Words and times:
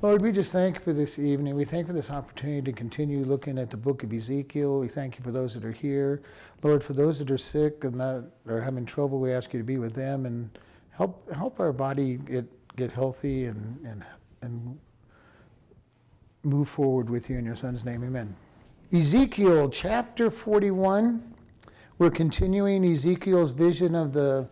Lord, 0.00 0.22
we 0.22 0.30
just 0.30 0.52
thank 0.52 0.76
you 0.76 0.80
for 0.80 0.92
this 0.92 1.18
evening. 1.18 1.56
We 1.56 1.64
thank 1.64 1.82
you 1.82 1.86
for 1.88 1.92
this 1.92 2.12
opportunity 2.12 2.62
to 2.70 2.72
continue 2.72 3.24
looking 3.24 3.58
at 3.58 3.68
the 3.68 3.76
book 3.76 4.04
of 4.04 4.12
Ezekiel. 4.12 4.78
We 4.78 4.86
thank 4.86 5.18
you 5.18 5.24
for 5.24 5.32
those 5.32 5.54
that 5.54 5.64
are 5.64 5.72
here. 5.72 6.22
Lord, 6.62 6.84
for 6.84 6.92
those 6.92 7.18
that 7.18 7.32
are 7.32 7.38
sick 7.38 7.82
and 7.82 7.96
not, 7.96 8.22
are 8.46 8.60
having 8.60 8.86
trouble, 8.86 9.18
we 9.18 9.32
ask 9.32 9.52
you 9.52 9.58
to 9.58 9.64
be 9.64 9.76
with 9.76 9.96
them 9.96 10.24
and 10.24 10.56
help 10.90 11.28
help 11.32 11.58
our 11.58 11.72
body 11.72 12.14
get, 12.14 12.46
get 12.76 12.92
healthy 12.92 13.46
and, 13.46 13.84
and, 13.84 14.04
and 14.42 14.78
move 16.44 16.68
forward 16.68 17.10
with 17.10 17.28
you 17.28 17.36
in 17.36 17.44
your 17.44 17.56
son's 17.56 17.84
name. 17.84 18.04
Amen. 18.04 18.36
Ezekiel 18.92 19.68
chapter 19.68 20.30
41. 20.30 21.34
We're 21.98 22.10
continuing 22.10 22.84
Ezekiel's 22.84 23.50
vision 23.50 23.96
of 23.96 24.12
the 24.12 24.48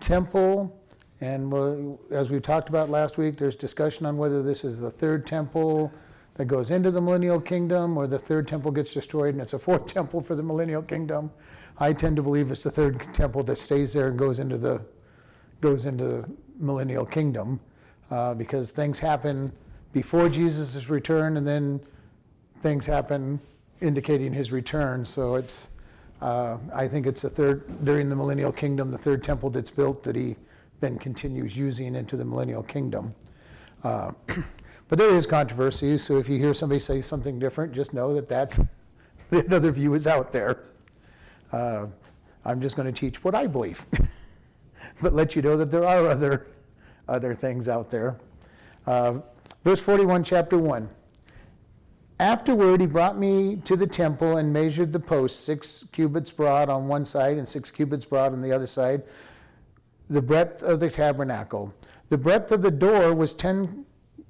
temple 0.00 0.82
and 1.20 1.98
as 2.10 2.30
we 2.30 2.40
talked 2.40 2.68
about 2.68 2.90
last 2.90 3.16
week, 3.16 3.36
there's 3.36 3.56
discussion 3.56 4.04
on 4.04 4.18
whether 4.18 4.42
this 4.42 4.64
is 4.64 4.80
the 4.80 4.90
third 4.90 5.26
temple 5.26 5.92
that 6.34 6.44
goes 6.44 6.70
into 6.70 6.90
the 6.90 7.00
millennial 7.00 7.40
kingdom 7.40 7.96
or 7.96 8.06
the 8.06 8.18
third 8.18 8.46
temple 8.46 8.70
gets 8.70 8.92
destroyed 8.92 9.34
and 9.34 9.40
it's 9.40 9.54
a 9.54 9.58
fourth 9.66 9.86
temple 9.86 10.20
for 10.20 10.34
the 10.34 10.42
millennial 10.42 10.82
kingdom. 10.82 11.30
I 11.78 11.92
tend 11.92 12.16
to 12.16 12.22
believe 12.22 12.50
it's 12.50 12.62
the 12.62 12.70
third 12.70 13.00
temple 13.14 13.42
that 13.44 13.56
stays 13.56 13.92
there 13.92 14.08
and 14.08 14.18
goes 14.18 14.38
into 14.38 14.58
the 14.58 14.82
goes 15.62 15.86
into 15.86 16.04
the 16.04 16.30
millennial 16.58 17.06
kingdom 17.06 17.60
uh, 18.10 18.34
because 18.34 18.70
things 18.70 18.98
happen 18.98 19.50
before 19.94 20.28
Jesus' 20.28 20.90
return 20.90 21.38
and 21.38 21.48
then 21.48 21.80
things 22.58 22.84
happen 22.84 23.40
indicating 23.80 24.34
his 24.34 24.52
return. 24.52 25.04
So 25.06 25.36
it's 25.36 25.68
uh, 26.20 26.58
I 26.74 26.88
think 26.88 27.06
it's 27.06 27.22
the 27.22 27.30
third 27.30 27.84
during 27.84 28.10
the 28.10 28.16
millennial 28.16 28.52
kingdom, 28.52 28.90
the 28.90 28.98
third 28.98 29.22
temple 29.22 29.48
that's 29.48 29.70
built 29.70 30.02
that 30.02 30.16
he 30.16 30.36
then 30.80 30.98
continues 30.98 31.56
using 31.56 31.94
into 31.94 32.16
the 32.16 32.24
millennial 32.24 32.62
kingdom. 32.62 33.12
Uh, 33.82 34.12
but 34.88 34.98
there 34.98 35.10
is 35.10 35.26
controversy, 35.26 35.98
so 35.98 36.18
if 36.18 36.28
you 36.28 36.38
hear 36.38 36.54
somebody 36.54 36.78
say 36.78 37.00
something 37.00 37.38
different, 37.38 37.72
just 37.72 37.94
know 37.94 38.14
that 38.14 38.28
that's 38.28 38.60
another 39.30 39.70
view 39.70 39.94
is 39.94 40.06
out 40.06 40.32
there. 40.32 40.64
Uh, 41.52 41.86
I'm 42.44 42.60
just 42.60 42.76
going 42.76 42.92
to 42.92 43.00
teach 43.00 43.24
what 43.24 43.34
I 43.34 43.46
believe, 43.46 43.84
but 45.02 45.12
let 45.12 45.34
you 45.34 45.42
know 45.42 45.56
that 45.56 45.70
there 45.70 45.84
are 45.84 46.06
other 46.06 46.46
other 47.08 47.34
things 47.34 47.68
out 47.68 47.90
there. 47.90 48.18
Uh, 48.86 49.20
verse 49.62 49.80
41, 49.80 50.24
chapter 50.24 50.58
1. 50.58 50.88
Afterward, 52.18 52.80
he 52.80 52.86
brought 52.86 53.18
me 53.18 53.56
to 53.64 53.76
the 53.76 53.86
temple 53.86 54.38
and 54.38 54.52
measured 54.52 54.92
the 54.92 55.00
posts, 55.00 55.38
six 55.38 55.84
cubits 55.92 56.30
broad 56.30 56.68
on 56.70 56.88
one 56.88 57.04
side 57.04 57.36
and 57.36 57.48
six 57.48 57.70
cubits 57.70 58.06
broad 58.06 58.32
on 58.32 58.40
the 58.40 58.52
other 58.52 58.66
side, 58.66 59.02
the 60.08 60.22
breadth 60.22 60.62
of 60.62 60.80
the 60.80 60.90
tabernacle. 60.90 61.74
The 62.08 62.18
breadth 62.18 62.52
of 62.52 62.62
the 62.62 62.70
door 62.70 63.14
was 63.14 63.34
10 63.34 63.84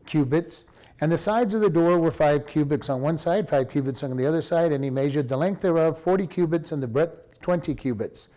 cubits, 0.06 0.64
and 1.00 1.12
the 1.12 1.18
sides 1.18 1.52
of 1.52 1.60
the 1.60 1.68
door 1.68 1.98
were 1.98 2.10
5 2.10 2.46
cubits 2.46 2.88
on 2.88 3.02
one 3.02 3.18
side, 3.18 3.48
5 3.48 3.68
cubits 3.68 4.02
on 4.02 4.16
the 4.16 4.26
other 4.26 4.40
side, 4.40 4.72
and 4.72 4.82
he 4.82 4.90
measured 4.90 5.28
the 5.28 5.36
length 5.36 5.60
thereof 5.60 5.98
40 5.98 6.26
cubits, 6.26 6.72
and 6.72 6.82
the 6.82 6.88
breadth 6.88 7.40
20 7.42 7.74
cubits. 7.74 8.30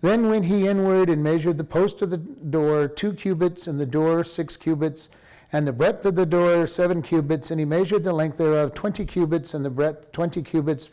Then 0.00 0.28
went 0.28 0.46
he 0.46 0.66
inward 0.66 1.08
and 1.08 1.22
measured 1.22 1.58
the 1.58 1.64
post 1.64 2.02
of 2.02 2.10
the 2.10 2.18
door 2.18 2.86
2 2.86 3.14
cubits, 3.14 3.66
and 3.66 3.80
the 3.80 3.86
door 3.86 4.22
6 4.22 4.56
cubits, 4.56 5.10
and 5.52 5.66
the 5.66 5.72
breadth 5.72 6.06
of 6.06 6.14
the 6.14 6.26
door 6.26 6.66
7 6.66 7.02
cubits, 7.02 7.50
and 7.50 7.58
he 7.58 7.66
measured 7.66 8.04
the 8.04 8.12
length 8.12 8.38
thereof 8.38 8.74
20 8.74 9.04
cubits, 9.04 9.52
and 9.54 9.64
the 9.64 9.70
breadth 9.70 10.12
20 10.12 10.42
cubits 10.42 10.90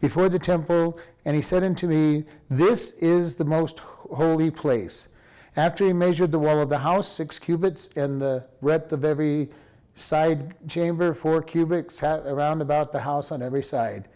before 0.00 0.28
the 0.28 0.38
temple, 0.38 0.98
and 1.24 1.34
he 1.34 1.42
said 1.42 1.64
unto 1.64 1.86
me, 1.86 2.24
This 2.50 2.92
is 2.92 3.34
the 3.34 3.44
most 3.44 3.80
holy 3.80 4.50
place. 4.50 5.08
After 5.56 5.86
he 5.86 5.92
measured 5.92 6.32
the 6.32 6.38
wall 6.38 6.60
of 6.60 6.68
the 6.68 6.78
house, 6.78 7.08
six 7.08 7.38
cubits, 7.38 7.88
and 7.96 8.20
the 8.20 8.46
breadth 8.60 8.92
of 8.92 9.04
every 9.04 9.48
side 9.94 10.54
chamber, 10.68 11.14
four 11.14 11.42
cubits 11.42 12.02
around 12.02 12.60
about 12.60 12.92
the 12.92 13.00
house 13.00 13.32
on 13.32 13.42
every 13.42 13.62
side. 13.62 14.06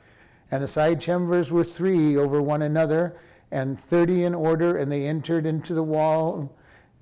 And 0.50 0.62
the 0.62 0.68
side 0.68 1.00
chambers 1.00 1.50
were 1.50 1.64
three 1.64 2.16
over 2.16 2.42
one 2.42 2.62
another, 2.62 3.16
and 3.50 3.80
thirty 3.80 4.24
in 4.24 4.34
order, 4.34 4.76
and 4.76 4.92
they 4.92 5.06
entered 5.06 5.46
into 5.46 5.72
the 5.72 5.82
wall 5.82 6.54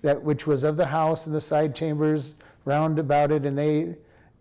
that 0.03 0.23
which 0.23 0.47
was 0.47 0.63
of 0.63 0.77
the 0.77 0.87
house, 0.87 1.27
and 1.27 1.35
the 1.35 1.41
side 1.41 1.75
chambers 1.75 2.35
round 2.65 2.99
about 2.99 3.33
it, 3.33 3.45
and 3.45 3.59
they 3.59 3.97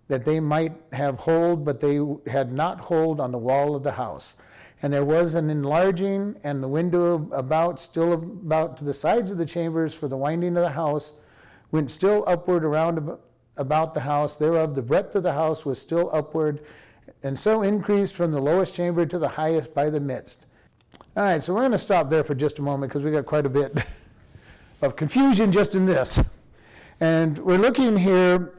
that 0.07 0.25
they 0.25 0.39
might 0.39 0.73
have 0.93 1.19
hold, 1.19 1.65
but 1.65 1.81
they 1.81 1.99
had 2.29 2.51
not 2.51 2.79
hold 2.79 3.19
on 3.19 3.31
the 3.31 3.37
wall 3.37 3.75
of 3.75 3.83
the 3.83 3.91
house. 3.91 4.35
And 4.81 4.93
there 4.93 5.03
was 5.03 5.35
an 5.35 5.49
enlarging, 5.49 6.37
and 6.43 6.63
the 6.63 6.67
window 6.67 7.27
about, 7.31 7.79
still 7.79 8.13
about 8.13 8.77
to 8.77 8.83
the 8.83 8.93
sides 8.93 9.31
of 9.31 9.37
the 9.37 9.45
chambers 9.45 9.93
for 9.93 10.07
the 10.07 10.17
winding 10.17 10.55
of 10.55 10.63
the 10.63 10.69
house, 10.69 11.13
went 11.71 11.91
still 11.91 12.23
upward 12.27 12.63
around 12.63 13.17
about 13.57 13.93
the 13.93 14.01
house. 14.01 14.35
Thereof, 14.35 14.75
the 14.75 14.81
breadth 14.81 15.15
of 15.15 15.23
the 15.23 15.33
house 15.33 15.65
was 15.65 15.81
still 15.81 16.09
upward, 16.13 16.61
and 17.23 17.37
so 17.37 17.63
increased 17.63 18.15
from 18.15 18.31
the 18.31 18.39
lowest 18.39 18.75
chamber 18.75 19.05
to 19.05 19.17
the 19.17 19.27
highest 19.27 19.73
by 19.73 19.89
the 19.89 19.99
midst. 19.99 20.45
All 21.15 21.23
right, 21.23 21.43
so 21.43 21.53
we're 21.53 21.61
going 21.61 21.71
to 21.71 21.77
stop 21.77 22.09
there 22.09 22.23
for 22.23 22.35
just 22.35 22.59
a 22.59 22.61
moment 22.61 22.91
because 22.91 23.03
we 23.03 23.11
got 23.11 23.25
quite 23.25 23.45
a 23.45 23.49
bit 23.49 23.75
of 24.81 24.95
confusion 24.95 25.51
just 25.51 25.73
in 25.75 25.85
this. 25.85 26.19
And 26.99 27.37
we're 27.39 27.57
looking 27.57 27.97
here 27.97 28.53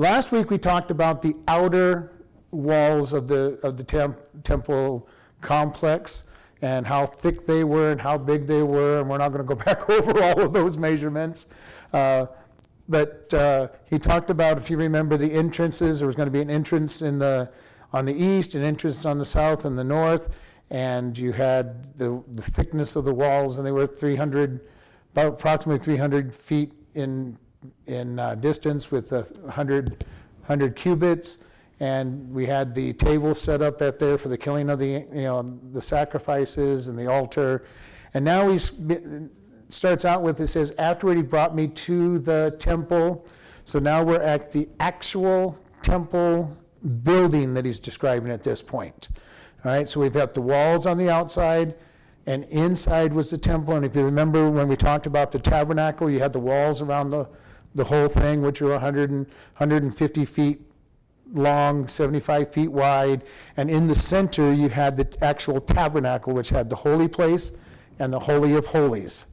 Last 0.00 0.30
week 0.30 0.48
we 0.48 0.58
talked 0.58 0.92
about 0.92 1.22
the 1.22 1.34
outer 1.48 2.12
walls 2.52 3.12
of 3.12 3.26
the, 3.26 3.58
of 3.64 3.76
the 3.76 3.82
temp, 3.82 4.16
temple 4.44 5.08
complex 5.40 6.28
and 6.62 6.86
how 6.86 7.04
thick 7.04 7.46
they 7.46 7.64
were 7.64 7.90
and 7.90 8.00
how 8.00 8.16
big 8.16 8.46
they 8.46 8.62
were, 8.62 9.00
and 9.00 9.10
we're 9.10 9.18
not 9.18 9.32
going 9.32 9.44
to 9.44 9.54
go 9.54 9.60
back 9.64 9.90
over 9.90 10.22
all 10.22 10.40
of 10.40 10.52
those 10.52 10.78
measurements. 10.78 11.52
Uh, 11.92 12.26
but 12.88 13.34
uh, 13.34 13.68
he 13.86 13.98
talked 13.98 14.30
about, 14.30 14.56
if 14.56 14.70
you 14.70 14.76
remember, 14.76 15.16
the 15.16 15.32
entrances. 15.32 15.98
There 15.98 16.06
was 16.06 16.14
going 16.14 16.28
to 16.28 16.32
be 16.32 16.40
an 16.40 16.50
entrance 16.50 17.02
in 17.02 17.18
the 17.18 17.50
on 17.92 18.04
the 18.04 18.14
east, 18.14 18.54
an 18.54 18.62
entrance 18.62 19.04
on 19.04 19.18
the 19.18 19.24
south 19.24 19.64
and 19.64 19.76
the 19.78 19.84
north, 19.84 20.38
and 20.70 21.18
you 21.18 21.32
had 21.32 21.98
the, 21.98 22.22
the 22.34 22.42
thickness 22.42 22.94
of 22.96 23.04
the 23.04 23.14
walls, 23.14 23.56
and 23.56 23.66
they 23.66 23.72
were 23.72 23.86
300, 23.86 24.60
about 25.12 25.34
approximately 25.34 25.82
300 25.82 26.34
feet 26.34 26.72
in 26.94 27.38
in 27.86 28.18
uh, 28.18 28.34
distance 28.34 28.90
with 28.90 29.12
a 29.12 29.22
100, 29.40 30.04
100 30.40 30.76
cubits. 30.76 31.44
And 31.80 32.32
we 32.32 32.46
had 32.46 32.74
the 32.74 32.92
table 32.94 33.34
set 33.34 33.62
up 33.62 33.80
at 33.82 33.98
there 33.98 34.18
for 34.18 34.28
the 34.28 34.38
killing 34.38 34.68
of 34.68 34.78
the, 34.78 35.06
you 35.12 35.22
know, 35.22 35.58
the 35.72 35.80
sacrifices 35.80 36.88
and 36.88 36.98
the 36.98 37.06
altar. 37.06 37.64
And 38.14 38.24
now 38.24 38.50
he 38.50 38.58
starts 39.68 40.04
out 40.04 40.22
with, 40.22 40.40
it 40.40 40.48
says, 40.48 40.74
afterward 40.78 41.16
he 41.16 41.22
brought 41.22 41.54
me 41.54 41.68
to 41.68 42.18
the 42.18 42.56
temple. 42.58 43.26
So 43.64 43.78
now 43.78 44.02
we're 44.02 44.22
at 44.22 44.50
the 44.50 44.68
actual 44.80 45.58
temple 45.82 46.56
building 47.02 47.54
that 47.54 47.64
he's 47.64 47.78
describing 47.78 48.30
at 48.30 48.42
this 48.42 48.62
point. 48.62 49.10
All 49.64 49.72
right, 49.72 49.88
so 49.88 50.00
we've 50.00 50.12
got 50.12 50.34
the 50.34 50.40
walls 50.40 50.86
on 50.86 50.98
the 50.98 51.10
outside, 51.10 51.74
and 52.26 52.44
inside 52.44 53.12
was 53.12 53.30
the 53.30 53.38
temple. 53.38 53.74
And 53.74 53.84
if 53.84 53.94
you 53.94 54.04
remember 54.04 54.50
when 54.50 54.68
we 54.68 54.76
talked 54.76 55.06
about 55.06 55.32
the 55.32 55.38
tabernacle, 55.38 56.08
you 56.08 56.20
had 56.20 56.32
the 56.32 56.38
walls 56.38 56.80
around 56.80 57.10
the 57.10 57.28
the 57.78 57.84
whole 57.84 58.08
thing, 58.08 58.42
which 58.42 58.60
are 58.60 58.70
100 58.70 59.10
and, 59.10 59.26
150 59.56 60.24
feet 60.26 60.60
long, 61.32 61.86
75 61.88 62.52
feet 62.52 62.68
wide, 62.68 63.24
and 63.56 63.70
in 63.70 63.86
the 63.86 63.94
center 63.94 64.52
you 64.52 64.68
had 64.68 64.96
the 64.96 65.24
actual 65.24 65.60
tabernacle, 65.60 66.34
which 66.34 66.50
had 66.50 66.68
the 66.68 66.76
holy 66.76 67.08
place 67.08 67.52
and 67.98 68.12
the 68.12 68.18
holy 68.18 68.54
of 68.54 68.66
holies. 68.66 69.26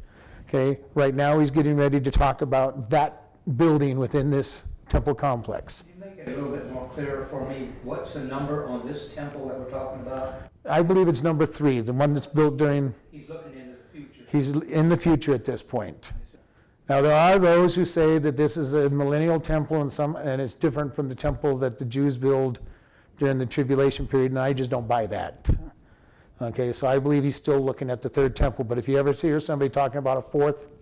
Okay, 0.48 0.80
right 0.94 1.16
now 1.16 1.40
he's 1.40 1.52
getting 1.52 1.76
ready 1.76 2.00
to 2.00 2.12
talk 2.12 2.42
about 2.42 2.90
that 2.90 3.24
building 3.58 3.98
within 3.98 4.30
this 4.30 4.64
temple 4.90 5.16
complex. 5.16 5.82
Can 5.82 5.94
you 5.94 6.06
make 6.06 6.20
it 6.20 6.28
a 6.28 6.36
little 6.36 6.56
bit 6.56 6.72
more 6.72 6.88
clear 6.90 7.26
for 7.26 7.48
me? 7.50 7.70
What's 7.84 8.14
the 8.14 8.22
number 8.22 8.68
on 8.68 8.86
this 8.86 9.14
temple 9.14 9.48
that 9.48 9.60
we're 9.60 9.72
talking 9.72 10.02
about? 10.02 10.44
I 10.70 10.82
believe 10.82 11.08
it's 11.08 11.24
number 11.24 11.46
three, 11.46 11.80
the 11.80 11.94
one 11.94 12.14
that's 12.14 12.28
built 12.28 12.58
during. 12.58 12.94
He's 13.12 13.28
looking 13.28 13.54
into 13.54 13.76
the 13.76 14.00
future. 14.00 14.24
He's 14.32 14.52
in 14.52 14.90
the 14.90 14.98
future 14.98 15.34
at 15.34 15.46
this 15.46 15.64
point. 15.64 16.14
Now, 16.88 17.02
there 17.02 17.16
are 17.16 17.40
those 17.40 17.76
who 17.76 17.84
say 17.84 18.20
that 18.20 18.38
this 18.38 18.58
is 18.58 18.74
a 18.74 18.90
millennial 18.92 19.40
temple 19.40 19.82
and 19.82 19.92
some, 19.92 20.16
and 20.18 20.40
it's 20.40 20.54
different 20.54 20.96
from 20.96 21.10
the 21.10 21.16
temple 21.16 21.58
that 21.58 21.80
the 21.80 21.86
Jews 21.86 22.16
build 22.18 22.60
during 23.18 23.40
the 23.40 23.46
tribulation 23.46 24.08
period, 24.08 24.32
and 24.32 24.40
I 24.40 24.54
just 24.54 24.70
don't 24.70 24.88
buy 24.88 25.08
that. 25.08 25.50
Okay, 26.42 26.74
so 26.74 26.86
I 26.86 27.00
believe 27.00 27.24
he's 27.24 27.38
still 27.38 27.60
looking 27.60 27.90
at 27.90 28.02
the 28.02 28.10
third 28.10 28.36
temple, 28.36 28.66
but 28.66 28.78
if 28.78 28.88
you 28.88 28.98
ever 28.98 29.14
hear 29.14 29.40
somebody 29.40 29.70
talking 29.70 29.98
about 29.98 30.18
a 30.18 30.22
fourth, 30.22 30.74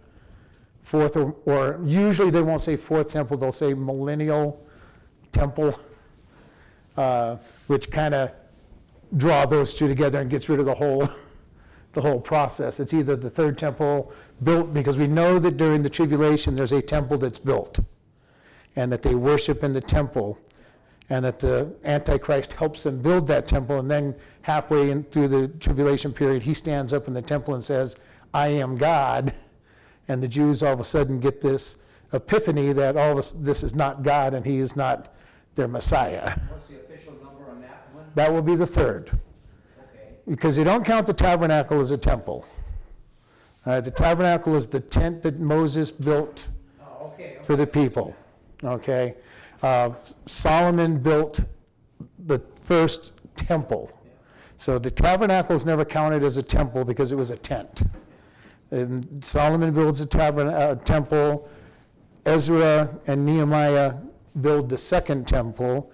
fourth, 0.82 1.16
or, 1.16 1.36
or 1.46 1.80
usually 1.86 2.32
they 2.32 2.42
won't 2.42 2.62
say 2.62 2.76
fourth 2.76 3.12
temple, 3.12 3.38
they'll 3.38 3.52
say 3.52 3.74
millennial 3.74 4.66
temple, 5.32 5.78
uh, 6.98 7.38
which 7.68 7.92
kind 7.92 8.14
of 8.14 8.32
draw 9.16 9.46
those 9.46 9.74
two 9.74 9.88
together 9.88 10.20
and 10.20 10.30
gets 10.30 10.50
rid 10.50 10.60
of 10.60 10.66
the 10.66 10.74
whole 10.74 11.08
the 11.94 12.02
whole 12.02 12.20
process. 12.20 12.80
It's 12.80 12.94
either 12.94 13.16
the 13.16 13.30
third 13.30 13.58
temple 13.58 14.12
built, 14.42 14.74
because 14.74 14.98
we 14.98 15.08
know 15.08 15.40
that 15.40 15.58
during 15.58 15.84
the 15.84 15.90
tribulation 15.90 16.56
there's 16.56 16.72
a 16.72 16.82
temple 16.82 17.18
that's 17.18 17.40
built, 17.40 17.80
and 18.76 18.92
that 18.92 19.02
they 19.02 19.16
worship 19.16 19.64
in 19.64 19.74
the 19.74 19.82
temple, 19.82 20.40
and 21.10 21.24
that 21.26 21.40
the 21.40 21.76
Antichrist 21.84 22.54
helps 22.54 22.84
them 22.84 23.02
build 23.02 23.28
that 23.28 23.48
temple, 23.48 23.80
and 23.80 23.90
then 23.90 24.16
halfway 24.42 24.92
in, 24.92 25.04
through 25.04 25.28
the 25.28 25.48
tribulation 25.60 26.12
period, 26.12 26.44
he 26.44 26.54
stands 26.54 26.94
up 26.94 27.08
in 27.08 27.14
the 27.14 27.22
temple 27.22 27.54
and 27.54 27.64
says, 27.64 27.96
I 28.34 28.48
am 28.48 28.76
God. 28.76 29.34
And 30.08 30.22
the 30.22 30.28
Jews 30.28 30.64
all 30.64 30.74
of 30.74 30.80
a 30.80 30.84
sudden 30.84 31.20
get 31.20 31.42
this 31.42 31.78
epiphany 32.12 32.74
that 32.74 32.98
all 32.98 33.14
of 33.14 33.18
us, 33.20 33.32
this 33.32 33.64
is 33.64 33.74
not 33.74 34.04
God 34.04 34.34
and 34.34 34.46
he 34.46 34.58
is 34.58 34.76
not 34.76 35.16
their 35.56 35.68
Messiah. 35.68 36.38
What's 36.50 36.68
the 36.68 36.76
official 36.76 37.14
number 37.24 37.50
on 37.50 37.62
that 37.62 37.88
one? 37.94 38.06
That 38.16 38.34
will 38.34 38.42
be 38.42 38.56
the 38.56 38.66
third, 38.66 39.12
because 40.30 40.58
you 40.58 40.64
don't 40.64 40.86
count 40.86 41.08
the 41.08 41.14
tabernacle 41.14 41.80
as 41.82 41.92
a 41.92 41.98
temple. 41.98 42.46
Uh, 43.66 43.80
the 43.82 43.92
tabernacle 43.92 44.56
is 44.56 44.68
the 44.68 44.80
tent 44.80 45.24
that 45.24 45.40
Moses 45.40 45.92
built 45.92 46.50
oh, 46.82 47.08
okay, 47.08 47.38
for 47.42 47.56
the 47.56 47.66
people, 47.66 48.16
okay? 48.64 49.16
Uh, 49.62 49.92
Solomon 50.26 51.02
built 51.02 51.40
the 52.26 52.40
first 52.60 53.14
temple. 53.36 53.92
So 54.58 54.80
the 54.80 54.92
tabernacle 54.92 55.56
is 55.56 55.66
never 55.66 55.86
counted 55.86 56.24
as 56.24 56.38
a 56.38 56.44
temple 56.44 56.86
because 56.86 57.12
it 57.12 57.16
was 57.16 57.32
a 57.32 57.38
tent. 57.38 57.84
And 58.72 59.24
Solomon 59.24 59.74
builds 59.74 60.02
a 60.02 60.06
tabernacle, 60.06 60.76
temple, 60.84 61.50
Ezra 62.26 62.90
and 63.08 63.26
Nehemiah 63.26 63.96
build 64.40 64.70
the 64.70 64.78
second 64.78 65.28
temple. 65.28 65.92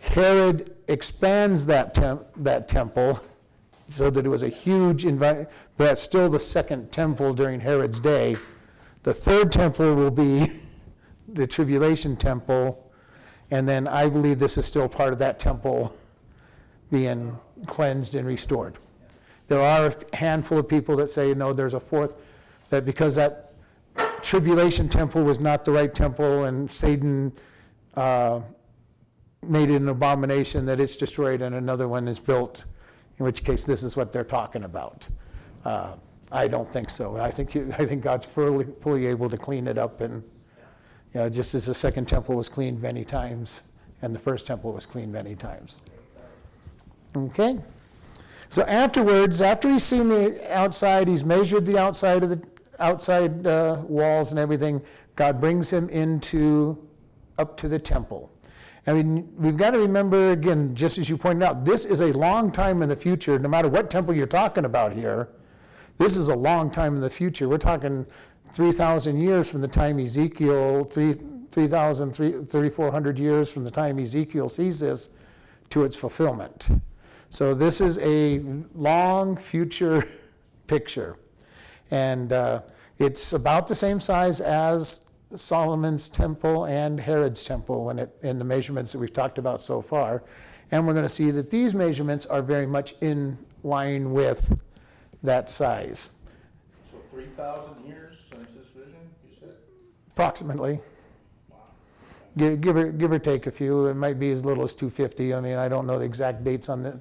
Herod 0.00 0.76
expands 0.88 1.66
that 1.66 1.94
that 2.36 2.68
temple 2.68 3.20
so 3.88 4.08
that 4.08 4.24
it 4.24 4.28
was 4.28 4.42
a 4.42 4.48
huge 4.48 5.04
but 5.18 5.50
that's 5.76 6.00
still 6.00 6.28
the 6.28 6.38
second 6.38 6.92
temple 6.92 7.34
during 7.34 7.60
Herod's 7.60 8.00
day. 8.00 8.36
The 9.02 9.12
third 9.12 9.50
temple 9.50 9.94
will 9.94 10.10
be 10.10 10.46
the 11.28 11.46
tribulation 11.46 12.16
temple, 12.16 12.90
and 13.50 13.68
then 13.68 13.88
I 13.88 14.08
believe 14.08 14.38
this 14.38 14.56
is 14.58 14.66
still 14.66 14.88
part 14.88 15.12
of 15.12 15.18
that 15.18 15.38
temple 15.38 15.96
being 16.90 17.38
cleansed 17.66 18.14
and 18.14 18.26
restored. 18.26 18.78
There 19.48 19.60
are 19.60 19.86
a 19.86 20.16
handful 20.16 20.58
of 20.58 20.68
people 20.68 20.96
that 20.96 21.08
say, 21.08 21.34
no, 21.34 21.52
there's 21.52 21.74
a 21.74 21.80
fourth, 21.80 22.22
that 22.70 22.84
because 22.84 23.16
that 23.16 23.52
tribulation 24.22 24.88
temple 24.88 25.24
was 25.24 25.40
not 25.40 25.64
the 25.64 25.72
right 25.72 25.92
temple 25.92 26.44
and 26.44 26.70
Satan 26.70 27.32
uh, 27.96 28.40
made 29.42 29.70
it 29.70 29.76
an 29.76 29.88
abomination, 29.88 30.66
that 30.66 30.80
it's 30.80 30.96
destroyed 30.96 31.40
and 31.40 31.54
another 31.54 31.88
one 31.88 32.06
is 32.08 32.18
built, 32.18 32.64
in 33.18 33.24
which 33.24 33.44
case 33.44 33.64
this 33.64 33.82
is 33.82 33.96
what 33.96 34.12
they're 34.12 34.24
talking 34.24 34.64
about. 34.64 35.08
Uh, 35.64 35.94
I 36.32 36.46
don't 36.46 36.68
think 36.68 36.90
so. 36.90 37.16
I 37.16 37.30
think, 37.30 37.54
you- 37.54 37.72
I 37.78 37.86
think 37.86 38.02
God's 38.02 38.26
fully, 38.26 38.66
fully 38.80 39.06
able 39.06 39.28
to 39.30 39.36
clean 39.36 39.66
it 39.66 39.78
up 39.78 40.00
and, 40.00 40.22
you 41.14 41.20
know, 41.20 41.28
just 41.28 41.54
as 41.54 41.66
the 41.66 41.74
second 41.74 42.06
temple 42.06 42.36
was 42.36 42.48
cleaned 42.48 42.80
many 42.80 43.04
times 43.04 43.62
and 44.02 44.14
the 44.14 44.18
first 44.18 44.46
temple 44.46 44.72
was 44.72 44.86
cleaned 44.86 45.12
many 45.12 45.34
times. 45.34 45.80
Okay? 47.16 47.58
So 48.48 48.62
afterwards, 48.62 49.40
after 49.40 49.70
he's 49.70 49.84
seen 49.84 50.08
the 50.08 50.56
outside, 50.56 51.08
he's 51.08 51.24
measured 51.24 51.64
the 51.64 51.78
outside 51.78 52.22
of 52.22 52.30
the 52.30 52.42
outside 52.78 53.46
uh, 53.46 53.82
walls 53.86 54.32
and 54.32 54.38
everything, 54.38 54.80
God 55.14 55.40
brings 55.40 55.70
him 55.70 55.88
into 55.90 56.78
up 57.38 57.56
to 57.58 57.68
the 57.68 57.78
temple. 57.78 58.30
I 58.86 58.94
mean, 58.94 59.32
we've 59.36 59.56
got 59.56 59.72
to 59.72 59.78
remember 59.78 60.32
again, 60.32 60.74
just 60.74 60.96
as 60.98 61.10
you 61.10 61.16
pointed 61.16 61.42
out, 61.42 61.64
this 61.64 61.84
is 61.84 62.00
a 62.00 62.12
long 62.12 62.50
time 62.50 62.82
in 62.82 62.88
the 62.88 62.96
future. 62.96 63.38
No 63.38 63.48
matter 63.48 63.68
what 63.68 63.90
temple 63.90 64.14
you're 64.14 64.26
talking 64.26 64.64
about 64.64 64.92
here, 64.92 65.28
this 65.98 66.16
is 66.16 66.28
a 66.28 66.34
long 66.34 66.70
time 66.70 66.94
in 66.94 67.00
the 67.00 67.10
future. 67.10 67.48
We're 67.48 67.58
talking 67.58 68.06
3,000 68.52 69.20
years 69.20 69.50
from 69.50 69.60
the 69.60 69.68
time 69.68 69.98
Ezekiel, 70.00 70.84
3, 70.84 71.16
3,000, 71.50 72.12
3,400 72.12 73.18
years 73.18 73.52
from 73.52 73.64
the 73.64 73.70
time 73.70 73.98
Ezekiel 73.98 74.48
sees 74.48 74.80
this 74.80 75.10
to 75.68 75.84
its 75.84 75.96
fulfillment. 75.96 76.70
So 77.28 77.54
this 77.54 77.80
is 77.80 77.98
a 77.98 78.40
long 78.74 79.36
future 79.36 80.04
picture. 80.66 81.16
And 81.90 82.32
uh, 82.32 82.62
it's 82.98 83.32
about 83.32 83.68
the 83.68 83.74
same 83.74 84.00
size 84.00 84.40
as 84.40 85.09
Solomon's 85.34 86.08
temple 86.08 86.64
and 86.66 86.98
Herod's 87.00 87.44
temple 87.44 87.84
when 87.84 87.98
it, 88.00 88.14
in 88.22 88.38
the 88.38 88.44
measurements 88.44 88.92
that 88.92 88.98
we've 88.98 89.12
talked 89.12 89.38
about 89.38 89.62
so 89.62 89.80
far. 89.80 90.24
And 90.72 90.86
we're 90.86 90.92
going 90.92 91.04
to 91.04 91.08
see 91.08 91.30
that 91.32 91.50
these 91.50 91.74
measurements 91.74 92.26
are 92.26 92.42
very 92.42 92.66
much 92.66 92.94
in 93.00 93.38
line 93.62 94.12
with 94.12 94.60
that 95.22 95.50
size, 95.50 96.10
So 96.90 96.96
three 97.10 97.26
thousand 97.36 97.84
years 97.86 98.18
since 98.30 98.52
this 98.52 98.70
vision, 98.70 98.94
you 99.28 99.36
said? 99.38 99.50
approximately. 100.12 100.80
Wow. 101.50 101.56
Gi- 102.38 102.56
Give 102.56 102.76
or, 102.76 102.90
give 102.90 103.12
or 103.12 103.18
take 103.18 103.46
a 103.46 103.50
few, 103.50 103.86
it 103.88 103.94
might 103.94 104.18
be 104.18 104.30
as 104.30 104.44
little 104.46 104.64
as 104.64 104.74
250. 104.74 105.34
I 105.34 105.40
mean, 105.40 105.56
I 105.56 105.68
don't 105.68 105.86
know 105.86 105.98
the 105.98 106.04
exact 106.06 106.42
dates 106.42 106.68
on 106.70 106.80
that. 106.82 106.98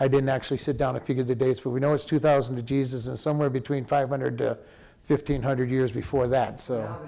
I 0.00 0.08
didn't 0.08 0.30
actually 0.30 0.56
sit 0.58 0.76
down 0.76 0.96
and 0.96 1.04
figure 1.04 1.22
the 1.22 1.36
dates, 1.36 1.60
but 1.60 1.70
we 1.70 1.78
know 1.78 1.94
it's 1.94 2.04
2000 2.04 2.56
to 2.56 2.62
Jesus 2.62 3.06
and 3.06 3.16
somewhere 3.16 3.50
between 3.50 3.84
500 3.84 4.38
to 4.38 4.58
1500 5.06 5.70
years 5.70 5.92
before 5.92 6.26
that, 6.28 6.60
so. 6.60 6.98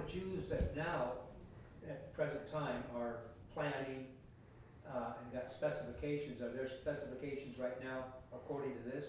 Now, 0.54 0.60
that 0.60 0.76
now, 0.76 1.12
at 1.88 2.12
the 2.12 2.16
present 2.16 2.46
time, 2.46 2.82
are 2.96 3.16
planning, 3.54 4.06
uh, 4.88 5.12
and 5.22 5.32
got 5.32 5.50
specifications, 5.50 6.40
are 6.40 6.50
there 6.50 6.68
specifications 6.68 7.58
right 7.58 7.82
now 7.82 8.04
according 8.32 8.72
to 8.74 8.90
this? 8.90 9.06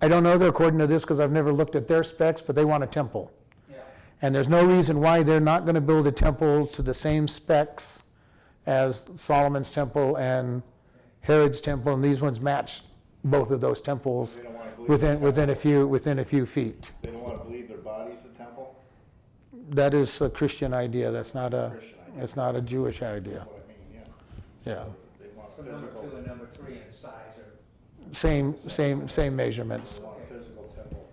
I 0.00 0.08
don't 0.08 0.22
know 0.22 0.36
they're 0.36 0.48
according 0.48 0.78
to 0.80 0.86
this 0.86 1.04
because 1.04 1.20
I've 1.20 1.32
never 1.32 1.52
looked 1.52 1.76
at 1.76 1.86
their 1.86 2.02
specs, 2.02 2.42
but 2.42 2.56
they 2.56 2.64
want 2.64 2.82
a 2.82 2.86
temple. 2.86 3.32
Yeah, 3.70 3.76
And 4.22 4.34
there's 4.34 4.48
no 4.48 4.64
reason 4.64 5.00
why 5.00 5.22
they're 5.22 5.40
not 5.40 5.64
going 5.64 5.76
to 5.76 5.80
build 5.80 6.06
a 6.06 6.12
temple 6.12 6.66
to 6.68 6.82
the 6.82 6.94
same 6.94 7.28
specs 7.28 8.04
as 8.66 9.08
Solomon's 9.14 9.70
temple 9.70 10.16
and 10.16 10.62
Herod's 11.20 11.60
temple, 11.60 11.94
and 11.94 12.04
these 12.04 12.20
ones 12.20 12.40
match 12.40 12.82
both 13.24 13.52
of 13.52 13.60
those 13.60 13.80
temples 13.80 14.38
They 14.38 14.44
don't 14.44 14.54
wanna 14.54 14.70
believe. 14.72 14.88
within, 14.88 15.20
within 15.20 15.50
a 15.50 15.54
few, 15.54 15.86
within 15.86 16.18
a 16.18 16.24
few 16.24 16.44
feet. 16.44 16.92
They 17.02 17.10
don't 17.10 17.22
wanna 17.22 17.44
believe 17.44 17.68
their 17.68 17.78
body's 17.78 18.22
the 18.22 18.30
temple? 18.30 18.76
That 19.72 19.94
is 19.94 20.20
a 20.20 20.28
Christian 20.28 20.74
idea, 20.74 21.10
that's 21.10 21.34
not 21.34 21.54
a, 21.54 21.70
Christian 21.72 21.98
idea. 22.10 22.24
it's 22.24 22.36
not 22.36 22.56
a 22.56 22.60
Jewish 22.60 23.02
idea, 23.02 23.34
That's 23.34 23.46
what 23.46 23.64
I 23.64 23.94
mean, 23.94 24.02
yeah. 24.66 24.72
yeah. 24.72 24.84
They 25.18 25.26
want 25.36 25.56
so 25.56 25.62
number 25.62 25.78
physical, 25.78 26.02
two 26.02 26.16
and 26.16 26.26
number 26.26 26.46
three 26.46 26.74
in 26.74 26.92
size 26.92 27.10
are, 27.38 28.14
Same, 28.14 28.54
same, 28.68 29.08
same 29.08 29.34
measurements. 29.34 29.96
they 29.96 30.02
want 30.04 30.18
a 30.22 30.26
physical 30.34 30.64
temple. 30.64 31.08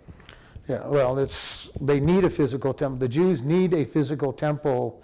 Yeah, 0.67 0.85
well, 0.87 1.17
it's, 1.19 1.71
they 1.79 2.01
need 2.01 2.25
a 2.25 2.29
physical 2.29 2.73
temple. 2.73 2.99
The 2.99 3.07
Jews 3.07 3.43
need 3.43 3.73
a 3.73 3.85
physical 3.85 4.33
temple 4.33 5.01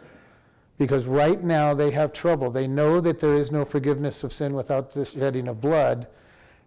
because 0.78 1.08
right 1.08 1.42
now 1.42 1.74
they 1.74 1.92
have 1.92 2.12
trouble. 2.12 2.52
They 2.52 2.68
know 2.68 3.00
that 3.00 3.20
there 3.20 3.36
is 3.36 3.54
no 3.54 3.64
forgiveness 3.64 4.24
of 4.26 4.34
sin 4.34 4.54
without 4.54 4.92
the 4.92 5.06
shedding 5.06 5.48
of 5.48 5.62
blood. 5.62 6.08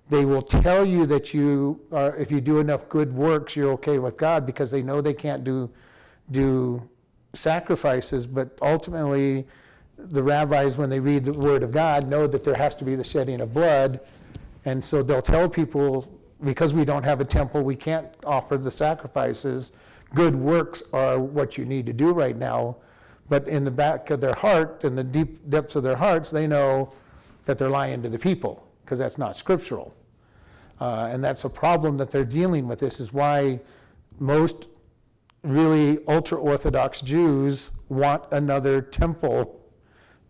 They 0.09 0.25
will 0.25 0.41
tell 0.41 0.87
you 0.87 1.05
that 1.05 1.35
you 1.35 1.83
are, 1.93 2.17
if 2.17 2.33
you 2.33 2.41
do 2.41 2.61
enough 2.61 2.89
good 2.89 3.13
works, 3.13 3.55
you're 3.57 3.73
okay 3.73 3.99
with 3.99 4.17
God 4.17 4.47
because 4.47 4.71
they 4.71 4.81
know 4.81 5.03
they 5.03 5.13
can't 5.13 5.45
do, 5.45 5.71
do 6.31 6.89
sacrifices, 7.33 8.27
but 8.27 8.59
ultimately, 8.63 9.47
the 9.97 10.23
rabbis, 10.23 10.77
when 10.77 10.91
they 10.91 11.01
read 11.01 11.25
the 11.25 11.33
Word 11.33 11.63
of 11.63 11.73
God, 11.73 12.07
know 12.07 12.27
that 12.27 12.45
there 12.45 12.55
has 12.55 12.75
to 12.77 12.85
be 12.85 12.95
the 12.95 13.05
shedding 13.05 13.41
of 13.41 13.55
blood. 13.55 14.01
And 14.65 14.85
so 14.85 15.03
they'll 15.03 15.23
tell 15.23 15.49
people, 15.49 16.07
because 16.45 16.73
we 16.73 16.85
don't 16.85 17.03
have 17.03 17.21
a 17.21 17.25
temple, 17.25 17.63
we 17.63 17.77
can't 17.77 18.07
offer 18.25 18.57
the 18.57 18.71
sacrifices. 18.71 19.73
Good 20.15 20.37
works 20.37 20.83
are 20.93 21.19
what 21.19 21.59
you 21.59 21.65
need 21.65 21.87
to 21.87 21.93
do 21.93 22.13
right 22.13 22.37
now. 22.37 22.77
But 23.29 23.49
in 23.49 23.65
the 23.65 23.71
back 23.71 24.11
of 24.11 24.21
their 24.21 24.35
heart, 24.35 24.85
in 24.85 24.97
the 24.97 25.05
deep 25.05 25.51
depths 25.51 25.77
of 25.77 25.83
their 25.83 25.97
hearts, 25.97 26.31
they 26.31 26.47
know 26.47 26.93
that 27.45 27.59
they're 27.59 27.69
lying 27.69 28.03
to 28.03 28.09
the 28.09 28.19
people, 28.19 28.67
because 28.85 28.99
that's 28.99 29.19
not 29.19 29.37
scriptural. 29.37 29.97
Uh, 30.81 31.09
and 31.11 31.25
that's 31.25 31.45
a 31.45 31.51
problem 31.51 31.97
that 31.97 32.11
they're 32.11 32.25
dealing 32.25 32.69
with. 32.69 32.79
This 32.79 33.01
is 33.01 33.13
why 33.13 33.61
most 34.21 34.69
really 35.43 35.99
ultra 36.07 36.39
Orthodox 36.39 37.01
Jews 37.01 37.71
want 37.89 38.25
another 38.33 38.83
temple 38.83 39.61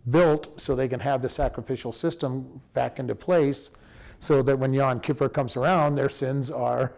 built 0.09 0.59
so 0.59 0.75
they 0.75 0.87
can 0.87 0.99
have 0.99 1.21
the 1.21 1.29
sacrificial 1.29 1.91
system 1.91 2.61
back 2.73 2.99
into 2.99 3.15
place 3.15 3.71
so 4.19 4.41
that 4.41 4.57
when 4.57 4.73
Yom 4.73 4.99
Kippur 4.99 5.29
comes 5.29 5.55
around, 5.55 5.95
their 5.95 6.09
sins 6.09 6.49
are 6.51 6.93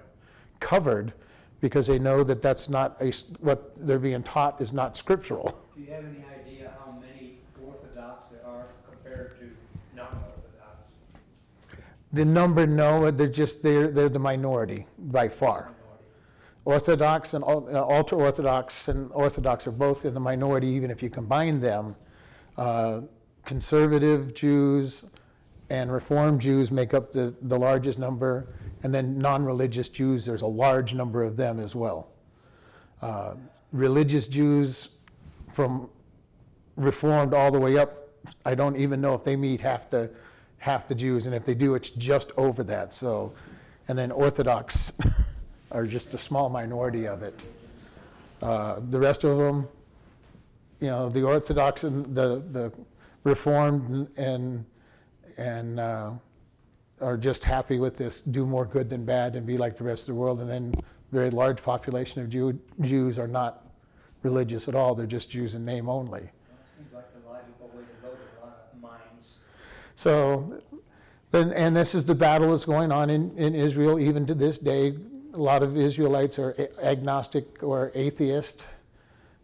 covered 0.60 1.14
because 1.60 1.88
they 1.88 2.00
know 2.00 2.24
that 2.24 2.42
that's 2.42 2.70
not 2.70 2.98
a, 3.00 3.12
what 3.40 3.74
they're 3.86 4.00
being 4.00 4.24
taught 4.24 4.60
is 4.60 4.74
not 4.74 4.98
scriptural. 4.98 5.58
do 5.76 5.82
you 5.82 5.92
have 5.92 6.04
any 6.04 6.24
idea 6.40 6.72
how 6.84 6.92
many 6.94 7.38
Orthodox 7.64 8.26
there 8.28 8.46
are 8.46 8.66
compared 8.90 9.40
to 9.40 9.46
non-Orthodox? 9.96 10.88
The 12.14 12.26
number, 12.26 12.66
no, 12.66 13.12
they're 13.12 13.28
just, 13.28 13.62
they're, 13.62 13.92
they're 13.92 14.10
the 14.10 14.20
minority 14.20 14.88
by 14.98 15.30
far. 15.30 15.72
Orthodox 16.66 17.34
and 17.34 17.44
uh, 17.44 17.48
ultra-Orthodox 17.88 18.88
and 18.88 19.12
Orthodox 19.14 19.66
are 19.66 19.72
both 19.72 20.06
in 20.06 20.14
the 20.14 20.20
minority, 20.20 20.68
even 20.68 20.92
if 20.92 21.02
you 21.02 21.10
combine 21.10 21.60
them. 21.60 21.96
Uh, 22.58 23.02
Conservative 23.46 24.34
Jews 24.36 25.06
and 25.70 25.92
Reform 25.92 26.38
Jews 26.38 26.70
make 26.70 26.94
up 26.94 27.12
the, 27.12 27.34
the 27.42 27.58
largest 27.58 27.98
number, 27.98 28.48
and 28.84 28.94
then 28.94 29.18
non-religious 29.18 29.90
Jews, 29.90 30.26
there's 30.26 30.44
a 30.44 30.48
large 30.48 30.94
number 30.94 31.24
of 31.24 31.38
them 31.38 31.60
as 31.60 31.76
well. 31.76 32.10
Uh, 33.02 33.36
Religious 33.72 34.28
Jews 34.28 34.90
from 35.48 35.90
Reformed 36.76 37.34
all 37.34 37.52
the 37.52 37.60
way 37.60 37.78
up, 37.78 37.90
I 38.46 38.54
don't 38.54 38.76
even 38.76 39.02
know 39.02 39.16
if 39.16 39.24
they 39.24 39.36
meet 39.36 39.62
half 39.62 39.90
the, 39.90 40.12
half 40.58 40.88
the 40.88 40.96
Jews, 40.96 41.26
and 41.26 41.34
if 41.34 41.46
they 41.46 41.56
do, 41.56 41.74
it's 41.74 41.90
just 41.90 42.32
over 42.38 42.64
that, 42.64 42.94
so. 42.94 43.34
And 43.88 43.98
then 43.98 44.12
Orthodox 44.12 44.94
are 45.72 45.86
just 45.86 46.14
a 46.14 46.18
small 46.18 46.50
minority 46.50 47.08
of 47.08 47.24
it. 47.24 47.46
Uh, 48.42 48.80
The 48.90 49.00
rest 49.00 49.24
of 49.24 49.38
them 49.38 49.68
you 50.82 50.88
know, 50.88 51.10
the 51.10 51.24
Orthodox 51.24 51.84
and 51.84 52.04
the, 52.14 52.44
the 52.52 52.74
Reformed 53.24 54.10
and, 54.18 54.66
and 55.38 55.80
uh, 55.80 56.12
are 57.00 57.18
just 57.18 57.44
happy 57.44 57.78
with 57.78 57.98
this, 57.98 58.20
do 58.22 58.48
more 58.48 58.66
good 58.66 58.90
than 58.90 59.06
bad 59.06 59.36
and 59.36 59.46
be 59.46 59.58
like 59.58 59.78
the 59.78 59.84
rest 59.84 60.10
of 60.10 60.16
the 60.16 60.20
world. 60.20 60.42
And 60.42 60.50
then 60.50 60.74
a 60.78 61.16
very 61.16 61.30
large 61.30 61.62
population 61.62 62.22
of 62.22 62.30
Jew, 62.30 62.60
Jews 62.82 63.20
are 63.20 63.28
not 63.28 63.68
religious 64.24 64.68
at 64.68 64.74
all. 64.74 64.96
They're 64.96 65.06
just 65.06 65.30
Jews 65.30 65.54
in 65.54 65.64
name 65.64 65.88
only. 65.88 66.32
Like 66.92 67.14
the 67.14 67.30
logical 67.30 67.68
way 67.76 67.84
to 67.84 68.08
go 68.08 68.10
a 68.10 68.46
lot 68.46 68.68
of 68.74 68.82
minds. 68.82 69.38
So, 69.96 70.64
then, 71.30 71.54
and 71.54 71.76
this 71.76 71.94
is 71.94 72.06
the 72.06 72.16
battle 72.16 72.50
that's 72.50 72.66
going 72.66 72.92
on 72.92 73.12
in, 73.12 73.38
in 73.38 73.54
Israel 73.54 74.00
even 74.00 74.26
to 74.26 74.34
this 74.34 74.58
day. 74.58 74.96
A 75.34 75.38
lot 75.38 75.64
of 75.64 75.78
Israelites 75.78 76.38
are 76.40 76.56
agnostic 76.82 77.64
or 77.64 77.92
atheist, 77.96 78.68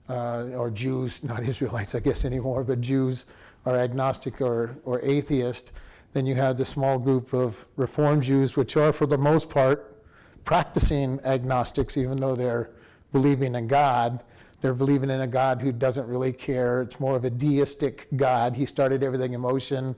uh, 0.10 0.50
or 0.54 0.70
Jews, 0.70 1.24
not 1.32 1.44
Israelites, 1.44 1.96
I 1.96 2.00
guess 2.00 2.26
anymore, 2.26 2.64
but 2.64 2.82
Jews 2.82 3.26
are 3.66 3.76
agnostic 3.76 4.42
or, 4.42 4.78
or 4.84 5.02
atheist. 5.02 5.72
Then 6.14 6.26
you 6.26 6.36
have 6.36 6.58
the 6.58 6.66
small 6.66 7.00
group 7.00 7.34
of 7.34 7.66
Reform 7.76 8.22
Jews, 8.22 8.56
which 8.56 8.76
are, 8.78 8.92
for 8.92 9.06
the 9.06 9.18
most 9.18 9.50
part, 9.50 10.04
practicing 10.44 11.20
agnostics, 11.26 11.98
even 11.98 12.20
though 12.20 12.36
they're 12.36 12.72
believing 13.12 13.56
in 13.56 13.68
God. 13.68 14.24
They're 14.62 14.74
believing 14.74 15.10
in 15.10 15.22
a 15.22 15.28
God 15.28 15.62
who 15.62 15.72
doesn't 15.72 16.08
really 16.08 16.34
care. 16.34 16.82
It's 16.82 17.00
more 17.00 17.16
of 17.16 17.26
a 17.26 17.30
deistic 17.30 18.08
God. 18.16 18.56
He 18.56 18.66
started 18.66 19.04
everything 19.04 19.34
in 19.34 19.42
motion 19.42 19.96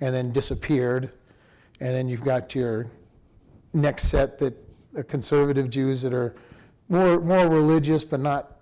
and 0.00 0.14
then 0.14 0.32
disappeared. 0.32 1.12
And 1.80 1.90
then 1.90 2.08
you've 2.08 2.24
got 2.24 2.54
your 2.54 2.90
next 3.72 4.04
set 4.04 4.38
that 4.38 4.63
uh, 4.96 5.02
conservative 5.02 5.70
Jews 5.70 6.02
that 6.02 6.12
are 6.12 6.34
more 6.88 7.20
more 7.20 7.48
religious, 7.48 8.04
but 8.04 8.20
not 8.20 8.52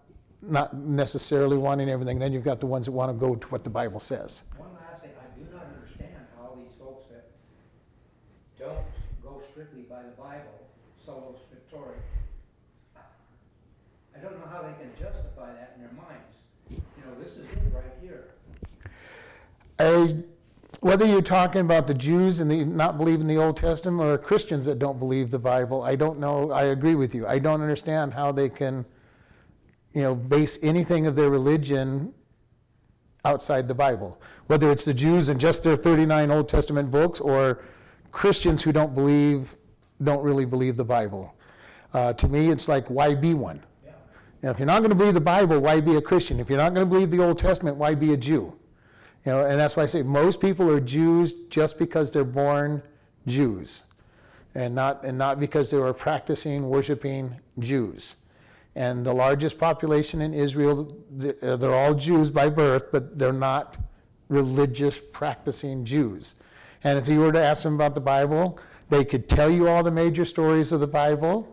not 0.42 0.74
necessarily 0.74 1.56
wanting 1.56 1.88
everything. 1.88 2.18
Then 2.18 2.32
you've 2.32 2.44
got 2.44 2.60
the 2.60 2.66
ones 2.66 2.86
that 2.86 2.92
want 2.92 3.10
to 3.10 3.18
go 3.18 3.34
to 3.34 3.46
what 3.48 3.64
the 3.64 3.70
Bible 3.70 4.00
says. 4.00 4.44
One 4.56 4.70
last 4.74 5.02
thing, 5.02 5.10
I 5.20 5.38
do 5.38 5.46
not 5.52 5.66
understand 5.74 6.26
how 6.36 6.56
these 6.58 6.72
folks 6.78 7.06
that 7.10 7.30
don't 8.58 8.86
go 9.22 9.40
strictly 9.50 9.82
by 9.82 10.02
the 10.02 10.10
Bible, 10.20 10.66
sola 10.98 11.34
scriptura, 11.38 11.94
I 14.14 14.18
don't 14.20 14.38
know 14.38 14.46
how 14.50 14.62
they 14.62 14.72
can 14.82 14.90
justify 14.98 15.52
that 15.52 15.72
in 15.76 15.82
their 15.82 15.92
minds. 15.92 16.36
You 16.70 16.78
know, 17.06 17.22
this 17.22 17.36
is 17.36 17.52
it 17.52 17.62
right 17.74 17.84
here. 18.00 18.30
I, 19.78 20.14
whether 20.82 21.06
you're 21.06 21.22
talking 21.22 21.60
about 21.60 21.86
the 21.86 21.94
Jews 21.94 22.40
and 22.40 22.50
the 22.50 22.64
not 22.64 22.98
believing 22.98 23.28
the 23.28 23.36
Old 23.36 23.56
Testament 23.56 24.02
or 24.02 24.18
Christians 24.18 24.66
that 24.66 24.80
don't 24.80 24.98
believe 24.98 25.30
the 25.30 25.38
Bible, 25.38 25.82
I 25.82 25.94
don't 25.94 26.18
know. 26.18 26.50
I 26.50 26.64
agree 26.64 26.96
with 26.96 27.14
you. 27.14 27.24
I 27.24 27.38
don't 27.38 27.62
understand 27.62 28.12
how 28.12 28.32
they 28.32 28.48
can, 28.48 28.84
you 29.92 30.02
know, 30.02 30.16
base 30.16 30.58
anything 30.60 31.06
of 31.06 31.14
their 31.14 31.30
religion 31.30 32.12
outside 33.24 33.68
the 33.68 33.74
Bible. 33.74 34.20
Whether 34.48 34.72
it's 34.72 34.84
the 34.84 34.92
Jews 34.92 35.28
and 35.28 35.38
just 35.38 35.62
their 35.62 35.76
39 35.76 36.32
Old 36.32 36.48
Testament 36.48 36.90
books 36.90 37.20
or 37.20 37.62
Christians 38.10 38.64
who 38.64 38.72
don't 38.72 38.92
believe, 38.92 39.54
don't 40.02 40.24
really 40.24 40.44
believe 40.44 40.76
the 40.76 40.84
Bible. 40.84 41.36
Uh, 41.94 42.12
to 42.14 42.26
me, 42.26 42.50
it's 42.50 42.66
like, 42.66 42.90
why 42.90 43.14
be 43.14 43.34
one? 43.34 43.62
Now, 44.42 44.50
if 44.50 44.58
you're 44.58 44.66
not 44.66 44.80
going 44.80 44.90
to 44.90 44.96
believe 44.96 45.14
the 45.14 45.20
Bible, 45.20 45.60
why 45.60 45.80
be 45.80 45.94
a 45.94 46.02
Christian? 46.02 46.40
If 46.40 46.50
you're 46.50 46.58
not 46.58 46.74
going 46.74 46.84
to 46.84 46.92
believe 46.92 47.12
the 47.12 47.22
Old 47.22 47.38
Testament, 47.38 47.76
why 47.76 47.94
be 47.94 48.12
a 48.12 48.16
Jew? 48.16 48.58
You 49.24 49.32
know, 49.32 49.46
and 49.46 49.58
that's 49.58 49.76
why 49.76 49.84
I 49.84 49.86
say 49.86 50.02
most 50.02 50.40
people 50.40 50.70
are 50.70 50.80
Jews 50.80 51.32
just 51.48 51.78
because 51.78 52.10
they're 52.10 52.24
born 52.24 52.82
Jews, 53.26 53.84
and 54.54 54.74
not 54.74 55.04
and 55.04 55.16
not 55.16 55.38
because 55.38 55.70
they 55.70 55.76
were 55.76 55.92
practicing 55.92 56.68
worshiping 56.68 57.36
Jews. 57.58 58.16
And 58.74 59.04
the 59.04 59.12
largest 59.12 59.58
population 59.58 60.22
in 60.22 60.32
Israel, 60.32 60.96
uh, 61.42 61.56
they're 61.56 61.74
all 61.74 61.94
Jews 61.94 62.30
by 62.30 62.48
birth, 62.48 62.90
but 62.90 63.18
they're 63.18 63.32
not 63.32 63.76
religious 64.28 64.98
practicing 64.98 65.84
Jews. 65.84 66.36
And 66.82 66.98
if 66.98 67.06
you 67.06 67.20
were 67.20 67.32
to 67.32 67.40
ask 67.40 67.62
them 67.62 67.74
about 67.74 67.94
the 67.94 68.00
Bible, 68.00 68.58
they 68.88 69.04
could 69.04 69.28
tell 69.28 69.50
you 69.50 69.68
all 69.68 69.82
the 69.82 69.90
major 69.90 70.24
stories 70.24 70.72
of 70.72 70.80
the 70.80 70.86
Bible 70.86 71.52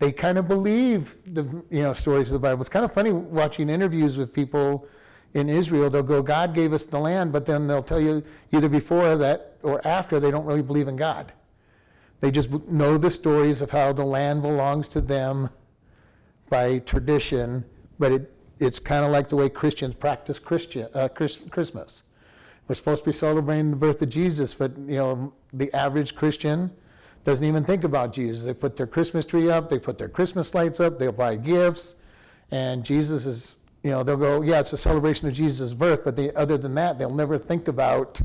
they 0.00 0.10
kind 0.10 0.38
of 0.38 0.48
believe 0.48 1.16
the 1.26 1.44
you 1.70 1.82
know 1.82 1.92
stories 1.92 2.32
of 2.32 2.40
the 2.40 2.48
Bible. 2.48 2.60
It's 2.60 2.70
kind 2.70 2.84
of 2.84 2.92
funny 2.92 3.12
watching 3.12 3.68
interviews 3.68 4.18
with 4.18 4.34
people 4.34 4.88
in 5.34 5.48
Israel. 5.48 5.90
They'll 5.90 6.02
go, 6.02 6.22
"God 6.22 6.54
gave 6.54 6.72
us 6.72 6.84
the 6.84 6.98
land," 6.98 7.32
but 7.32 7.46
then 7.46 7.66
they'll 7.66 7.82
tell 7.82 8.00
you 8.00 8.22
either 8.52 8.68
before 8.68 9.16
that 9.16 9.56
or 9.62 9.86
after 9.86 10.18
they 10.18 10.30
don't 10.30 10.46
really 10.46 10.62
believe 10.62 10.88
in 10.88 10.96
God. 10.96 11.32
They 12.20 12.30
just 12.30 12.50
know 12.68 12.98
the 12.98 13.10
stories 13.10 13.60
of 13.60 13.70
how 13.70 13.92
the 13.92 14.04
land 14.04 14.42
belongs 14.42 14.88
to 14.88 15.00
them 15.00 15.48
by 16.50 16.80
tradition, 16.80 17.64
but 17.98 18.12
it, 18.12 18.32
it's 18.58 18.78
kind 18.78 19.04
of 19.04 19.10
like 19.10 19.28
the 19.28 19.36
way 19.36 19.48
Christians 19.48 19.94
practice 19.94 20.38
Christian, 20.38 20.88
uh, 20.94 21.08
Chris, 21.08 21.38
Christmas. 21.50 22.04
We're 22.68 22.74
supposed 22.74 23.04
to 23.04 23.08
be 23.08 23.12
celebrating 23.12 23.70
the 23.70 23.76
birth 23.76 24.02
of 24.02 24.10
Jesus, 24.10 24.54
but 24.54 24.76
you 24.78 24.96
know 24.96 25.32
the 25.52 25.72
average 25.74 26.14
Christian 26.14 26.70
doesn't 27.24 27.44
even 27.44 27.64
think 27.64 27.84
about 27.84 28.12
Jesus. 28.12 28.44
They 28.44 28.54
put 28.54 28.76
their 28.76 28.86
Christmas 28.86 29.24
tree 29.24 29.50
up, 29.50 29.70
they 29.70 29.78
put 29.78 29.98
their 29.98 30.08
Christmas 30.08 30.54
lights 30.54 30.80
up, 30.80 30.98
they'll 30.98 31.12
buy 31.12 31.36
gifts, 31.36 31.96
and 32.50 32.84
Jesus 32.84 33.26
is, 33.26 33.58
you 33.82 33.90
know, 33.90 34.02
they'll 34.02 34.16
go, 34.16 34.42
yeah, 34.42 34.60
it's 34.60 34.72
a 34.72 34.76
celebration 34.76 35.26
of 35.28 35.34
Jesus' 35.34 35.72
birth, 35.72 36.04
but 36.04 36.16
they, 36.16 36.32
other 36.34 36.58
than 36.58 36.74
that, 36.74 36.98
they'll 36.98 37.14
never 37.14 37.38
think 37.38 37.68
about 37.68 38.20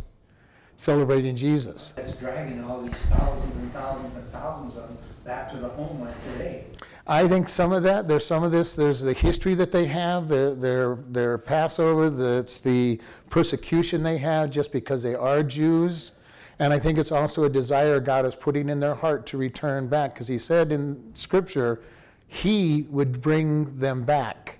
celebrating 0.75 1.35
Jesus. 1.35 1.91
That's 1.91 2.12
dragging 2.13 2.63
all 2.63 2.81
these 2.81 3.05
thousands 3.05 3.55
and 3.55 3.71
thousands 3.71 4.15
and 4.15 4.27
thousands 4.27 4.75
of 4.75 4.89
them 4.89 4.97
back 5.24 5.50
to 5.51 5.57
the 5.57 5.69
homeland 5.69 6.15
today. 6.33 6.65
I 7.07 7.27
think 7.27 7.47
some 7.47 7.71
of 7.71 7.83
that, 7.83 8.07
there's 8.07 8.25
some 8.25 8.43
of 8.43 8.51
this, 8.51 8.75
there's 8.75 9.01
the 9.01 9.13
history 9.13 9.53
that 9.55 9.71
they 9.71 9.85
have, 9.85 10.27
their, 10.27 10.55
their, 10.55 10.95
their 10.95 11.38
Passover, 11.38 12.39
it's 12.39 12.59
the 12.59 13.00
persecution 13.29 14.03
they 14.03 14.17
have 14.17 14.50
just 14.50 14.71
because 14.74 15.03
they 15.03 15.15
are 15.15 15.43
Jews. 15.43 16.13
And 16.57 16.74
I 16.74 16.79
think 16.79 16.97
it's 16.97 17.12
also 17.12 17.43
a 17.43 17.50
desire 17.50 18.00
God 18.00 18.25
is 18.25 18.35
putting 18.35 18.69
in 18.69 18.79
their 18.79 18.95
heart 18.95 19.25
to 19.27 19.38
return 19.38 19.88
back, 19.88 20.13
because 20.13 20.27
He 20.27 20.38
said 20.38 20.71
in 20.71 21.13
Scripture, 21.13 21.81
He 22.27 22.88
would 22.89 23.21
bring 23.21 23.77
them 23.77 24.03
back. 24.03 24.59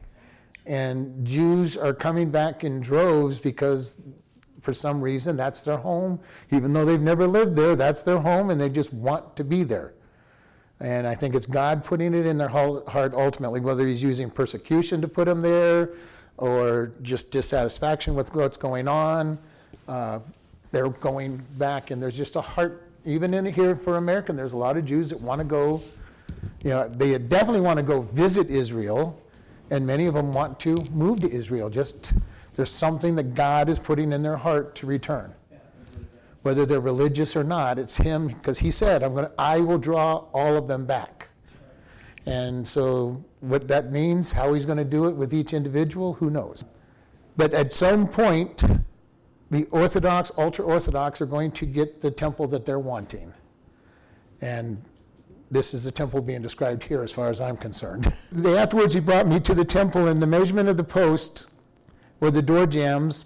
And 0.65 1.25
Jews 1.25 1.77
are 1.77 1.93
coming 1.93 2.31
back 2.31 2.63
in 2.63 2.79
droves 2.79 3.39
because 3.39 4.01
for 4.60 4.74
some 4.74 5.00
reason 5.00 5.38
that's 5.38 5.62
their 5.62 5.77
home. 5.77 6.19
Even 6.51 6.74
though 6.74 6.86
they've 6.86 7.01
never 7.01 7.27
lived 7.27 7.55
there, 7.55 7.75
that's 7.75 8.01
their 8.01 8.19
home, 8.19 8.50
and 8.50 8.60
they 8.60 8.69
just 8.69 8.93
want 8.93 9.36
to 9.36 9.43
be 9.43 9.63
there. 9.63 9.93
And 10.79 11.07
I 11.07 11.15
think 11.15 11.36
it's 11.36 11.45
God 11.45 11.86
putting 11.86 12.13
it 12.13 12.25
in 12.25 12.38
their 12.38 12.50
heart 12.50 13.13
ultimately, 13.13 13.62
whether 13.62 13.86
He's 13.86 14.03
using 14.03 14.29
persecution 14.29 15.01
to 15.01 15.07
put 15.07 15.25
them 15.25 15.39
there 15.41 15.91
or 16.38 16.91
just 17.01 17.31
dissatisfaction 17.31 18.15
with 18.15 18.36
what's 18.36 18.57
going 18.57 18.88
on. 18.88 19.38
Uh, 19.88 20.19
they're 20.72 20.89
going 20.89 21.41
back, 21.57 21.91
and 21.91 22.01
there's 22.01 22.17
just 22.17 22.36
a 22.36 22.41
heart, 22.41 22.84
even 23.05 23.34
in 23.34 23.45
here 23.45 23.75
for 23.75 23.98
American, 23.98 24.36
there's 24.36 24.53
a 24.53 24.57
lot 24.57 24.75
of 24.75 24.84
Jews 24.84 25.10
that 25.12 25.22
want 25.22 25.39
to 25.39 25.45
go, 25.45 25.81
you 26.63 26.72
know, 26.72 26.89
they 26.89 27.17
definitely 27.17 27.62
want 27.62 27.77
to 27.77 27.84
go 27.84 28.01
visit 28.01 28.50
Israel, 28.50 29.22
and 29.69 29.86
many 29.86 30.05
of 30.05 30.13
them 30.13 30.34
want 30.34 30.60
to 30.62 30.75
move 30.91 31.22
to 31.22 31.31
Israel. 31.31 31.69
Just 31.69 32.13
there's 32.55 32.72
something 32.72 33.15
that 33.15 33.36
God 33.36 33.69
is 33.69 33.79
putting 33.79 34.12
in 34.12 34.24
their 34.24 34.38
heart 34.38 34.75
to 34.75 34.86
return 34.86 35.34
whether 36.45 36.63
they're 36.63 36.79
religious 36.79 37.36
or 37.36 37.43
not. 37.43 37.79
It's 37.79 37.98
him 37.98 38.27
because 38.27 38.60
he 38.60 38.69
said, 38.69 39.01
"I'm 39.01 39.15
to. 39.15 39.31
I 39.36 39.62
will 39.62 39.79
draw 39.79 40.25
all 40.31 40.55
of 40.55 40.67
them 40.67 40.86
back." 40.86 41.29
And 42.27 42.67
so, 42.67 43.25
what 43.39 43.67
that 43.67 43.91
means, 43.91 44.31
how 44.31 44.53
he's 44.53 44.63
going 44.63 44.77
to 44.77 44.84
do 44.86 45.07
it 45.07 45.15
with 45.15 45.34
each 45.34 45.55
individual, 45.55 46.13
who 46.13 46.29
knows? 46.29 46.63
But 47.36 47.55
at 47.55 47.74
some 47.74 48.07
point, 48.07 48.63
the 49.50 49.65
Orthodox, 49.72 50.31
ultra 50.38 50.63
Orthodox, 50.63 51.19
are 51.19 51.25
going 51.25 51.50
to 51.53 51.65
get 51.65 52.01
the 52.01 52.12
temple 52.12 52.45
that 52.50 52.63
they're 52.63 52.77
wanting, 52.77 53.34
and 54.39 54.79
this 55.55 55.74
is 55.74 55.85
the 55.85 55.91
temple 55.91 56.21
being 56.21 56.41
described 56.41 56.83
here, 56.83 57.01
as 57.01 57.12
far 57.13 57.29
as 57.29 57.39
I'm 57.39 57.55
concerned. 57.55 58.12
They- 58.31 58.57
Afterwards, 58.57 58.93
he 58.93 59.00
brought 59.00 59.25
me 59.25 59.39
to 59.39 59.53
the 59.55 59.63
temple, 59.63 60.09
and 60.09 60.21
the 60.21 60.27
measurement 60.27 60.67
of 60.67 60.75
the 60.75 60.83
post 60.83 61.47
were 62.19 62.29
the 62.29 62.41
door 62.41 62.65
jambs, 62.67 63.25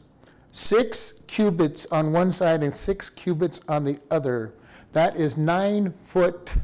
six 0.52 1.14
cubits 1.26 1.88
on 1.88 2.12
one 2.14 2.30
side 2.30 2.62
and 2.62 2.74
six 2.74 3.10
cubits 3.10 3.62
on 3.68 3.84
the 3.84 4.00
other. 4.12 4.54
That 4.92 5.16
is 5.16 5.38
nine 5.38 5.92
foot 5.92 6.56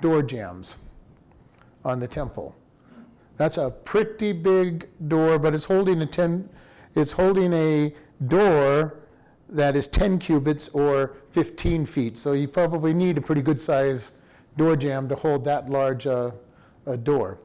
door 0.00 0.22
jambs 0.22 0.76
on 1.84 1.98
the 1.98 2.06
temple. 2.08 2.54
That's 3.36 3.56
a 3.58 3.70
pretty 3.70 4.32
big 4.32 4.88
door, 5.08 5.36
but 5.38 5.52
it's 5.52 5.64
holding 5.64 6.00
a 6.02 6.06
ten, 6.06 6.48
it's 6.94 7.12
holding 7.12 7.52
a 7.52 7.92
door 8.28 8.98
that 9.48 9.74
is 9.76 9.86
10 9.88 10.18
cubits 10.18 10.68
or 10.70 11.16
15 11.30 11.84
feet. 11.84 12.16
So 12.16 12.32
you 12.32 12.48
probably 12.48 12.94
need 12.94 13.18
a 13.18 13.20
pretty 13.20 13.42
good 13.42 13.60
size 13.60 14.12
door 14.56 14.76
jamb 14.76 15.08
to 15.08 15.14
hold 15.14 15.44
that 15.44 15.70
large 15.70 16.06
uh, 16.06 16.30
a 16.86 16.96
door. 16.96 17.38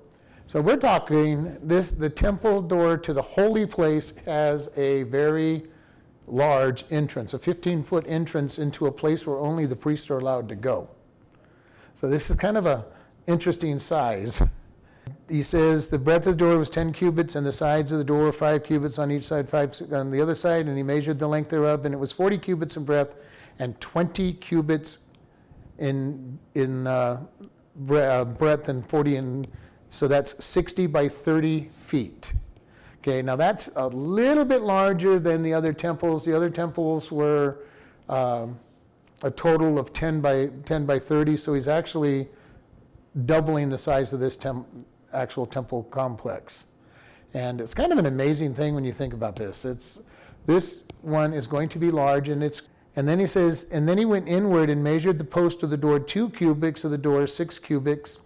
So 0.47 0.61
we're 0.61 0.77
talking 0.77 1.57
this 1.61 1.91
the 1.91 2.09
temple 2.09 2.61
door 2.61 2.97
to 2.97 3.13
the 3.13 3.21
holy 3.21 3.65
place 3.65 4.17
has 4.25 4.69
a 4.77 5.03
very 5.03 5.63
large 6.25 6.85
entrance, 6.89 7.33
a 7.33 7.39
15 7.39 7.83
foot 7.83 8.05
entrance 8.07 8.59
into 8.59 8.87
a 8.87 8.91
place 8.91 9.27
where 9.27 9.37
only 9.39 9.65
the 9.65 9.75
priests 9.75 10.09
are 10.09 10.17
allowed 10.17 10.49
to 10.49 10.55
go. 10.55 10.89
So 11.95 12.09
this 12.09 12.29
is 12.29 12.35
kind 12.35 12.57
of 12.57 12.65
a 12.65 12.85
interesting 13.27 13.77
size. 13.79 14.41
he 15.29 15.41
says 15.41 15.87
the 15.87 15.99
breadth 15.99 16.27
of 16.27 16.37
the 16.37 16.45
door 16.45 16.57
was 16.57 16.69
10 16.69 16.93
cubits, 16.93 17.35
and 17.35 17.45
the 17.45 17.51
sides 17.51 17.91
of 17.91 17.97
the 17.97 18.03
door 18.03 18.23
were 18.23 18.31
5 18.31 18.63
cubits 18.63 18.99
on 18.99 19.11
each 19.11 19.23
side, 19.23 19.49
5 19.49 19.91
on 19.91 20.11
the 20.11 20.21
other 20.21 20.35
side, 20.35 20.67
and 20.67 20.77
he 20.77 20.83
measured 20.83 21.19
the 21.19 21.27
length 21.27 21.49
thereof, 21.49 21.85
and 21.85 21.93
it 21.93 21.97
was 21.97 22.11
40 22.11 22.37
cubits 22.37 22.77
in 22.77 22.85
breadth 22.85 23.15
and 23.59 23.79
20 23.81 24.33
cubits 24.33 24.99
in, 25.79 26.39
in 26.55 26.87
uh, 26.87 27.25
uh, 27.89 28.25
breadth 28.25 28.69
and 28.69 28.85
40 28.87 29.15
in, 29.15 29.47
so 29.89 30.07
that's 30.07 30.43
60 30.43 30.87
by 30.87 31.07
30 31.07 31.69
feet. 31.75 32.33
Okay, 32.99 33.21
now 33.21 33.35
that's 33.35 33.75
a 33.75 33.87
little 33.87 34.43
bit 34.43 34.61
larger 34.61 35.19
than 35.19 35.43
the 35.43 35.53
other 35.53 35.71
temples. 35.71 36.25
The 36.25 36.35
other 36.35 36.49
temples 36.49 37.11
were 37.11 37.59
um, 38.09 38.59
a 39.23 39.31
total 39.31 39.79
of 39.79 39.93
10 39.93 40.21
by 40.21 40.49
10 40.65 40.85
by 40.85 40.99
30, 40.99 41.37
so 41.37 41.53
he's 41.53 41.67
actually 41.67 42.27
doubling 43.25 43.69
the 43.69 43.77
size 43.77 44.13
of 44.13 44.19
this 44.19 44.35
tem- 44.35 44.65
actual 45.13 45.45
temple 45.45 45.83
complex. 45.83 46.65
And 47.33 47.61
it's 47.61 47.73
kind 47.73 47.91
of 47.91 47.97
an 47.97 48.05
amazing 48.05 48.53
thing 48.53 48.75
when 48.75 48.83
you 48.83 48.91
think 48.91 49.13
about 49.13 49.35
this. 49.35 49.65
It's 49.65 49.99
this 50.45 50.83
one 51.01 51.33
is 51.33 51.47
going 51.47 51.69
to 51.69 51.79
be 51.79 51.91
large, 51.91 52.29
and 52.29 52.43
it's 52.43 52.63
and 52.97 53.07
then 53.07 53.19
he 53.19 53.27
says, 53.27 53.69
and 53.71 53.87
then 53.87 53.99
he 53.99 54.05
went 54.05 54.27
inward 54.27 54.71
and 54.71 54.83
measured 54.83 55.19
the 55.19 55.23
post 55.23 55.61
of 55.61 55.69
the 55.69 55.77
door 55.77 55.99
two 55.99 56.31
cubits 56.31 56.83
of 56.83 56.89
the 56.89 56.97
door 56.97 57.27
six 57.27 57.59
cubits, 57.59 58.21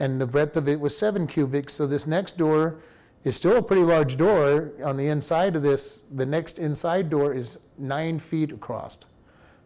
and 0.00 0.18
the 0.18 0.26
breadth 0.26 0.56
of 0.56 0.66
it 0.66 0.80
was 0.80 0.96
seven 0.96 1.26
cubits. 1.26 1.74
So 1.74 1.86
this 1.86 2.06
next 2.06 2.38
door 2.38 2.80
is 3.22 3.36
still 3.36 3.58
a 3.58 3.62
pretty 3.62 3.82
large 3.82 4.16
door. 4.16 4.72
On 4.82 4.96
the 4.96 5.08
inside 5.08 5.56
of 5.56 5.62
this, 5.62 6.04
the 6.10 6.24
next 6.24 6.58
inside 6.58 7.10
door 7.10 7.34
is 7.34 7.66
nine 7.76 8.18
feet 8.18 8.50
across. 8.50 8.98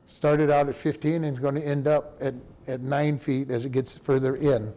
Started 0.06 0.50
out 0.50 0.68
at 0.68 0.74
15 0.74 1.22
and 1.22 1.26
is 1.26 1.38
going 1.38 1.54
to 1.54 1.64
end 1.64 1.86
up 1.86 2.16
at, 2.20 2.34
at 2.66 2.80
nine 2.80 3.16
feet 3.16 3.50
as 3.52 3.64
it 3.64 3.70
gets 3.70 3.96
further 3.96 4.34
in. 4.34 4.74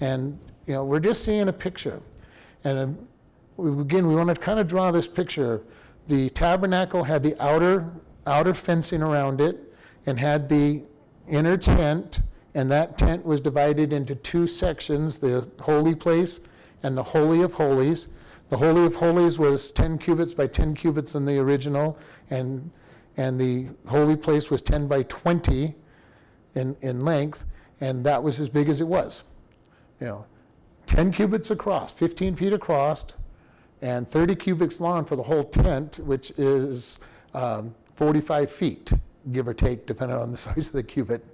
And, 0.00 0.38
you 0.66 0.72
know, 0.72 0.86
we're 0.86 1.00
just 1.00 1.22
seeing 1.22 1.48
a 1.48 1.52
picture. 1.52 2.00
And 2.64 2.78
um, 3.58 3.78
again, 3.82 4.06
we 4.06 4.14
want 4.14 4.30
to 4.30 4.36
kind 4.36 4.58
of 4.58 4.66
draw 4.66 4.90
this 4.90 5.06
picture. 5.06 5.62
The 6.08 6.30
tabernacle 6.30 7.04
had 7.04 7.22
the 7.22 7.36
outer, 7.38 7.92
outer 8.26 8.54
fencing 8.54 9.02
around 9.02 9.40
it 9.40 9.72
and 10.06 10.18
had 10.18 10.48
the 10.48 10.82
inner 11.28 11.56
tent, 11.56 12.20
and 12.54 12.70
that 12.70 12.98
tent 12.98 13.24
was 13.24 13.40
divided 13.40 13.92
into 13.92 14.14
two 14.14 14.46
sections 14.46 15.18
the 15.18 15.48
holy 15.60 15.94
place 15.94 16.40
and 16.82 16.96
the 16.96 17.02
Holy 17.02 17.42
of 17.42 17.54
Holies. 17.54 18.08
The 18.48 18.58
Holy 18.58 18.84
of 18.84 18.96
Holies 18.96 19.38
was 19.38 19.72
10 19.72 19.98
cubits 19.98 20.34
by 20.34 20.46
10 20.46 20.74
cubits 20.74 21.14
in 21.14 21.24
the 21.24 21.38
original, 21.38 21.98
and, 22.28 22.70
and 23.16 23.40
the 23.40 23.68
holy 23.88 24.16
place 24.16 24.50
was 24.50 24.60
10 24.62 24.88
by 24.88 25.04
20 25.04 25.74
in, 26.54 26.76
in 26.80 27.04
length, 27.04 27.46
and 27.80 28.04
that 28.04 28.22
was 28.22 28.40
as 28.40 28.48
big 28.48 28.68
as 28.68 28.80
it 28.80 28.86
was. 28.86 29.24
You 30.00 30.06
know, 30.06 30.26
10 30.86 31.12
cubits 31.12 31.50
across, 31.50 31.92
15 31.92 32.34
feet 32.34 32.52
across, 32.52 33.14
and 33.80 34.06
30 34.06 34.34
cubits 34.36 34.80
long 34.80 35.04
for 35.04 35.16
the 35.16 35.22
whole 35.22 35.44
tent, 35.44 36.00
which 36.04 36.30
is 36.32 36.98
um, 37.34 37.74
45 37.96 38.50
feet, 38.50 38.92
give 39.32 39.48
or 39.48 39.54
take, 39.54 39.86
depending 39.86 40.16
on 40.16 40.30
the 40.30 40.36
size 40.48 40.68
of 40.68 40.72
the 40.72 40.82
cubit. 40.82 41.24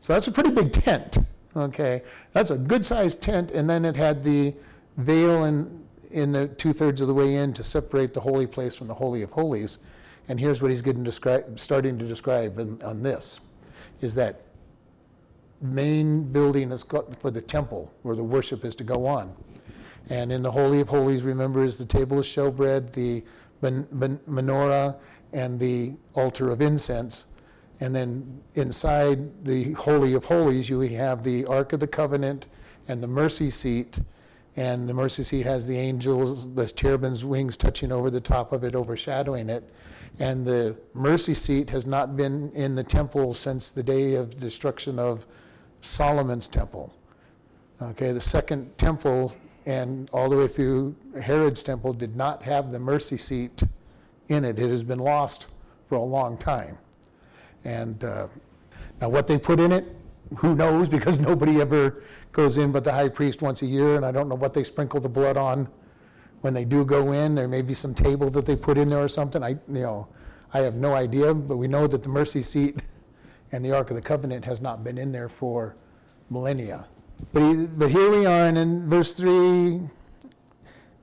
So 0.00 0.12
that's 0.12 0.26
a 0.26 0.32
pretty 0.32 0.50
big 0.50 0.72
tent. 0.72 1.18
Okay, 1.56 2.02
that's 2.32 2.50
a 2.50 2.56
good 2.56 2.84
sized 2.84 3.22
tent, 3.22 3.50
and 3.50 3.68
then 3.68 3.84
it 3.84 3.96
had 3.96 4.22
the 4.22 4.54
veil 4.96 5.44
in, 5.44 5.84
in 6.10 6.32
the 6.32 6.46
two 6.46 6.72
thirds 6.72 7.00
of 7.00 7.08
the 7.08 7.14
way 7.14 7.34
in 7.34 7.52
to 7.54 7.64
separate 7.64 8.14
the 8.14 8.20
holy 8.20 8.46
place 8.46 8.76
from 8.76 8.86
the 8.86 8.94
holy 8.94 9.22
of 9.22 9.32
holies. 9.32 9.78
And 10.28 10.38
here's 10.38 10.62
what 10.62 10.70
he's 10.70 10.82
getting 10.82 11.02
describe, 11.02 11.58
starting 11.58 11.98
to 11.98 12.06
describe 12.06 12.58
in, 12.58 12.80
on 12.82 13.02
this: 13.02 13.40
is 14.00 14.14
that 14.14 14.42
main 15.60 16.22
building 16.32 16.70
is 16.70 16.84
for 17.18 17.30
the 17.30 17.40
temple 17.40 17.92
where 18.02 18.16
the 18.16 18.24
worship 18.24 18.64
is 18.64 18.74
to 18.76 18.84
go 18.84 19.06
on. 19.06 19.34
And 20.08 20.32
in 20.32 20.42
the 20.42 20.50
Holy 20.50 20.80
of 20.80 20.88
Holies, 20.88 21.22
remember, 21.22 21.64
is 21.64 21.76
the 21.76 21.84
table 21.84 22.18
of 22.18 22.24
showbread, 22.24 22.92
the 22.92 23.22
men- 23.60 23.86
men- 23.92 24.20
menorah, 24.28 24.96
and 25.32 25.58
the 25.58 25.94
altar 26.14 26.50
of 26.50 26.60
incense. 26.60 27.26
And 27.80 27.94
then 27.94 28.42
inside 28.54 29.44
the 29.44 29.72
Holy 29.72 30.12
of 30.14 30.26
Holies, 30.26 30.68
you 30.68 30.80
have 30.80 31.22
the 31.22 31.46
Ark 31.46 31.72
of 31.72 31.80
the 31.80 31.86
Covenant 31.86 32.46
and 32.88 33.02
the 33.02 33.08
mercy 33.08 33.50
seat. 33.50 34.00
And 34.56 34.88
the 34.88 34.94
mercy 34.94 35.22
seat 35.22 35.46
has 35.46 35.66
the 35.66 35.78
angels, 35.78 36.52
the 36.54 36.66
cherubim's 36.66 37.24
wings 37.24 37.56
touching 37.56 37.92
over 37.92 38.10
the 38.10 38.20
top 38.20 38.52
of 38.52 38.64
it, 38.64 38.74
overshadowing 38.74 39.48
it. 39.48 39.64
And 40.18 40.44
the 40.44 40.76
mercy 40.92 41.34
seat 41.34 41.70
has 41.70 41.86
not 41.86 42.16
been 42.16 42.50
in 42.52 42.74
the 42.74 42.82
temple 42.82 43.32
since 43.32 43.70
the 43.70 43.82
day 43.82 44.14
of 44.14 44.38
destruction 44.38 44.98
of 44.98 45.26
Solomon's 45.80 46.48
temple. 46.48 46.92
Okay, 47.80 48.12
the 48.12 48.20
second 48.20 48.76
temple 48.76 49.34
and 49.64 50.10
all 50.12 50.28
the 50.28 50.36
way 50.36 50.48
through 50.48 50.94
Herod's 51.22 51.62
temple 51.62 51.92
did 51.92 52.16
not 52.16 52.42
have 52.42 52.70
the 52.70 52.78
mercy 52.78 53.16
seat 53.16 53.62
in 54.30 54.44
it. 54.44 54.58
It 54.58 54.70
has 54.70 54.82
been 54.82 54.98
lost 54.98 55.48
for 55.88 55.96
a 55.96 56.02
long 56.02 56.38
time. 56.38 56.78
And 57.64 58.02
uh, 58.04 58.28
now, 59.00 59.08
what 59.08 59.26
they 59.26 59.38
put 59.38 59.60
in 59.60 59.72
it, 59.72 59.84
who 60.38 60.54
knows? 60.54 60.88
Because 61.00 61.20
nobody 61.20 61.60
ever 61.60 62.02
goes 62.32 62.58
in 62.58 62.72
but 62.72 62.84
the 62.84 62.92
high 62.92 63.08
priest 63.08 63.42
once 63.42 63.62
a 63.62 63.66
year, 63.66 63.96
and 63.96 64.04
I 64.04 64.12
don't 64.12 64.28
know 64.28 64.34
what 64.34 64.54
they 64.54 64.64
sprinkle 64.64 65.00
the 65.00 65.08
blood 65.08 65.36
on 65.36 65.68
when 66.42 66.54
they 66.54 66.64
do 66.64 66.84
go 66.84 67.12
in. 67.12 67.34
There 67.34 67.48
may 67.48 67.62
be 67.62 67.74
some 67.74 67.94
table 67.94 68.30
that 68.30 68.46
they 68.46 68.56
put 68.56 68.78
in 68.78 68.88
there 68.88 69.02
or 69.02 69.08
something. 69.08 69.42
I, 69.42 69.50
you 69.50 69.58
know, 69.68 70.08
I 70.54 70.60
have 70.60 70.74
no 70.74 70.94
idea, 70.94 71.34
but 71.34 71.56
we 71.56 71.68
know 71.68 71.86
that 71.86 72.02
the 72.02 72.08
mercy 72.08 72.42
seat 72.42 72.82
and 73.52 73.64
the 73.64 73.72
Ark 73.72 73.90
of 73.90 73.96
the 73.96 74.02
Covenant 74.02 74.44
has 74.44 74.60
not 74.60 74.84
been 74.84 74.98
in 74.98 75.12
there 75.12 75.28
for 75.28 75.76
millennia. 76.28 76.86
But, 77.32 77.42
he, 77.42 77.66
but 77.66 77.90
here 77.90 78.10
we 78.10 78.26
are, 78.26 78.46
and 78.46 78.56
in 78.56 78.88
verse 78.88 79.12
3, 79.12 79.80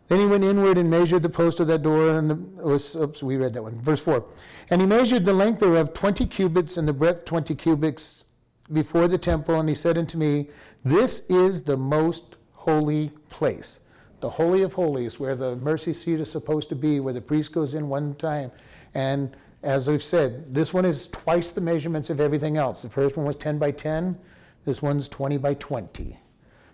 then 0.08 0.20
he 0.20 0.26
went 0.26 0.44
inward 0.44 0.78
and 0.78 0.90
measured 0.90 1.24
the 1.24 1.30
post 1.30 1.60
of 1.60 1.68
that 1.68 1.82
door, 1.82 2.18
and 2.18 2.30
the, 2.30 2.62
oh, 2.62 2.70
was, 2.70 2.96
oops, 2.96 3.22
we 3.22 3.36
read 3.36 3.54
that 3.54 3.64
one. 3.64 3.80
Verse 3.82 4.02
4. 4.02 4.28
And 4.70 4.82
he 4.82 4.88
measured 4.88 5.26
the 5.26 5.34
length 5.34 5.60
thereof 5.60 5.94
20 5.94 6.26
cubits, 6.28 6.78
and 6.78 6.88
the 6.88 6.94
breadth 6.94 7.26
20 7.26 7.56
cubits 7.56 8.26
before 8.72 9.08
the 9.08 9.18
temple, 9.18 9.60
and 9.60 9.68
he 9.68 9.76
said 9.76 9.98
unto 9.98 10.18
me, 10.18 10.50
This 10.84 11.30
is 11.30 11.64
the 11.64 11.78
most 11.78 12.38
holy 12.54 13.12
place, 13.30 13.82
the 14.22 14.30
Holy 14.30 14.62
of 14.62 14.74
Holies, 14.74 15.20
where 15.20 15.36
the 15.36 15.56
mercy 15.58 15.94
seat 15.94 16.20
is 16.20 16.32
supposed 16.32 16.70
to 16.70 16.76
be, 16.76 17.00
where 17.00 17.14
the 17.14 17.22
priest 17.22 17.52
goes 17.52 17.74
in 17.74 17.90
one 17.90 18.14
time. 18.16 18.52
And 18.94 19.36
as 19.64 19.90
I've 19.90 20.04
said, 20.04 20.54
this 20.54 20.74
one 20.74 20.86
is 20.86 21.08
twice 21.08 21.52
the 21.52 21.62
measurements 21.62 22.10
of 22.10 22.22
everything 22.22 22.58
else. 22.58 22.84
The 22.84 22.90
first 22.90 23.18
one 23.18 23.26
was 23.26 23.36
10 23.36 23.58
by 23.58 23.72
10, 23.72 24.18
this 24.64 24.82
one's 24.82 25.10
20 25.10 25.38
by 25.38 25.54
20. 25.54 26.18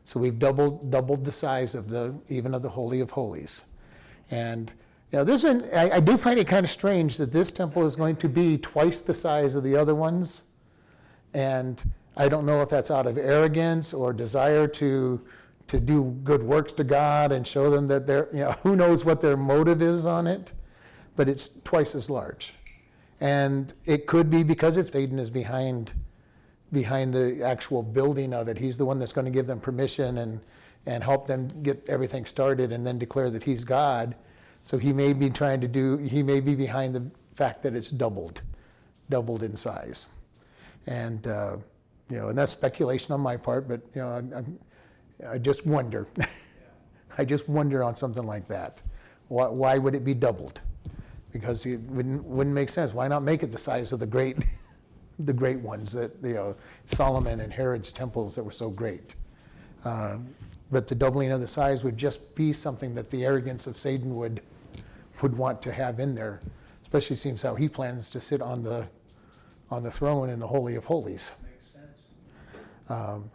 So 0.06 0.20
we've 0.20 0.38
doubled, 0.38 0.92
doubled 0.92 1.26
the 1.26 1.32
size 1.32 1.76
of 1.76 1.90
the, 1.90 2.14
even 2.30 2.54
of 2.54 2.62
the 2.62 2.70
Holy 2.70 3.00
of 3.00 3.12
Holies. 3.12 3.64
And 4.32 4.74
know, 5.14 5.24
this 5.24 5.44
one, 5.44 5.64
I, 5.74 5.92
I 5.92 6.00
do 6.00 6.18
find 6.18 6.40
it 6.40 6.48
kind 6.48 6.64
of 6.64 6.70
strange 6.70 7.18
that 7.18 7.32
this 7.32 7.52
temple 7.52 7.86
is 7.86 7.96
going 7.96 8.16
to 8.18 8.30
be 8.30 8.58
twice 8.58 9.02
the 9.02 9.14
size 9.14 9.56
of 9.56 9.64
the 9.64 9.76
other 9.76 9.96
ones. 9.96 10.44
And 11.34 11.84
I 12.18 12.28
don't 12.28 12.46
know 12.46 12.62
if 12.62 12.70
that's 12.70 12.92
out 12.92 13.08
of 13.08 13.18
arrogance 13.18 13.94
or 13.94 14.12
desire 14.12 14.68
to, 14.68 15.22
to 15.68 15.80
do 15.80 16.18
good 16.24 16.44
works 16.44 16.74
to 16.74 16.84
God 16.84 17.32
and 17.32 17.46
show 17.46 17.70
them 17.70 17.88
that 17.88 18.08
they're, 18.08 18.28
you 18.34 18.40
know, 18.40 18.52
who 18.64 18.76
knows 18.76 19.06
what 19.06 19.22
their 19.22 19.38
motive 19.38 19.82
is 19.82 20.06
on 20.06 20.28
it, 20.28 20.54
but 21.16 21.30
it's 21.30 21.48
twice 21.64 21.96
as 21.96 22.10
large. 22.10 22.56
And 23.22 23.74
it 23.86 24.08
could 24.08 24.30
be 24.30 24.44
because 24.44 24.78
it's 24.78 24.92
Satan 24.92 25.20
is 25.20 25.30
behind 25.30 25.94
behind 26.74 27.14
the 27.14 27.42
actual 27.44 27.84
building 27.84 28.34
of 28.34 28.50
it. 28.50 28.58
He's 28.58 28.78
the 28.78 28.86
one 28.86 29.00
that's 29.00 29.14
going 29.14 29.26
to 29.26 29.32
give 29.32 29.48
them 29.48 29.60
permission 29.60 30.18
and, 30.18 30.42
and 30.86 31.04
help 31.04 31.28
them 31.28 31.48
get 31.62 31.88
everything 31.88 32.26
started 32.26 32.74
and 32.74 32.86
then 32.86 32.98
declare 32.98 33.30
that 33.30 33.44
he's 33.44 33.64
God. 33.64 34.16
So 34.64 34.78
he 34.78 34.92
may 34.92 35.14
be 35.14 35.30
trying 35.30 35.62
to 35.62 35.68
do, 35.68 35.98
he 35.98 36.24
may 36.24 36.40
be 36.40 36.56
behind 36.56 36.96
the 36.96 37.10
fact 37.32 37.64
that 37.64 37.76
it's 37.76 37.90
doubled, 37.90 38.42
doubled 39.10 39.44
in 39.44 39.56
size. 39.56 40.08
And, 40.88 41.26
uh, 41.28 41.58
you 42.10 42.18
know, 42.18 42.30
and 42.30 42.38
that's 42.38 42.52
speculation 42.52 43.14
on 43.14 43.22
my 43.22 43.38
part, 43.38 43.68
but, 43.68 43.82
you 43.94 44.02
know, 44.02 44.10
I, 45.22 45.28
I, 45.30 45.34
I 45.36 45.38
just 45.38 45.66
wonder. 45.66 46.08
I 47.18 47.24
just 47.24 47.48
wonder 47.48 47.84
on 47.84 47.96
something 47.96 48.24
like 48.24 48.48
that. 48.48 48.82
Why, 49.28 49.48
why 49.48 49.78
would 49.78 49.96
it 49.96 50.04
be 50.04 50.14
doubled? 50.14 50.62
Because 51.32 51.66
it 51.66 51.80
wouldn't, 51.82 52.24
wouldn't 52.24 52.54
make 52.54 52.70
sense. 52.70 52.94
Why 52.94 53.08
not 53.08 53.24
make 53.24 53.44
it 53.44 53.52
the 53.52 53.58
size 53.58 53.92
of 53.92 54.00
the 54.00 54.08
great 54.08 54.38
the 55.20 55.34
great 55.34 55.60
ones 55.60 55.94
that, 55.94 56.12
you 56.24 56.34
know, 56.34 56.56
Solomon 56.86 57.40
and 57.40 57.52
Herod's 57.52 57.92
temples 57.92 58.36
that 58.36 58.44
were 58.44 58.52
so 58.52 58.70
great. 58.70 59.16
Uh, 59.86 60.18
but 60.72 60.88
the 60.88 60.96
doubling 60.96 61.32
of 61.32 61.42
the 61.42 61.48
size 61.48 61.84
would 61.84 61.98
just 61.98 62.36
be 62.36 62.54
something 62.54 62.96
that 62.96 63.10
the 63.12 63.26
arrogance 63.26 63.68
of 63.68 63.78
Satan 63.78 64.16
would, 64.16 64.42
would 65.22 65.38
want 65.38 65.62
to 65.64 65.72
have 65.72 66.00
in 66.00 66.16
there, 66.16 66.42
especially 66.82 67.16
seems 67.16 67.42
how 67.42 67.56
he 67.56 67.68
plans 67.68 68.10
to 68.12 68.20
sit 68.20 68.42
on 68.42 68.64
the, 68.64 68.88
on 69.70 69.84
the 69.84 69.92
throne 69.92 70.30
in 70.30 70.40
the 70.40 70.48
Holy 70.48 70.76
of 70.76 70.86
Holies. 70.86 71.34
Um, 72.90 73.30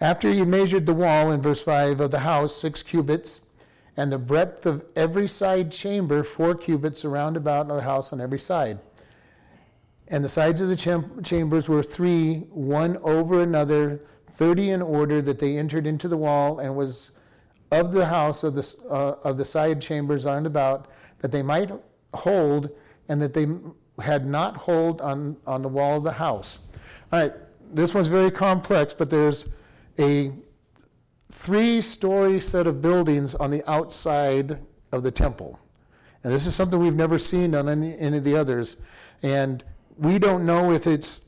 after 0.00 0.30
he 0.30 0.44
measured 0.44 0.86
the 0.86 0.94
wall 0.94 1.32
in 1.32 1.40
verse 1.40 1.62
5 1.62 2.00
of 2.00 2.10
the 2.10 2.20
house, 2.20 2.54
six 2.54 2.82
cubits, 2.82 3.42
and 3.96 4.12
the 4.12 4.18
breadth 4.18 4.66
of 4.66 4.84
every 4.94 5.26
side 5.26 5.72
chamber, 5.72 6.22
four 6.22 6.54
cubits 6.54 7.04
around 7.04 7.36
about 7.36 7.68
the 7.68 7.80
house 7.80 8.12
on 8.12 8.20
every 8.20 8.38
side. 8.38 8.78
And 10.08 10.24
the 10.24 10.28
sides 10.28 10.60
of 10.60 10.68
the 10.68 10.76
cham- 10.76 11.22
chambers 11.22 11.68
were 11.68 11.82
three, 11.82 12.46
one 12.50 12.96
over 12.98 13.42
another, 13.42 14.00
thirty 14.26 14.70
in 14.70 14.82
order, 14.82 15.20
that 15.22 15.38
they 15.38 15.58
entered 15.58 15.86
into 15.86 16.08
the 16.08 16.16
wall, 16.16 16.60
and 16.60 16.76
was 16.76 17.10
of 17.72 17.92
the 17.92 18.06
house 18.06 18.44
of 18.44 18.54
the, 18.54 18.76
uh, 18.88 19.16
of 19.24 19.36
the 19.36 19.44
side 19.44 19.82
chambers 19.82 20.24
round 20.24 20.46
about 20.46 20.88
that 21.18 21.32
they 21.32 21.42
might 21.42 21.70
hold 22.14 22.70
and 23.08 23.20
that 23.20 23.34
they 23.34 23.46
had 24.02 24.26
not 24.26 24.56
hold 24.56 25.00
on, 25.00 25.36
on 25.46 25.62
the 25.62 25.68
wall 25.68 25.96
of 25.96 26.04
the 26.04 26.12
house. 26.12 26.60
All 27.10 27.20
right, 27.20 27.32
this 27.72 27.94
one's 27.94 28.08
very 28.08 28.30
complex, 28.30 28.94
but 28.94 29.10
there's 29.10 29.48
a 29.98 30.30
three-story 31.32 32.38
set 32.38 32.68
of 32.68 32.80
buildings 32.80 33.34
on 33.34 33.50
the 33.50 33.68
outside 33.68 34.58
of 34.92 35.02
the 35.02 35.10
temple. 35.10 35.58
And 36.22 36.32
this 36.32 36.46
is 36.46 36.54
something 36.54 36.78
we've 36.78 36.94
never 36.94 37.18
seen 37.18 37.54
on 37.54 37.68
any, 37.68 37.98
any 37.98 38.18
of 38.18 38.24
the 38.24 38.36
others. 38.36 38.76
And 39.22 39.64
we 39.98 40.18
don't 40.18 40.44
know 40.44 40.72
if 40.72 40.86
it's 40.86 41.22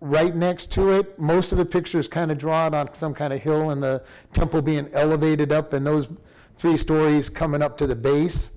right 0.00 0.34
next 0.34 0.72
to 0.72 0.90
it. 0.90 1.18
Most 1.18 1.52
of 1.52 1.58
the 1.58 1.64
pictures 1.64 2.08
kind 2.08 2.30
of 2.30 2.38
draw 2.38 2.66
it 2.66 2.74
on 2.74 2.94
some 2.94 3.14
kind 3.14 3.32
of 3.32 3.40
hill 3.40 3.70
and 3.70 3.82
the 3.82 4.02
temple 4.32 4.62
being 4.62 4.88
elevated 4.92 5.52
up 5.52 5.72
and 5.72 5.86
those 5.86 6.08
three 6.56 6.76
stories 6.76 7.28
coming 7.28 7.62
up 7.62 7.76
to 7.78 7.86
the 7.86 7.96
base. 7.96 8.52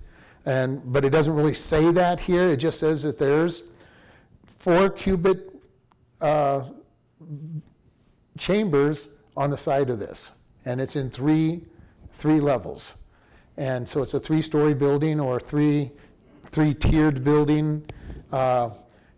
And, 0.45 0.81
but 0.91 1.05
it 1.05 1.11
doesn't 1.11 1.35
really 1.35 1.53
say 1.53 1.91
that 1.91 2.19
here. 2.19 2.49
It 2.49 2.57
just 2.57 2.79
says 2.79 3.03
that 3.03 3.17
there's 3.17 3.71
four 4.45 4.89
cubit 4.89 5.51
uh, 6.21 6.65
chambers 8.37 9.09
on 9.37 9.49
the 9.49 9.57
side 9.57 9.89
of 9.89 9.99
this. 9.99 10.33
And 10.65 10.81
it's 10.81 10.95
in 10.95 11.09
three, 11.09 11.65
three 12.11 12.39
levels. 12.39 12.95
And 13.57 13.87
so 13.87 14.01
it's 14.01 14.13
a 14.13 14.19
three-story 14.19 14.73
building 14.73 15.19
or 15.19 15.39
three, 15.39 15.91
three-tiered 16.45 17.23
building. 17.23 17.85
Uh, 18.31 18.71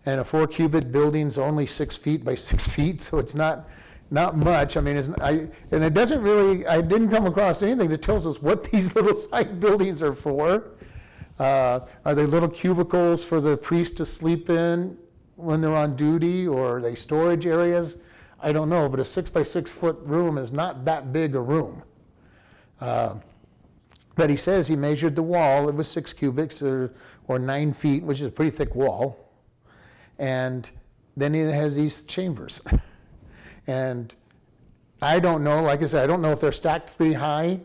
And 0.06 0.22
a 0.22 0.24
four-cubit 0.24 0.92
building's 0.92 1.38
only 1.38 1.66
six 1.66 1.98
feet 1.98 2.24
by 2.24 2.36
six 2.50 2.68
feet, 2.68 3.02
so 3.02 3.18
it's 3.18 3.36
not, 3.36 3.68
not 4.12 4.38
much. 4.38 4.78
I 4.78 4.82
mean, 4.82 4.98
it's, 4.98 5.10
I, 5.22 5.48
and 5.72 5.84
it 5.84 5.94
doesn't 5.94 6.22
really, 6.22 6.66
I 6.68 6.82
didn't 6.82 7.10
come 7.10 7.26
across 7.26 7.62
anything 7.62 7.90
that 7.90 8.02
tells 8.02 8.28
us 8.28 8.42
what 8.42 8.64
these 8.72 8.96
little 8.96 9.14
side 9.16 9.60
buildings 9.60 10.04
are 10.04 10.14
for. 10.14 10.72
Uh, 11.38 11.82
Are 12.06 12.16
they 12.16 12.26
little 12.26 12.48
cubicles 12.48 13.26
for 13.26 13.42
the 13.42 13.58
priest 13.58 13.98
to 13.98 14.06
sleep 14.06 14.50
in 14.50 14.98
when 15.36 15.60
they're 15.60 15.76
on 15.76 15.98
duty, 15.98 16.48
or 16.48 16.78
are 16.78 16.82
they 16.82 16.96
storage 16.96 17.46
areas? 17.46 18.04
I 18.42 18.54
don't 18.54 18.70
know, 18.70 18.88
but 18.88 19.02
a 19.02 19.06
six 19.06 19.30
by 19.30 19.44
six 19.44 19.70
foot 19.70 19.98
room 20.04 20.38
is 20.38 20.54
not 20.54 20.86
that 20.86 21.12
big 21.12 21.36
a 21.36 21.42
room. 21.42 21.84
Uh, 22.80 23.16
But 24.16 24.30
he 24.30 24.38
says 24.38 24.68
he 24.68 24.78
measured 24.78 25.14
the 25.18 25.24
wall, 25.24 25.68
it 25.68 25.76
was 25.76 25.90
six 25.90 26.14
cubits 26.14 26.62
or, 26.62 26.94
or 27.28 27.38
nine 27.38 27.74
feet, 27.74 28.02
which 28.04 28.22
is 28.22 28.28
a 28.28 28.32
pretty 28.32 28.52
thick 28.52 28.74
wall. 28.74 29.25
And 30.20 30.70
then 31.18 31.34
he 31.34 31.42
has 31.42 31.76
these 31.76 32.04
chambers. 32.04 32.62
And 33.68 34.14
I 35.02 35.20
don't 35.20 35.44
know, 35.44 35.64
like 35.64 35.82
I 35.82 35.86
said, 35.86 36.04
I 36.04 36.08
don't 36.08 36.22
know 36.22 36.32
if 36.32 36.40
they're 36.40 36.52
stacked 36.52 36.90
three 36.92 37.14
high, 37.14 37.60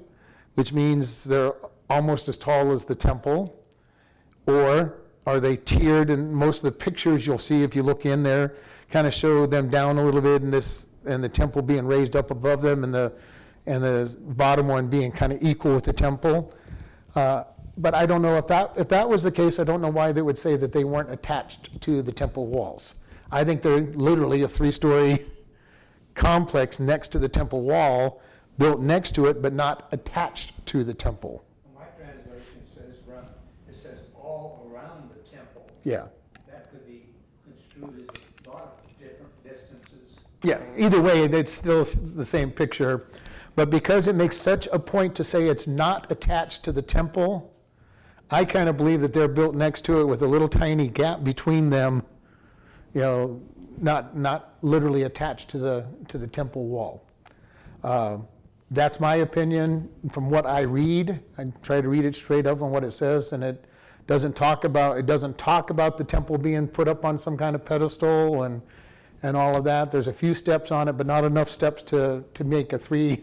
which 0.54 0.72
means 0.72 1.24
they're 1.24 1.52
almost 1.90 2.28
as 2.28 2.36
tall 2.36 2.70
as 2.70 2.84
the 2.86 2.94
temple, 2.94 3.62
or 4.46 4.94
are 5.26 5.40
they 5.40 5.56
tiered? 5.56 6.10
And 6.10 6.32
most 6.32 6.58
of 6.58 6.64
the 6.64 6.72
pictures 6.72 7.26
you'll 7.26 7.38
see 7.38 7.62
if 7.62 7.76
you 7.76 7.82
look 7.82 8.06
in 8.06 8.22
there 8.22 8.54
kind 8.90 9.06
of 9.06 9.14
show 9.14 9.46
them 9.46 9.68
down 9.68 9.98
a 9.98 10.04
little 10.04 10.20
bit, 10.20 10.42
and 10.42 10.52
this 10.52 10.88
and 11.06 11.22
the 11.24 11.28
temple 11.28 11.62
being 11.62 11.86
raised 11.86 12.16
up 12.16 12.30
above 12.30 12.62
them, 12.62 12.84
and 12.84 12.92
the 12.92 13.14
and 13.66 13.82
the 13.82 14.14
bottom 14.20 14.68
one 14.68 14.88
being 14.88 15.12
kind 15.12 15.32
of 15.32 15.42
equal 15.42 15.74
with 15.74 15.84
the 15.84 15.92
temple. 15.92 16.52
Uh, 17.14 17.44
but 17.76 17.94
I 17.94 18.06
don't 18.06 18.22
know 18.22 18.36
if 18.36 18.46
that 18.48 18.72
if 18.76 18.88
that 18.88 19.08
was 19.08 19.22
the 19.22 19.32
case. 19.32 19.58
I 19.58 19.64
don't 19.64 19.80
know 19.80 19.90
why 19.90 20.12
they 20.12 20.22
would 20.22 20.38
say 20.38 20.56
that 20.56 20.72
they 20.72 20.84
weren't 20.84 21.10
attached 21.10 21.80
to 21.82 22.02
the 22.02 22.12
temple 22.12 22.46
walls. 22.46 22.94
I 23.32 23.44
think 23.44 23.62
they're 23.62 23.80
literally 23.80 24.42
a 24.42 24.48
three-story 24.48 25.24
complex 26.14 26.80
next 26.80 27.08
to 27.08 27.18
the 27.18 27.28
temple 27.28 27.62
wall, 27.62 28.20
built 28.58 28.80
next 28.80 29.14
to 29.14 29.26
it, 29.26 29.40
but 29.40 29.52
not 29.52 29.88
attached 29.92 30.66
to 30.66 30.82
the 30.82 30.92
temple. 30.92 31.44
My 31.74 31.84
translation 31.96 32.62
says, 32.74 32.96
it 33.68 33.74
says 33.74 34.00
all 34.16 34.68
around 34.72 35.10
the 35.10 35.20
temple. 35.30 35.66
Yeah. 35.84 36.06
That 36.48 36.70
could 36.70 36.86
be 36.86 37.04
construed 37.44 38.10
as 38.10 38.46
a 38.46 38.50
lot 38.50 38.80
of 38.84 38.98
different 38.98 39.44
distances. 39.44 40.18
Yeah, 40.42 40.60
either 40.76 41.00
way, 41.00 41.24
it's 41.24 41.52
still 41.52 41.84
the 41.84 42.24
same 42.24 42.50
picture. 42.50 43.06
But 43.54 43.70
because 43.70 44.08
it 44.08 44.14
makes 44.14 44.36
such 44.36 44.68
a 44.72 44.78
point 44.78 45.14
to 45.14 45.24
say 45.24 45.48
it's 45.48 45.66
not 45.66 46.10
attached 46.10 46.64
to 46.64 46.72
the 46.72 46.82
temple, 46.82 47.49
I 48.30 48.44
kind 48.44 48.68
of 48.68 48.76
believe 48.76 49.00
that 49.00 49.12
they're 49.12 49.28
built 49.28 49.54
next 49.54 49.84
to 49.86 50.00
it 50.00 50.04
with 50.04 50.22
a 50.22 50.26
little 50.26 50.48
tiny 50.48 50.88
gap 50.88 51.24
between 51.24 51.70
them, 51.70 52.04
you 52.94 53.00
know, 53.00 53.42
not, 53.78 54.16
not 54.16 54.54
literally 54.62 55.02
attached 55.02 55.50
to 55.50 55.58
the, 55.58 55.86
to 56.08 56.18
the 56.18 56.26
temple 56.26 56.66
wall. 56.66 57.04
Uh, 57.82 58.18
That's 58.70 59.00
my 59.00 59.16
opinion 59.16 59.90
from 60.12 60.30
what 60.30 60.46
I 60.46 60.60
read. 60.60 61.20
I 61.36 61.46
try 61.62 61.80
to 61.80 61.88
read 61.88 62.04
it 62.04 62.14
straight 62.14 62.46
up 62.46 62.62
on 62.62 62.70
what 62.70 62.84
it 62.84 62.92
says, 62.92 63.32
and 63.32 63.42
it 63.42 63.64
doesn't 64.06 64.36
talk 64.36 64.64
about, 64.64 64.98
it 64.98 65.06
doesn't 65.06 65.36
talk 65.38 65.70
about 65.70 65.98
the 65.98 66.04
temple 66.04 66.38
being 66.38 66.68
put 66.68 66.86
up 66.86 67.04
on 67.04 67.18
some 67.18 67.36
kind 67.36 67.56
of 67.56 67.64
pedestal 67.64 68.44
and, 68.44 68.62
and 69.24 69.36
all 69.36 69.56
of 69.56 69.64
that. 69.64 69.90
There's 69.90 70.06
a 70.06 70.12
few 70.12 70.34
steps 70.34 70.70
on 70.70 70.86
it, 70.86 70.92
but 70.92 71.06
not 71.06 71.24
enough 71.24 71.48
steps 71.48 71.82
to, 71.84 72.22
to 72.34 72.44
make 72.44 72.72
a 72.72 72.78
three, 72.78 73.18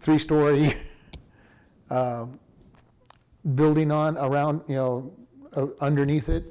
three-story 0.00 0.74
uh, 1.90 2.26
building 3.54 3.90
on, 3.90 4.16
around, 4.18 4.62
you 4.68 4.74
know, 4.74 5.12
uh, 5.54 5.66
underneath 5.80 6.28
it. 6.28 6.44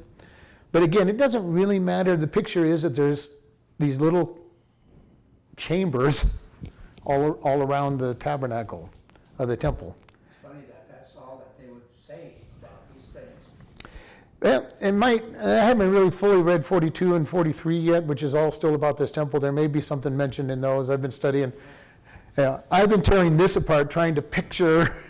But 0.71 0.83
again, 0.83 1.09
it 1.09 1.17
doesn't 1.17 1.49
really 1.51 1.79
matter. 1.79 2.17
The 2.17 2.27
picture 2.27 2.65
is 2.65 2.81
that 2.83 2.95
there's 2.95 3.31
these 3.79 3.99
little 3.99 4.37
chambers 5.57 6.25
all, 7.05 7.33
all 7.43 7.61
around 7.61 7.97
the 7.97 8.13
tabernacle, 8.15 8.89
of 9.39 9.47
the 9.47 9.57
temple. 9.57 9.95
It's 10.27 10.37
funny 10.37 10.59
that 10.67 10.89
that's 10.89 11.15
all 11.15 11.37
that 11.37 11.61
they 11.61 11.71
would 11.71 11.81
say 11.99 12.33
about 12.61 12.93
these 12.93 13.05
things. 13.05 13.33
Well, 14.41 14.67
it 14.81 14.91
might, 14.93 15.23
I 15.43 15.63
haven't 15.63 15.91
really 15.91 16.11
fully 16.11 16.41
read 16.41 16.65
42 16.65 17.15
and 17.15 17.27
43 17.27 17.77
yet, 17.77 18.03
which 18.03 18.23
is 18.23 18.33
all 18.33 18.51
still 18.51 18.75
about 18.75 18.97
this 18.97 19.11
temple. 19.11 19.39
There 19.39 19.51
may 19.51 19.67
be 19.67 19.81
something 19.81 20.15
mentioned 20.15 20.51
in 20.51 20.61
those. 20.61 20.89
I've 20.89 21.01
been 21.01 21.11
studying. 21.11 21.51
Yeah, 22.37 22.61
I've 22.69 22.89
been 22.89 23.01
tearing 23.01 23.37
this 23.37 23.55
apart, 23.55 23.89
trying 23.89 24.15
to 24.15 24.21
picture 24.21 24.93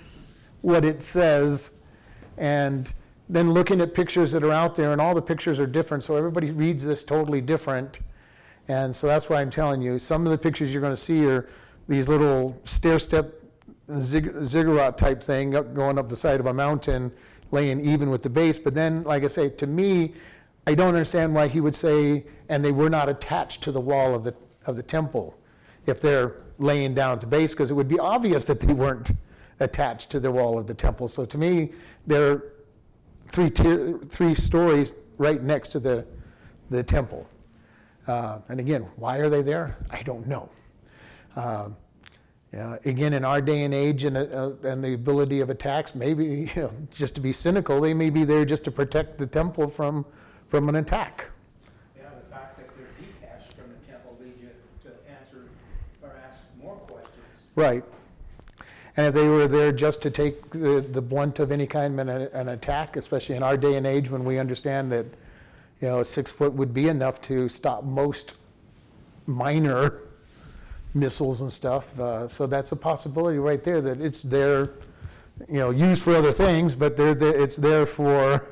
what 0.65 0.83
it 0.83 1.03
says, 1.03 1.73
and 2.39 2.91
then 3.29 3.51
looking 3.51 3.81
at 3.81 3.93
pictures 3.93 4.31
that 4.31 4.43
are 4.43 4.51
out 4.51 4.73
there, 4.73 4.91
and 4.93 4.99
all 4.99 5.13
the 5.13 5.21
pictures 5.21 5.59
are 5.59 5.67
different, 5.67 6.03
so 6.03 6.15
everybody 6.15 6.49
reads 6.49 6.83
this 6.83 7.03
totally 7.03 7.39
different. 7.39 7.99
And 8.67 8.95
so 8.95 9.05
that's 9.05 9.29
why 9.29 9.41
I'm 9.41 9.51
telling 9.51 9.83
you, 9.83 9.99
some 9.99 10.25
of 10.25 10.31
the 10.31 10.39
pictures 10.39 10.73
you're 10.73 10.81
going 10.81 10.91
to 10.91 10.97
see 10.97 11.23
are 11.27 11.47
these 11.87 12.09
little 12.09 12.59
stair 12.63 12.97
step 12.97 13.31
zig- 13.95 14.33
ziggurat 14.43 14.97
type 14.97 15.21
thing 15.21 15.51
going 15.51 15.99
up 15.99 16.09
the 16.09 16.15
side 16.15 16.39
of 16.39 16.47
a 16.47 16.53
mountain, 16.53 17.11
laying 17.51 17.79
even 17.81 18.09
with 18.09 18.23
the 18.23 18.29
base. 18.31 18.57
But 18.57 18.73
then, 18.73 19.03
like 19.03 19.23
I 19.23 19.27
say, 19.27 19.49
to 19.49 19.67
me, 19.67 20.13
I 20.65 20.73
don't 20.73 20.87
understand 20.87 21.35
why 21.35 21.47
he 21.47 21.61
would 21.61 21.75
say, 21.75 22.25
and 22.49 22.65
they 22.65 22.71
were 22.71 22.89
not 22.89 23.07
attached 23.07 23.61
to 23.65 23.71
the 23.71 23.81
wall 23.81 24.15
of 24.15 24.23
the, 24.23 24.33
of 24.65 24.75
the 24.75 24.83
temple, 24.83 25.37
if 25.85 26.01
they're 26.01 26.37
laying 26.57 26.95
down 26.95 27.13
at 27.13 27.21
the 27.21 27.27
base, 27.27 27.53
because 27.53 27.69
it 27.69 27.75
would 27.75 27.87
be 27.87 27.99
obvious 27.99 28.45
that 28.45 28.59
they 28.59 28.73
weren't 28.73 29.11
attached 29.59 30.09
to 30.11 30.19
the 30.19 30.31
wall 30.31 30.57
of 30.57 30.67
the 30.67 30.73
temple. 30.73 31.07
So 31.07 31.25
to 31.25 31.37
me, 31.37 31.71
they're 32.05 32.43
three 33.27 33.49
tier, 33.49 33.97
three 33.99 34.35
stories 34.35 34.93
right 35.17 35.41
next 35.41 35.69
to 35.69 35.79
the, 35.79 36.05
the 36.69 36.83
temple. 36.83 37.27
Uh, 38.07 38.39
and 38.49 38.59
again, 38.59 38.83
why 38.97 39.17
are 39.17 39.29
they 39.29 39.41
there? 39.41 39.77
I 39.89 40.03
don't 40.03 40.27
know. 40.27 40.49
Um, 41.35 41.75
yeah, 42.53 42.77
again, 42.85 43.13
in 43.13 43.25
our 43.25 43.41
day 43.41 43.63
and 43.63 43.73
age 43.73 44.05
and, 44.05 44.15
uh, 44.15 44.51
and 44.63 44.83
the 44.83 44.93
ability 44.93 45.41
of 45.41 45.49
attacks, 45.49 45.95
maybe 45.95 46.25
you 46.55 46.61
know, 46.61 46.71
just 46.91 47.15
to 47.15 47.21
be 47.21 47.33
cynical, 47.33 47.81
they 47.81 47.93
may 47.93 48.09
be 48.09 48.23
there 48.23 48.45
just 48.45 48.63
to 48.65 48.71
protect 48.71 49.17
the 49.17 49.27
temple 49.27 49.67
from, 49.67 50.05
from 50.47 50.69
an 50.69 50.75
attack. 50.75 51.31
Yeah, 51.97 52.03
the 52.15 52.33
fact 52.33 52.57
that 52.57 52.67
they're 52.77 52.87
detached 52.97 53.53
from 53.53 53.69
the 53.69 53.85
temple 53.85 54.17
leads 54.21 54.41
you 54.41 54.49
to 54.83 54.89
answer 55.09 55.49
or 56.01 56.15
ask 56.25 56.39
more 56.61 56.75
questions. 56.75 57.51
Right. 57.55 57.83
And 58.97 59.07
if 59.07 59.13
they 59.13 59.27
were 59.27 59.47
there 59.47 59.71
just 59.71 60.01
to 60.03 60.09
take 60.11 60.49
the, 60.51 60.79
the 60.79 61.01
blunt 61.01 61.39
of 61.39 61.51
any 61.51 61.67
kind 61.67 61.99
of 61.99 62.07
an, 62.07 62.21
an 62.33 62.49
attack, 62.49 62.95
especially 62.95 63.35
in 63.35 63.43
our 63.43 63.57
day 63.57 63.75
and 63.75 63.85
age 63.85 64.09
when 64.09 64.23
we 64.23 64.39
understand 64.39 64.91
that, 64.93 65.05
you 65.81 65.89
know, 65.89 66.03
six 66.03 66.31
foot 66.31 66.53
would 66.53 66.73
be 66.73 66.87
enough 66.87 67.21
to 67.23 67.49
stop 67.49 67.83
most 67.83 68.37
minor 69.27 69.99
missiles 70.93 71.41
and 71.41 71.51
stuff. 71.51 71.99
Uh, 71.99 72.27
so 72.27 72.47
that's 72.47 72.71
a 72.71 72.75
possibility 72.75 73.37
right 73.37 73.63
there 73.63 73.81
that 73.81 73.99
it's 73.99 74.23
there, 74.23 74.71
you 75.49 75.59
know, 75.59 75.71
used 75.71 76.01
for 76.01 76.15
other 76.15 76.31
things, 76.31 76.73
but 76.73 76.95
they're, 76.95 77.13
there- 77.13 77.35
it's 77.41 77.57
there 77.57 77.85
for 77.85 78.47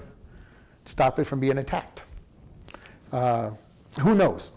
stop 0.83 1.19
it 1.19 1.23
from 1.23 1.39
being 1.39 1.57
attacked. 1.57 2.03
Uh, 3.13 3.51
who 4.01 4.15
knows? 4.15 4.51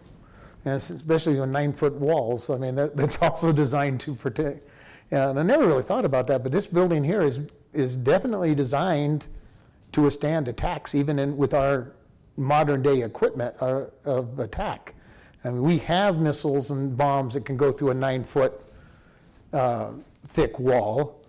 And 0.64 0.74
especially 0.74 1.38
on 1.38 1.52
nine 1.52 1.72
foot 1.72 1.92
walls, 1.94 2.50
I 2.50 2.56
mean, 2.58 2.74
that, 2.74 2.96
that's 2.96 3.18
also 3.22 3.52
designed 3.52 4.00
to 4.00 4.14
protect. 4.16 4.68
And 5.10 5.38
I 5.38 5.42
never 5.42 5.66
really 5.66 5.82
thought 5.82 6.04
about 6.04 6.26
that, 6.28 6.42
but 6.42 6.52
this 6.52 6.66
building 6.66 7.04
here 7.04 7.22
is, 7.22 7.40
is 7.72 7.96
definitely 7.96 8.54
designed 8.54 9.28
to 9.92 10.02
withstand 10.02 10.48
attacks, 10.48 10.94
even 10.94 11.18
in, 11.18 11.36
with 11.36 11.54
our 11.54 11.92
modern 12.36 12.82
day 12.82 13.02
equipment 13.02 13.54
of 13.56 14.38
attack. 14.38 14.94
I 15.44 15.50
mean, 15.50 15.62
we 15.62 15.78
have 15.78 16.18
missiles 16.18 16.70
and 16.70 16.96
bombs 16.96 17.34
that 17.34 17.44
can 17.44 17.56
go 17.56 17.70
through 17.70 17.90
a 17.90 17.94
nine 17.94 18.24
foot 18.24 18.60
uh, 19.52 19.92
thick 20.26 20.58
wall, 20.58 21.22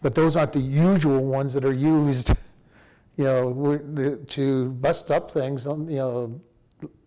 but 0.00 0.14
those 0.14 0.36
aren't 0.36 0.52
the 0.52 0.60
usual 0.60 1.24
ones 1.24 1.54
that 1.54 1.64
are 1.64 1.72
used, 1.72 2.30
you 3.16 3.24
know, 3.24 4.18
to 4.28 4.70
bust 4.70 5.10
up 5.10 5.30
things, 5.30 5.66
um, 5.66 5.88
you 5.90 5.96
know, 5.96 6.40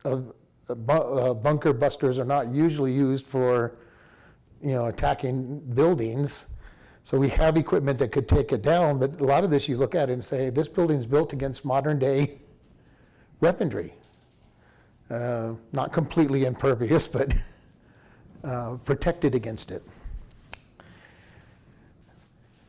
uh, 0.06 1.34
bunker 1.34 1.72
busters 1.72 2.20
are 2.20 2.26
not 2.26 2.54
usually 2.54 2.92
used 2.92 3.26
for, 3.26 3.78
you 4.62 4.74
know, 4.74 4.88
attacking 4.88 5.60
buildings. 5.74 6.46
So 7.04 7.17
we 7.17 7.30
have 7.30 7.56
equipment 7.58 8.00
that 8.00 8.12
could 8.12 8.28
take 8.28 8.52
it 8.52 8.62
down, 8.62 9.00
but 9.00 9.22
a 9.22 9.24
lot 9.24 9.43
of 9.43 9.50
this 9.50 9.70
you 9.70 9.78
look 9.78 9.96
at 9.96 10.10
and 10.10 10.24
say, 10.24 10.50
this 10.50 10.67
building's 10.67 11.06
built 11.06 11.32
against 11.34 11.63
modern 11.63 12.00
day 12.00 12.41
weaponry. 13.39 13.93
Uh, 15.10 15.54
Not 15.72 15.93
completely 15.93 16.46
impervious, 16.46 17.08
but 17.17 17.34
uh, 18.43 18.78
protected 18.86 19.36
against 19.36 19.72
it. 19.72 19.84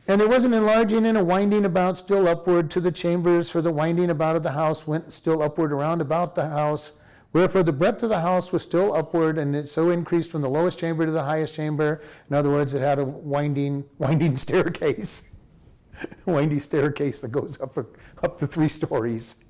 And 0.07 0.19
there 0.19 0.27
was 0.27 0.43
an 0.43 0.53
enlarging 0.53 1.05
and 1.05 1.17
a 1.19 1.23
winding 1.23 1.65
about 1.65 1.95
still 1.95 2.27
upward 2.27 2.71
to 2.71 2.79
the 2.79 2.91
chambers, 2.91 3.51
for 3.51 3.61
the 3.61 3.71
winding 3.71 4.09
about 4.09 4.35
of 4.35 4.41
the 4.41 4.51
house 4.51 4.87
went 4.87 5.13
still 5.13 5.43
upward 5.43 5.71
around 5.71 6.01
about 6.01 6.33
the 6.33 6.47
house. 6.47 6.93
Wherefore 7.31 7.61
the 7.61 7.73
breadth 7.73 8.01
of 8.01 8.09
the 8.09 8.21
house 8.21 8.51
was 8.51 8.63
still 8.63 8.93
upward, 8.93 9.37
and 9.37 9.55
it 9.55 9.69
so 9.69 9.89
increased 9.91 10.31
from 10.31 10.41
the 10.41 10.49
lowest 10.49 10.79
chamber 10.79 11.05
to 11.05 11.11
the 11.11 11.23
highest 11.23 11.53
chamber. 11.53 12.01
In 12.29 12.35
other 12.35 12.49
words, 12.49 12.73
it 12.73 12.81
had 12.81 12.97
a 12.97 13.05
winding, 13.05 13.85
winding 13.99 14.35
staircase, 14.35 15.35
windy 16.25 16.59
staircase 16.59 17.21
that 17.21 17.31
goes 17.31 17.61
up, 17.61 17.77
up 18.23 18.37
to 18.37 18.47
three 18.47 18.67
stories. 18.67 19.45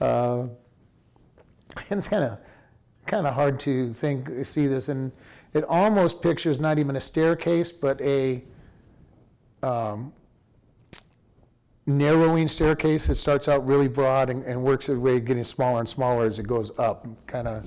Uh, 0.00 0.46
and 1.90 1.98
it's 1.98 2.08
kind 2.08 2.24
of, 2.24 2.38
kind 3.06 3.26
of 3.26 3.34
hard 3.34 3.58
to 3.60 3.92
think, 3.92 4.44
see 4.44 4.66
this, 4.66 4.88
and 4.88 5.10
it 5.52 5.64
almost 5.64 6.22
pictures 6.22 6.60
not 6.60 6.78
even 6.78 6.96
a 6.96 7.00
staircase, 7.00 7.72
but 7.72 8.00
a 8.00 8.44
um, 9.62 10.12
narrowing 11.86 12.48
staircase. 12.48 13.08
It 13.08 13.16
starts 13.16 13.48
out 13.48 13.66
really 13.66 13.88
broad 13.88 14.30
and, 14.30 14.44
and 14.44 14.62
works 14.62 14.88
its 14.88 14.98
way, 14.98 15.20
getting 15.20 15.44
smaller 15.44 15.80
and 15.80 15.88
smaller 15.88 16.24
as 16.26 16.38
it 16.38 16.46
goes 16.46 16.78
up, 16.78 17.06
kind 17.26 17.48
of 17.48 17.66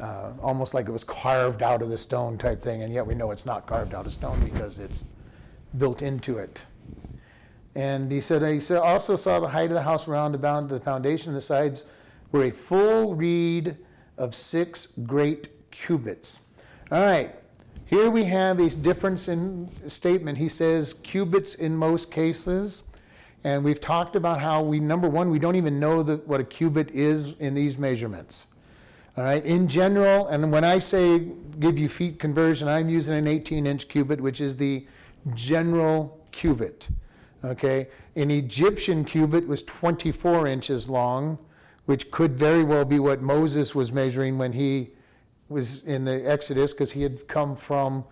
uh, 0.00 0.32
almost 0.42 0.74
like 0.74 0.88
it 0.88 0.92
was 0.92 1.04
carved 1.04 1.62
out 1.62 1.82
of 1.82 1.88
the 1.88 1.98
stone 1.98 2.38
type 2.38 2.60
thing, 2.60 2.82
and 2.82 2.92
yet 2.92 3.06
we 3.06 3.14
know 3.14 3.30
it's 3.30 3.46
not 3.46 3.66
carved 3.66 3.94
out 3.94 4.06
of 4.06 4.12
stone 4.12 4.38
because 4.44 4.78
it's 4.78 5.06
built 5.76 6.02
into 6.02 6.38
it. 6.38 6.64
And 7.74 8.10
he 8.10 8.20
said, 8.20 8.42
he 8.42 8.60
said, 8.60 8.78
also 8.78 9.16
saw 9.16 9.40
the 9.40 9.48
height 9.48 9.70
of 9.70 9.74
the 9.74 9.82
house 9.82 10.08
round 10.08 10.34
about 10.34 10.68
the 10.68 10.80
foundation 10.80 11.32
the 11.32 11.40
sides 11.40 11.84
were 12.32 12.44
a 12.44 12.50
full 12.50 13.14
reed 13.14 13.76
of 14.16 14.34
six 14.34 14.86
great 15.04 15.70
cubits. 15.70 16.42
All 16.90 17.00
right, 17.00 17.34
here 17.86 18.10
we 18.10 18.24
have 18.24 18.58
a 18.58 18.68
difference 18.70 19.28
in 19.28 19.68
statement. 19.88 20.38
He 20.38 20.48
says 20.48 20.94
cubits 20.94 21.54
in 21.54 21.76
most 21.76 22.10
cases. 22.10 22.82
And 23.44 23.64
we've 23.64 23.80
talked 23.80 24.16
about 24.16 24.40
how 24.40 24.62
we, 24.62 24.80
number 24.80 25.08
one, 25.08 25.30
we 25.30 25.38
don't 25.38 25.56
even 25.56 25.78
know 25.78 26.02
what 26.02 26.40
a 26.40 26.44
cubit 26.44 26.90
is 26.90 27.32
in 27.38 27.54
these 27.54 27.78
measurements. 27.78 28.48
All 29.16 29.24
right, 29.24 29.44
in 29.44 29.66
general, 29.66 30.28
and 30.28 30.52
when 30.52 30.62
I 30.62 30.78
say 30.78 31.26
give 31.58 31.78
you 31.78 31.88
feet 31.88 32.20
conversion, 32.20 32.68
I'm 32.68 32.88
using 32.88 33.14
an 33.14 33.26
18 33.26 33.66
inch 33.66 33.88
cubit, 33.88 34.20
which 34.20 34.40
is 34.40 34.56
the 34.56 34.86
general 35.34 36.24
cubit. 36.30 36.88
Okay, 37.44 37.88
an 38.14 38.30
Egyptian 38.30 39.04
cubit 39.04 39.46
was 39.46 39.62
24 39.64 40.46
inches 40.46 40.88
long, 40.88 41.40
which 41.86 42.10
could 42.10 42.38
very 42.38 42.62
well 42.62 42.84
be 42.84 42.98
what 42.98 43.20
Moses 43.20 43.74
was 43.74 43.92
measuring 43.92 44.38
when 44.38 44.52
he 44.52 44.90
was 45.48 45.82
in 45.84 46.04
the 46.04 46.28
Exodus, 46.30 46.72
because 46.72 46.92
he 46.92 47.02
had 47.02 47.26
come 47.26 47.56
from 47.56 48.04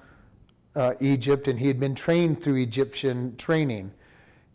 uh, 0.75 0.95
Egypt 1.01 1.47
and 1.49 1.59
he 1.59 1.69
had 1.69 1.79
been 1.79 1.95
trained 1.95 2.43
through 2.43 2.57
Egyptian 2.57 3.37
training. 3.37 3.93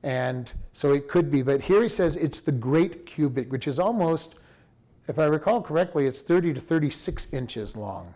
And 0.03 0.51
so 0.71 0.93
it 0.93 1.07
could 1.07 1.29
be, 1.29 1.43
but 1.43 1.61
here 1.61 1.83
he 1.83 1.89
says 1.89 2.15
it's 2.15 2.41
the 2.41 2.51
great 2.51 3.05
cubit, 3.05 3.49
which 3.49 3.67
is 3.67 3.77
almost, 3.77 4.39
if 5.07 5.19
I 5.19 5.25
recall 5.25 5.61
correctly, 5.61 6.07
it's 6.07 6.21
30 6.21 6.55
to 6.55 6.61
36 6.61 7.31
inches 7.33 7.75
long. 7.75 8.13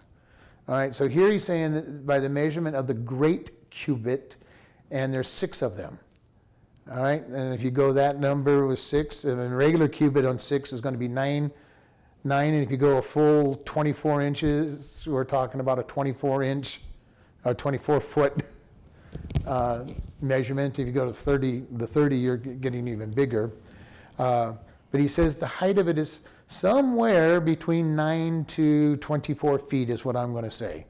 All 0.67 0.76
right, 0.76 0.95
so 0.95 1.08
here 1.08 1.32
he's 1.32 1.43
saying 1.43 1.74
that 1.76 2.08
by 2.08 2.19
the 2.19 2.30
measurement 2.30 2.76
of 2.76 2.88
the 2.88 2.95
great 2.95 3.69
cubit, 3.69 4.36
and 4.89 5.13
there's 5.13 5.28
six 5.28 5.62
of 5.62 5.78
them. 5.78 6.00
All 6.91 7.04
right, 7.04 7.24
and 7.24 7.54
if 7.54 7.62
you 7.62 7.69
go 7.69 7.93
that 7.93 8.19
number 8.19 8.65
with 8.65 8.80
six, 8.80 9.26
and 9.26 9.39
a 9.39 9.56
regular 9.56 9.88
cubit 9.88 10.26
on 10.26 10.39
six 10.39 10.74
is 10.74 10.82
going 10.82 10.93
to 10.93 11.00
be 11.00 11.08
nine, 11.08 11.52
nine, 12.24 12.54
and 12.54 12.63
if 12.63 12.71
you 12.71 12.78
go 12.78 12.98
a 12.98 13.02
full 13.02 13.56
24 13.65 14.24
inches, 14.24 15.08
we're 15.08 15.24
talking 15.24 15.60
about 15.60 15.78
a 15.78 15.84
24 15.84 16.41
inch, 16.41 16.82
or 17.43 17.54
24 17.54 18.00
foot 18.00 18.43
uh, 19.45 19.86
measurement. 20.21 20.80
If 20.80 20.88
you 20.88 20.93
go 20.93 21.06
to 21.06 21.13
30, 21.13 21.65
the 21.71 21.88
30, 21.88 22.17
you're 22.17 22.38
getting 22.38 22.88
even 22.88 23.12
bigger. 23.12 23.51
Uh, 24.17 24.54
But 24.91 25.01
he 25.01 25.08
says 25.10 25.36
the 25.36 25.45
height 25.45 25.78
of 25.78 25.89
it 25.89 25.97
is 25.97 26.21
somewhere 26.47 27.41
between 27.41 27.97
9 27.97 28.45
to 28.45 28.95
24 28.97 29.58
feet, 29.58 29.89
is 29.89 30.06
what 30.06 30.15
I'm 30.15 30.32
going 30.32 30.45
to 30.45 30.49
say, 30.51 30.86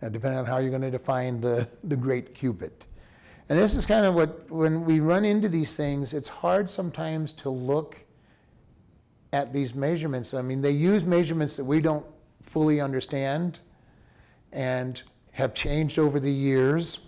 uh, 0.00 0.08
depending 0.08 0.38
on 0.38 0.46
how 0.46 0.58
you're 0.58 0.70
going 0.70 0.80
to 0.80 0.90
define 0.90 1.42
the, 1.42 1.68
the 1.84 1.96
great 1.96 2.34
cubit. 2.34 2.86
And 3.50 3.58
this 3.58 3.74
is 3.74 3.84
kind 3.84 4.06
of 4.06 4.14
what, 4.14 4.50
when 4.50 4.86
we 4.86 5.00
run 5.00 5.26
into 5.26 5.50
these 5.50 5.76
things, 5.76 6.14
it's 6.14 6.28
hard 6.28 6.70
sometimes 6.70 7.32
to 7.32 7.50
look 7.50 8.02
at 9.34 9.52
these 9.52 9.74
measurements. 9.74 10.32
I 10.32 10.40
mean, 10.40 10.62
they 10.62 10.70
use 10.70 11.04
measurements 11.04 11.56
that 11.58 11.64
we 11.64 11.80
don't 11.80 12.06
fully 12.40 12.80
understand 12.80 13.60
and 14.52 15.02
have 15.32 15.52
changed 15.52 15.98
over 15.98 16.18
the 16.18 16.32
years. 16.32 17.00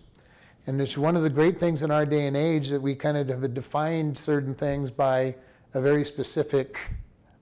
And 0.67 0.81
it's 0.81 0.99
one 0.99 1.15
of 1.15 1.23
the 1.23 1.31
great 1.31 1.59
things 1.59 1.83
in 1.83 1.93
our 1.93 2.05
day 2.05 2.27
and 2.27 2.37
age 2.37 2.69
that 2.71 2.83
we 2.83 2.95
kind 2.95 3.17
of 3.17 3.29
have 3.29 3.55
defined 3.55 4.19
certain 4.19 4.55
things 4.55 4.91
by 4.91 5.37
a 5.75 5.81
very 5.81 6.05
specific 6.05 6.79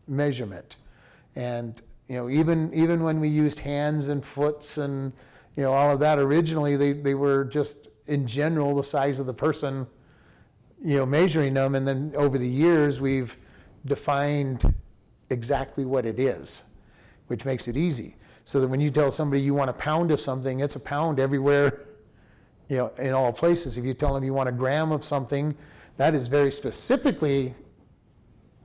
measurement. 0.07 0.77
And 1.35 1.81
you 2.09 2.17
know, 2.17 2.29
even 2.29 2.73
even 2.75 3.03
when 3.03 3.21
we 3.21 3.29
used 3.29 3.61
hands 3.61 4.09
and 4.09 4.23
foots 4.23 4.77
and 4.77 5.13
you 5.57 5.63
know 5.63 5.73
all 5.73 5.91
of 5.91 6.01
that 6.01 6.19
originally, 6.19 6.77
they, 6.77 6.93
they 6.93 7.15
were 7.15 7.47
just 7.47 7.89
in 8.07 8.27
general 8.27 8.75
the 8.75 8.85
size 8.85 9.19
of 9.19 9.25
the 9.25 9.33
person, 9.33 9.87
you 10.83 10.99
know, 10.99 11.07
measuring 11.07 11.55
them. 11.55 11.75
And 11.75 11.89
then 11.89 12.13
over 12.15 12.37
the 12.37 12.47
years, 12.47 13.01
we've 13.01 13.39
defined 13.87 14.75
exactly 15.31 15.87
what 15.87 16.05
it 16.05 16.19
is, 16.19 16.65
which 17.29 17.47
makes 17.47 17.69
it 17.69 17.77
easy. 17.77 18.17
So 18.45 18.61
that 18.61 18.69
when 18.69 18.81
you 18.81 18.91
tell 18.91 19.11
somebody 19.11 19.41
you 19.41 19.55
want 19.55 19.71
a 19.71 19.75
pound 19.75 20.11
of 20.11 20.21
something, 20.21 20.61
it's 20.61 20.77
a 20.77 20.81
pound 20.81 21.19
everywhere 21.19 21.87
you 22.69 22.77
know, 22.77 22.93
in 22.99 23.13
all 23.13 23.33
places. 23.33 23.77
If 23.77 23.85
you 23.85 23.95
tell 23.95 24.15
them 24.15 24.25
you 24.25 24.35
want 24.35 24.49
a 24.49 24.53
gram 24.53 24.93
of 24.93 25.05
something, 25.05 25.55
that 25.97 26.15
is 26.15 26.29
very 26.29 26.51
specifically 26.51 27.55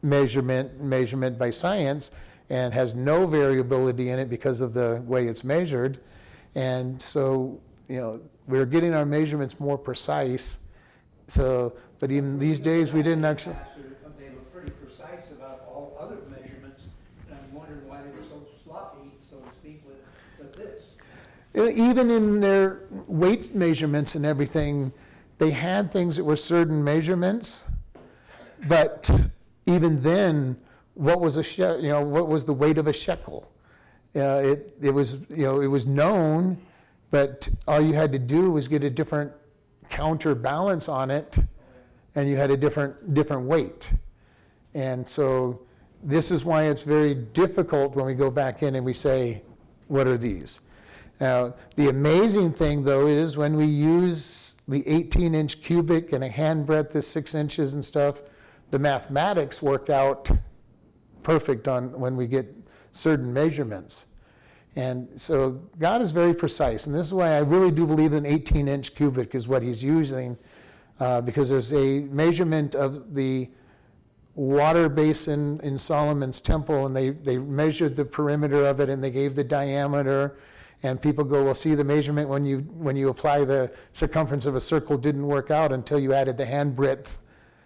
measurement 0.01 0.81
measurement 0.81 1.37
by 1.37 1.49
science 1.49 2.15
and 2.49 2.73
has 2.73 2.95
no 2.95 3.27
variability 3.27 4.09
in 4.09 4.19
it 4.19 4.29
because 4.29 4.61
of 4.61 4.73
the 4.73 5.03
way 5.05 5.27
it's 5.27 5.43
measured. 5.43 5.99
And 6.55 7.01
so, 7.01 7.59
you 7.87 7.97
know, 7.97 8.21
we're 8.47 8.65
getting 8.65 8.95
our 8.95 9.05
measurements 9.05 9.59
more 9.59 9.77
precise. 9.77 10.59
So, 11.27 11.75
but 11.99 12.11
even 12.11 12.39
these 12.39 12.59
days, 12.59 12.91
we 12.91 13.03
didn't 13.03 13.25
actually. 13.25 13.53
Pastor, 13.55 13.81
They 14.17 14.29
were 14.29 14.41
pretty 14.51 14.71
precise 14.71 15.29
about 15.31 15.61
all 15.67 15.95
other 15.99 16.17
measurements, 16.27 16.87
and 17.29 17.37
I'm 17.37 17.53
wondering 17.53 17.87
why 17.87 18.01
they 18.01 18.09
were 18.09 18.23
so 18.23 18.41
sloppy, 18.63 19.11
so 19.29 19.37
to 19.37 19.47
speak, 19.49 19.83
with, 19.85 19.97
with 20.39 20.55
this. 20.55 20.81
Uh, 21.48 21.48
Even 21.67 22.09
in 22.09 22.39
their 22.39 22.83
weight 23.07 23.53
measurements 23.53 24.15
and 24.15 24.25
everything, 24.25 24.93
they 25.37 25.51
had 25.51 25.91
things 25.91 26.15
that 26.15 26.23
were 26.23 26.35
certain 26.35 26.83
measurements, 26.83 27.69
but 28.67 29.09
even 29.65 30.01
then, 30.01 30.57
what 30.93 31.19
was 31.19 31.37
a 31.37 31.43
she- 31.43 31.61
you 31.61 31.89
know 31.89 32.01
what 32.01 32.27
was 32.27 32.45
the 32.45 32.53
weight 32.53 32.77
of 32.77 32.87
a 32.87 32.93
shekel? 32.93 33.51
Uh, 34.15 34.41
it 34.43 34.73
it 34.81 34.91
was 34.91 35.19
you 35.29 35.43
know 35.43 35.61
it 35.61 35.67
was 35.67 35.85
known, 35.85 36.57
but 37.09 37.49
all 37.67 37.81
you 37.81 37.93
had 37.93 38.11
to 38.11 38.19
do 38.19 38.51
was 38.51 38.67
get 38.67 38.83
a 38.83 38.89
different 38.89 39.31
counterbalance 39.89 40.89
on 40.89 41.09
it, 41.11 41.39
and 42.15 42.29
you 42.29 42.37
had 42.37 42.51
a 42.51 42.57
different 42.57 43.13
different 43.13 43.43
weight, 43.43 43.93
and 44.73 45.07
so 45.07 45.61
this 46.03 46.31
is 46.31 46.45
why 46.45 46.63
it's 46.63 46.83
very 46.83 47.13
difficult 47.13 47.95
when 47.95 48.05
we 48.05 48.13
go 48.13 48.31
back 48.31 48.63
in 48.63 48.75
and 48.75 48.85
we 48.85 48.93
say, 48.93 49.41
what 49.87 50.07
are 50.07 50.17
these? 50.17 50.61
Now, 51.19 51.53
the 51.75 51.89
amazing 51.89 52.53
thing, 52.53 52.83
though, 52.83 53.07
is 53.07 53.37
when 53.37 53.57
we 53.57 53.65
use 53.65 54.55
the 54.67 54.87
18 54.87 55.35
inch 55.35 55.61
cubit 55.61 56.13
and 56.13 56.23
a 56.23 56.29
handbreadth 56.29 56.95
is 56.95 57.07
six 57.07 57.35
inches 57.35 57.73
and 57.73 57.83
stuff, 57.83 58.21
the 58.71 58.79
mathematics 58.79 59.61
work 59.61 59.89
out 59.89 60.31
perfect 61.23 61.67
on 61.67 61.91
when 61.99 62.15
we 62.15 62.27
get 62.27 62.53
certain 62.91 63.33
measurements. 63.33 64.05
And 64.75 65.09
so 65.19 65.61
God 65.77 66.01
is 66.01 66.11
very 66.11 66.33
precise. 66.33 66.85
And 66.85 66.95
this 66.95 67.07
is 67.07 67.13
why 67.13 67.31
I 67.31 67.39
really 67.39 67.71
do 67.71 67.85
believe 67.85 68.13
an 68.13 68.25
18 68.25 68.67
inch 68.67 68.95
cubit 68.95 69.35
is 69.35 69.47
what 69.47 69.61
he's 69.61 69.83
using, 69.83 70.37
uh, 70.99 71.21
because 71.21 71.49
there's 71.49 71.73
a 71.73 72.01
measurement 72.01 72.75
of 72.75 73.13
the 73.13 73.49
water 74.35 74.87
basin 74.87 75.59
in 75.63 75.77
Solomon's 75.77 76.39
temple, 76.39 76.85
and 76.85 76.95
they, 76.95 77.09
they 77.09 77.37
measured 77.37 77.95
the 77.95 78.05
perimeter 78.05 78.65
of 78.65 78.79
it 78.79 78.89
and 78.89 79.03
they 79.03 79.11
gave 79.11 79.35
the 79.35 79.43
diameter. 79.43 80.37
And 80.81 81.01
people 81.01 81.23
go, 81.23 81.43
well, 81.43 81.53
see, 81.53 81.75
the 81.75 81.83
measurement 81.83 82.29
when 82.29 82.45
you, 82.45 82.59
when 82.59 82.95
you 82.95 83.09
apply 83.09 83.43
the 83.43 83.73
circumference 83.91 84.45
of 84.45 84.55
a 84.55 84.61
circle 84.61 84.97
didn't 84.97 85.27
work 85.27 85.51
out 85.51 85.71
until 85.71 85.99
you 85.99 86.13
added 86.13 86.37
the 86.37 86.45
hand 86.45 86.75
breadth, 86.75 87.19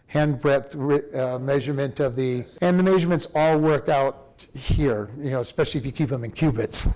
hand 0.07 0.41
breadth 0.41 0.75
uh, 0.75 1.37
measurement 1.39 1.99
of 1.99 2.15
the, 2.15 2.43
and 2.61 2.79
the 2.79 2.83
measurements 2.83 3.27
all 3.35 3.59
work 3.59 3.87
out 3.87 4.47
here, 4.55 5.09
you 5.17 5.31
know, 5.31 5.41
especially 5.41 5.79
if 5.79 5.85
you 5.85 5.91
keep 5.91 6.09
them 6.09 6.23
in 6.23 6.31
cubits. 6.31 6.87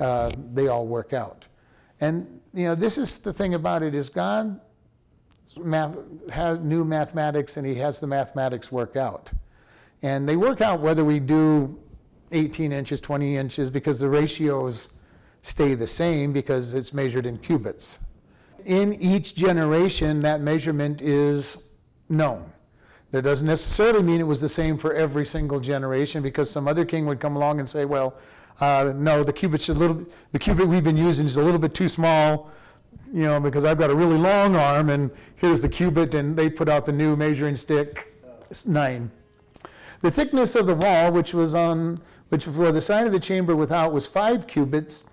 Uh, 0.00 0.32
they 0.52 0.66
all 0.66 0.86
work 0.86 1.12
out. 1.12 1.46
And, 2.00 2.40
you 2.52 2.64
know, 2.64 2.74
this 2.74 2.98
is 2.98 3.18
the 3.18 3.32
thing 3.32 3.54
about 3.54 3.84
it 3.84 3.94
is 3.94 4.08
God 4.08 4.60
math, 5.62 5.96
has 6.30 6.58
new 6.58 6.84
mathematics 6.84 7.56
and 7.56 7.66
he 7.66 7.76
has 7.76 8.00
the 8.00 8.06
mathematics 8.06 8.72
work 8.72 8.96
out. 8.96 9.32
And 10.02 10.28
they 10.28 10.36
work 10.36 10.60
out 10.60 10.80
whether 10.80 11.04
we 11.04 11.20
do 11.20 11.78
18 12.32 12.72
inches, 12.72 13.00
20 13.00 13.36
inches, 13.36 13.70
because 13.70 14.00
the 14.00 14.08
ratios 14.08 14.93
stay 15.44 15.74
the 15.74 15.86
same 15.86 16.32
because 16.32 16.72
it's 16.72 16.94
measured 16.94 17.26
in 17.26 17.36
cubits. 17.36 17.98
In 18.64 18.94
each 18.94 19.34
generation, 19.34 20.20
that 20.20 20.40
measurement 20.40 21.02
is 21.02 21.58
known. 22.08 22.50
That 23.10 23.22
doesn't 23.22 23.46
necessarily 23.46 24.02
mean 24.02 24.20
it 24.20 24.26
was 24.26 24.40
the 24.40 24.48
same 24.48 24.78
for 24.78 24.94
every 24.94 25.26
single 25.26 25.60
generation 25.60 26.22
because 26.22 26.50
some 26.50 26.66
other 26.66 26.86
king 26.86 27.04
would 27.06 27.20
come 27.20 27.36
along 27.36 27.58
and 27.58 27.68
say, 27.68 27.84
well, 27.84 28.16
uh, 28.60 28.94
no, 28.96 29.22
the 29.22 29.34
cubit's 29.34 29.68
a 29.68 29.74
little, 29.74 30.06
the 30.32 30.38
cubit 30.38 30.66
we've 30.66 30.82
been 30.82 30.96
using 30.96 31.26
is 31.26 31.36
a 31.36 31.42
little 31.42 31.60
bit 31.60 31.74
too 31.74 31.90
small, 31.90 32.50
you 33.12 33.24
know, 33.24 33.38
because 33.38 33.66
I've 33.66 33.78
got 33.78 33.90
a 33.90 33.94
really 33.94 34.16
long 34.16 34.56
arm 34.56 34.88
and 34.88 35.10
here's 35.36 35.60
the 35.60 35.68
cubit 35.68 36.14
and 36.14 36.34
they 36.34 36.48
put 36.48 36.70
out 36.70 36.86
the 36.86 36.92
new 36.92 37.16
measuring 37.16 37.54
stick, 37.54 38.14
nine. 38.66 39.10
The 40.00 40.10
thickness 40.10 40.54
of 40.54 40.66
the 40.66 40.74
wall, 40.74 41.12
which 41.12 41.34
was 41.34 41.54
on, 41.54 42.00
which 42.30 42.46
for 42.46 42.72
the 42.72 42.80
side 42.80 43.06
of 43.06 43.12
the 43.12 43.20
chamber 43.20 43.54
without 43.54 43.92
was 43.92 44.08
five 44.08 44.46
cubits, 44.46 45.04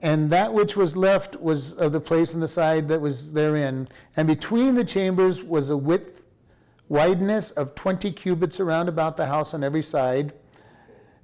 and 0.00 0.28
that 0.30 0.52
which 0.52 0.76
was 0.76 0.96
left 0.96 1.40
was 1.40 1.72
of 1.74 1.92
the 1.92 2.00
place 2.00 2.34
in 2.34 2.40
the 2.40 2.48
side 2.48 2.88
that 2.88 3.00
was 3.00 3.32
therein. 3.32 3.88
And 4.16 4.28
between 4.28 4.74
the 4.74 4.84
chambers 4.84 5.42
was 5.42 5.70
a 5.70 5.76
width, 5.76 6.26
wideness 6.88 7.50
of 7.52 7.74
20 7.74 8.12
cubits 8.12 8.60
around 8.60 8.88
about 8.88 9.16
the 9.16 9.26
house 9.26 9.54
on 9.54 9.64
every 9.64 9.82
side. 9.82 10.32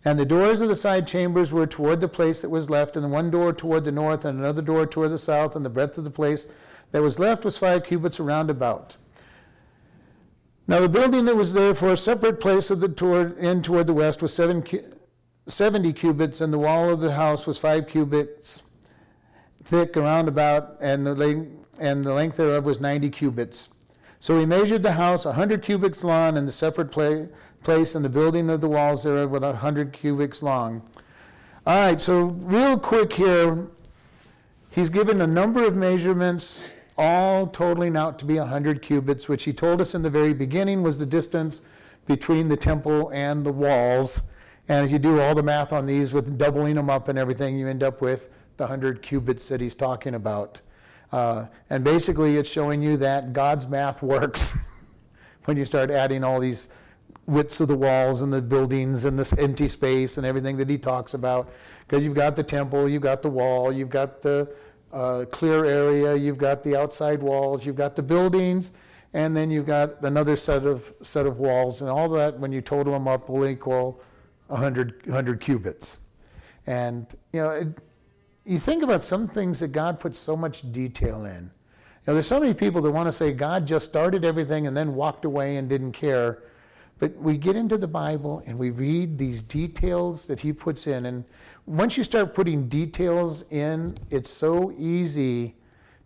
And 0.05 0.19
the 0.19 0.25
doors 0.25 0.61
of 0.61 0.69
the 0.69 0.75
side 0.75 1.07
chambers 1.07 1.53
were 1.53 1.67
toward 1.67 2.01
the 2.01 2.09
place 2.09 2.41
that 2.41 2.49
was 2.49 2.71
left, 2.71 2.97
and 2.97 3.05
the 3.05 3.09
one 3.09 3.31
door 3.31 3.53
toward 3.53 3.85
the 3.85 3.93
north, 3.93 4.25
and 4.25 4.39
another 4.39 4.63
door 4.63 4.85
toward 4.87 5.13
the 5.13 5.19
south, 5.19 5.55
and 5.55 5.65
the 5.65 5.71
breadth 5.71 5.97
of 5.97 6.05
the 6.05 6.11
place 6.11 6.49
that 6.91 7.03
was 7.03 7.19
left 7.19 7.45
was 7.45 7.59
five 7.59 7.85
cubits 7.85 8.19
around 8.19 8.51
about. 8.51 8.97
Now 10.67 10.81
the 10.81 10.89
building 10.89 11.25
that 11.27 11.37
was 11.37 11.53
there 11.53 11.75
for 11.75 11.91
a 11.91 11.97
separate 11.97 12.41
place 12.41 12.71
of 12.71 12.81
the 12.81 12.89
toward, 12.89 13.37
in 13.39 13.63
toward 13.63 13.87
the 13.87 13.93
west 13.93 14.23
was 14.23 14.35
seven, 14.35 14.65
70 15.47 15.93
cubits, 15.93 16.41
and 16.41 16.53
the 16.53 16.59
wall 16.59 16.91
of 16.91 17.01
the 17.01 17.13
house 17.13 17.47
was 17.47 17.59
five 17.59 17.89
cubits 17.89 18.63
thick 19.65 19.97
around 19.97 20.29
about, 20.29 20.77
and 20.81 21.07
the 21.07 21.15
length, 21.15 21.71
and 21.81 22.05
the 22.05 22.13
length 22.13 22.37
thereof 22.37 22.67
was 22.67 22.81
90 22.81 23.11
cubits. 23.11 23.69
So 24.21 24.39
he 24.39 24.47
measured 24.47 24.83
the 24.83 24.93
house 24.93 25.25
100 25.25 25.63
cubits 25.63 26.05
long, 26.05 26.37
and 26.37 26.47
the 26.47 26.53
separate 26.53 26.91
pla- 26.91 27.27
place, 27.63 27.95
and 27.95 28.05
the 28.05 28.09
building 28.09 28.51
of 28.51 28.61
the 28.61 28.69
walls 28.69 29.05
thereof 29.05 29.31
with 29.31 29.43
100 29.43 29.93
cubits 29.93 30.43
long. 30.43 30.83
All 31.67 31.77
right, 31.77 32.01
so 32.01 32.25
real 32.25 32.79
quick 32.79 33.13
here, 33.13 33.69
he's 34.71 34.91
given 34.91 35.21
a 35.21 35.27
number 35.27 35.65
of 35.65 35.77
measurements, 35.77 36.75
all 36.99 37.47
totaling 37.47 37.97
out 37.97 38.19
to 38.19 38.25
be 38.25 38.39
100 38.39 38.83
cubits, 38.83 39.29
which 39.29 39.45
he 39.45 39.53
told 39.53 39.81
us 39.81 39.95
in 39.95 40.03
the 40.03 40.11
very 40.11 40.35
beginning 40.35 40.83
was 40.83 40.99
the 40.99 41.07
distance 41.07 41.63
between 42.07 42.49
the 42.49 42.57
temple 42.57 43.11
and 43.13 43.47
the 43.47 43.53
walls. 43.53 44.23
And 44.69 44.87
if 44.87 44.93
you 44.93 44.99
do 44.99 45.21
all 45.21 45.35
the 45.35 45.43
math 45.43 45.73
on 45.73 45.87
these 45.87 46.15
with 46.15 46.39
doubling 46.39 46.77
them 46.77 46.89
up 46.89 47.09
and 47.09 47.19
everything, 47.19 47.59
you 47.59 47.69
end 47.69 47.83
up 47.83 48.01
with 48.01 48.31
the 48.57 48.65
100 48.65 49.03
cubits 49.03 49.49
that 49.49 49.61
he's 49.61 49.75
talking 49.75 50.15
about. 50.15 50.61
Uh, 51.11 51.47
and 51.69 51.85
basically, 51.85 52.37
it's 52.37 52.51
showing 52.51 52.83
you 52.83 52.97
that 52.99 53.33
God's 53.33 53.67
math 53.69 54.03
works 54.03 54.59
when 55.45 55.57
you 55.57 55.65
start 55.65 55.91
adding 55.91 56.25
all 56.25 56.41
these 56.41 56.69
widths 57.27 57.61
of 57.61 57.69
the 57.69 57.77
walls 57.77 58.23
and 58.23 58.33
the 58.33 58.43
buildings 58.43 59.05
and 59.05 59.19
this 59.19 59.33
empty 59.35 59.69
space 59.69 60.17
and 60.17 60.27
everything 60.27 60.57
that 60.57 60.69
he 60.69 60.79
talks 60.79 61.15
about. 61.15 61.51
Because 61.87 62.05
you've 62.05 62.15
got 62.15 62.37
the 62.37 62.43
temple, 62.43 62.89
you've 62.89 63.03
got 63.03 63.23
the 63.23 63.29
wall, 63.29 63.73
you've 63.73 63.91
got 63.91 64.23
the 64.23 64.53
uh, 64.93 65.25
clear 65.31 65.65
area, 65.65 66.15
you've 66.15 66.39
got 66.39 66.63
the 66.63 66.77
outside 66.77 67.23
walls, 67.23 67.65
you've 67.67 67.77
got 67.77 67.97
the 67.97 68.03
buildings, 68.03 68.73
and 69.13 69.37
then 69.37 69.51
you've 69.51 69.67
got 69.67 70.03
another 70.03 70.37
set 70.37 70.65
of 70.65 70.93
set 71.03 71.27
of 71.27 71.39
walls, 71.39 71.81
and 71.81 71.91
all 71.91 72.09
that 72.09 72.39
when 72.39 72.53
you 72.53 72.61
total 72.61 72.93
them 72.93 73.09
up 73.09 73.29
will 73.29 73.47
equal 73.47 74.01
100, 74.53 75.07
100 75.07 75.41
cubits. 75.41 76.01
And, 76.67 77.07
you 77.33 77.41
know, 77.41 77.51
it, 77.51 77.69
you 78.45 78.59
think 78.59 78.83
about 78.83 79.03
some 79.03 79.29
things 79.29 79.61
that 79.61 79.69
God 79.69 79.99
puts 79.99 80.19
so 80.19 80.37
much 80.37 80.71
detail 80.73 81.25
in. 81.25 81.45
You 81.45 82.09
know, 82.09 82.13
there's 82.15 82.27
so 82.27 82.41
many 82.41 82.55
people 82.55 82.81
that 82.83 82.91
want 82.91 83.07
to 83.07 83.13
say 83.13 83.33
God 83.33 83.67
just 83.67 83.89
started 83.89 84.25
everything 84.25 84.67
and 84.67 84.77
then 84.77 84.95
walked 84.95 85.25
away 85.25 85.57
and 85.57 85.69
didn't 85.69 85.93
care. 85.93 86.43
But 86.99 87.17
we 87.17 87.37
get 87.37 87.57
into 87.57 87.79
the 87.79 87.89
Bible 87.89 88.43
and 88.47 88.59
we 88.59 88.71
read 88.71 89.19
these 89.19 89.43
details 89.43 90.27
that 90.27 90.41
He 90.41 90.53
puts 90.53 90.87
in. 90.87 91.07
And 91.07 91.25
once 91.67 91.97
you 91.97 92.05
start 92.05 92.35
putting 92.35 92.69
details 92.69 93.51
in, 93.51 93.97
it's 94.11 94.31
so 94.31 94.73
easy 94.77 95.55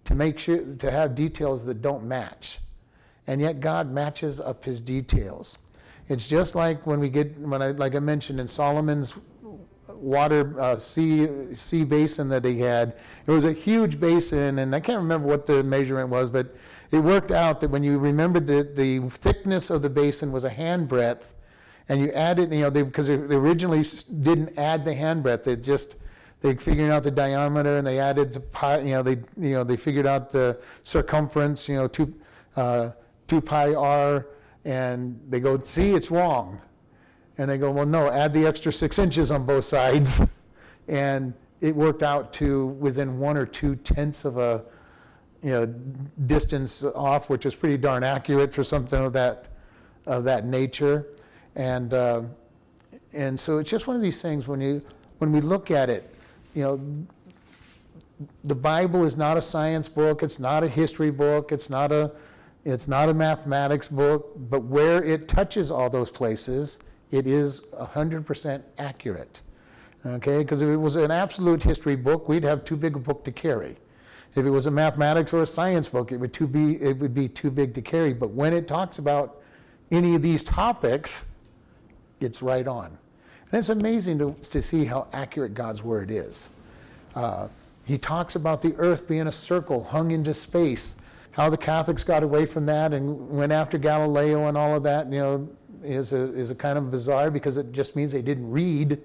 to 0.05 0.15
make 0.15 0.39
sure 0.39 0.63
to 0.77 0.91
have 0.91 1.15
details 1.15 1.65
that 1.65 1.83
don't 1.83 2.05
match. 2.05 2.61
And 3.27 3.41
yet 3.41 3.61
God 3.61 3.91
matches 3.91 4.39
up 4.39 4.65
His 4.65 4.81
details. 4.81 5.59
It's 6.09 6.29
just 6.29 6.55
like 6.55 6.87
when 6.87 7.01
we 7.01 7.09
get, 7.09 7.39
when 7.39 7.63
I, 7.63 7.73
like 7.73 7.95
I 7.95 8.01
mentioned 8.01 8.41
in 8.41 8.49
Solomon's 8.49 9.19
water 10.01 10.59
uh, 10.61 10.77
sea 10.77 11.55
sea 11.55 11.85
basin 11.85 12.29
that 12.29 12.45
he 12.45 12.61
had. 12.61 12.97
It 13.27 13.31
was 13.31 13.45
a 13.45 13.53
huge 13.53 13.99
basin, 13.99 14.59
and 14.59 14.75
I 14.75 14.81
can't 14.81 14.99
remember 14.99 15.27
what 15.27 15.47
the 15.47 15.63
measurement 15.63 16.09
was, 16.09 16.31
but 16.31 16.55
it 16.91 17.01
worked 17.01 17.31
out 17.31 17.61
that 17.61 17.71
when 17.71 17.83
you 17.83 17.99
remembered 17.99 18.47
that 18.49 18.77
the 18.77 19.01
thickness 19.01 19.71
of 19.71 19.83
the 19.83 19.91
basin 19.91 20.33
was 20.33 20.45
a 20.45 20.51
hand 20.51 20.89
breadth, 20.89 21.35
and 21.89 22.01
you 22.01 22.11
added, 22.13 22.53
you 22.53 22.61
know, 22.61 22.71
because 22.71 23.07
they, 23.07 23.17
they, 23.17 23.37
originally 23.37 23.83
didn't 24.23 24.59
add 24.59 24.85
the 24.85 24.95
hand 24.95 25.23
breadth, 25.23 25.45
they 25.45 25.57
just 25.57 25.97
they 26.41 26.55
figured 26.55 26.91
out 26.91 27.03
the 27.03 27.11
diameter 27.11 27.79
and 27.79 27.87
they 27.87 27.99
added 27.99 28.33
the 28.33 28.41
pi, 28.41 28.81
you 28.81 28.93
know, 28.93 29.03
they 29.03 29.17
you 29.39 29.55
know 29.55 29.65
they 29.65 29.77
figured 29.77 30.07
out 30.07 30.31
the 30.31 30.61
circumference, 30.83 31.69
you 31.69 31.77
know, 31.77 31.89
two 31.89 32.15
uh, 32.57 32.91
two 33.27 33.41
pi 33.41 33.75
r, 33.75 34.27
and 34.67 35.21
they 35.29 35.39
go, 35.39 35.59
see, 35.61 35.93
it's 35.93 36.11
wrong. 36.11 36.61
And 37.39 37.49
they 37.49 37.57
go, 37.57 37.71
well, 37.71 37.87
no, 37.87 38.11
add 38.11 38.33
the 38.33 38.45
extra 38.45 38.73
six 38.73 38.99
inches 38.99 39.31
on 39.31 39.47
both 39.47 39.65
sides. 39.65 40.21
And 40.89 41.35
it 41.61 41.75
worked 41.75 42.05
out 42.05 42.33
to 42.35 42.69
within 42.69 43.19
one 43.19 43.37
or 43.37 43.45
two 43.45 43.75
tenths 43.75 44.25
of 44.25 44.39
a 44.39 44.65
you 45.43 45.51
know, 45.51 45.67
distance 46.27 46.85
off, 46.85 47.29
which 47.29 47.45
is 47.45 47.57
pretty 47.57 47.77
darn 47.77 48.05
accurate 48.05 48.55
for 48.55 48.63
something 48.63 49.05
of 49.05 49.13
that, 49.15 49.49
of 50.07 50.23
that 50.23 50.47
nature. 50.47 51.09
And, 51.57 51.93
uh, 51.93 52.23
and 53.13 53.39
so 53.39 53.59
it's 53.59 53.69
just 53.69 53.89
one 53.89 53.97
of 53.97 54.03
these 54.03 54.23
things 54.23 54.47
when, 54.47 54.61
you, 54.61 54.81
when 55.19 55.33
we 55.33 55.41
look 55.41 55.73
at 55.73 55.89
it, 55.91 56.15
you 56.55 56.63
know, 56.63 57.07
the 58.45 58.55
Bible 58.55 59.05
is 59.05 59.17
not 59.17 59.37
a 59.37 59.43
science 59.43 59.89
book, 59.89 60.23
it's 60.23 60.39
not 60.39 60.63
a 60.63 60.69
history 60.69 61.11
book, 61.11 61.51
it's 61.51 61.69
not 61.69 61.91
a, 61.91 62.13
it's 62.67 62.89
not 62.89 63.09
a 63.09 63.15
mathematics 63.15 63.87
book, 63.87 64.33
but 64.51 64.65
where 64.65 65.03
it 65.05 65.29
touches 65.29 65.71
all 65.71 65.89
those 65.89 66.11
places, 66.11 66.81
it 67.13 67.29
is 67.29 67.61
100% 67.61 68.63
accurate. 68.79 69.43
Okay, 70.05 70.39
because 70.39 70.63
if 70.63 70.69
it 70.69 70.77
was 70.77 70.97
an 70.97 71.13
absolute 71.13 71.63
history 71.63 71.95
book, 71.95 72.29
we'd 72.29 72.43
have 72.43 72.65
too 72.65 72.77
big 72.77 72.97
a 72.97 72.99
book 72.99 73.25
to 73.25 73.31
carry. 73.31 73.77
If 74.35 74.45
it 74.45 74.51
was 74.51 74.67
a 74.67 74.71
mathematics 74.73 75.33
or 75.33 75.43
a 75.43 75.47
science 75.47 75.89
book, 75.89 76.11
it 76.11 76.17
would, 76.17 76.33
too 76.33 76.49
be, 76.49 76.83
it 76.83 76.99
would 76.99 77.15
be 77.15 77.29
too 77.29 77.53
big 77.53 77.73
to 77.75 77.83
carry. 77.83 78.13
But 78.13 78.31
when 78.31 78.53
it 78.53 78.67
talks 78.67 78.99
about 78.99 79.43
any 79.93 80.17
of 80.17 80.23
these 80.23 80.43
topics, 80.43 81.27
it's 82.21 82.43
right 82.43 82.67
on. 82.67 82.87
And 82.87 83.59
it's 83.59 83.69
amazing 83.69 84.19
to, 84.19 84.35
to 84.51 84.61
see 84.61 84.85
how 84.85 85.07
accurate 85.13 85.55
God's 85.55 85.85
word 85.85 86.11
is. 86.11 86.51
Uh, 87.15 87.47
he 87.87 87.97
talks 87.97 88.35
about 88.35 88.61
the 88.61 88.75
earth 88.77 89.07
being 89.07 89.29
a 89.29 89.33
circle 89.33 89.85
hung 89.85 90.11
into 90.11 90.35
space, 90.35 90.97
how 91.37 91.51
the 91.51 91.57
Catholics 91.57 92.03
got 92.03 92.23
away 92.23 92.47
from 92.47 92.65
that 92.65 92.95
and 92.95 93.29
went 93.29 93.53
after 93.53 93.77
Galileo 93.77 94.47
and 94.47 94.57
all 94.57 94.75
of 94.75 94.83
that. 94.85 95.13
You 95.13 95.19
know, 95.19 95.49
is 95.85 96.15
a, 96.15 96.33
is 96.33 96.51
a 96.51 96.55
kind 96.55 96.79
of 96.79 96.91
bizarre 96.91 97.31
because 97.31 97.59
it 97.59 97.73
just 97.73 97.95
means 97.95 98.11
they 98.11 98.23
didn't 98.23 98.51
read 98.51 98.99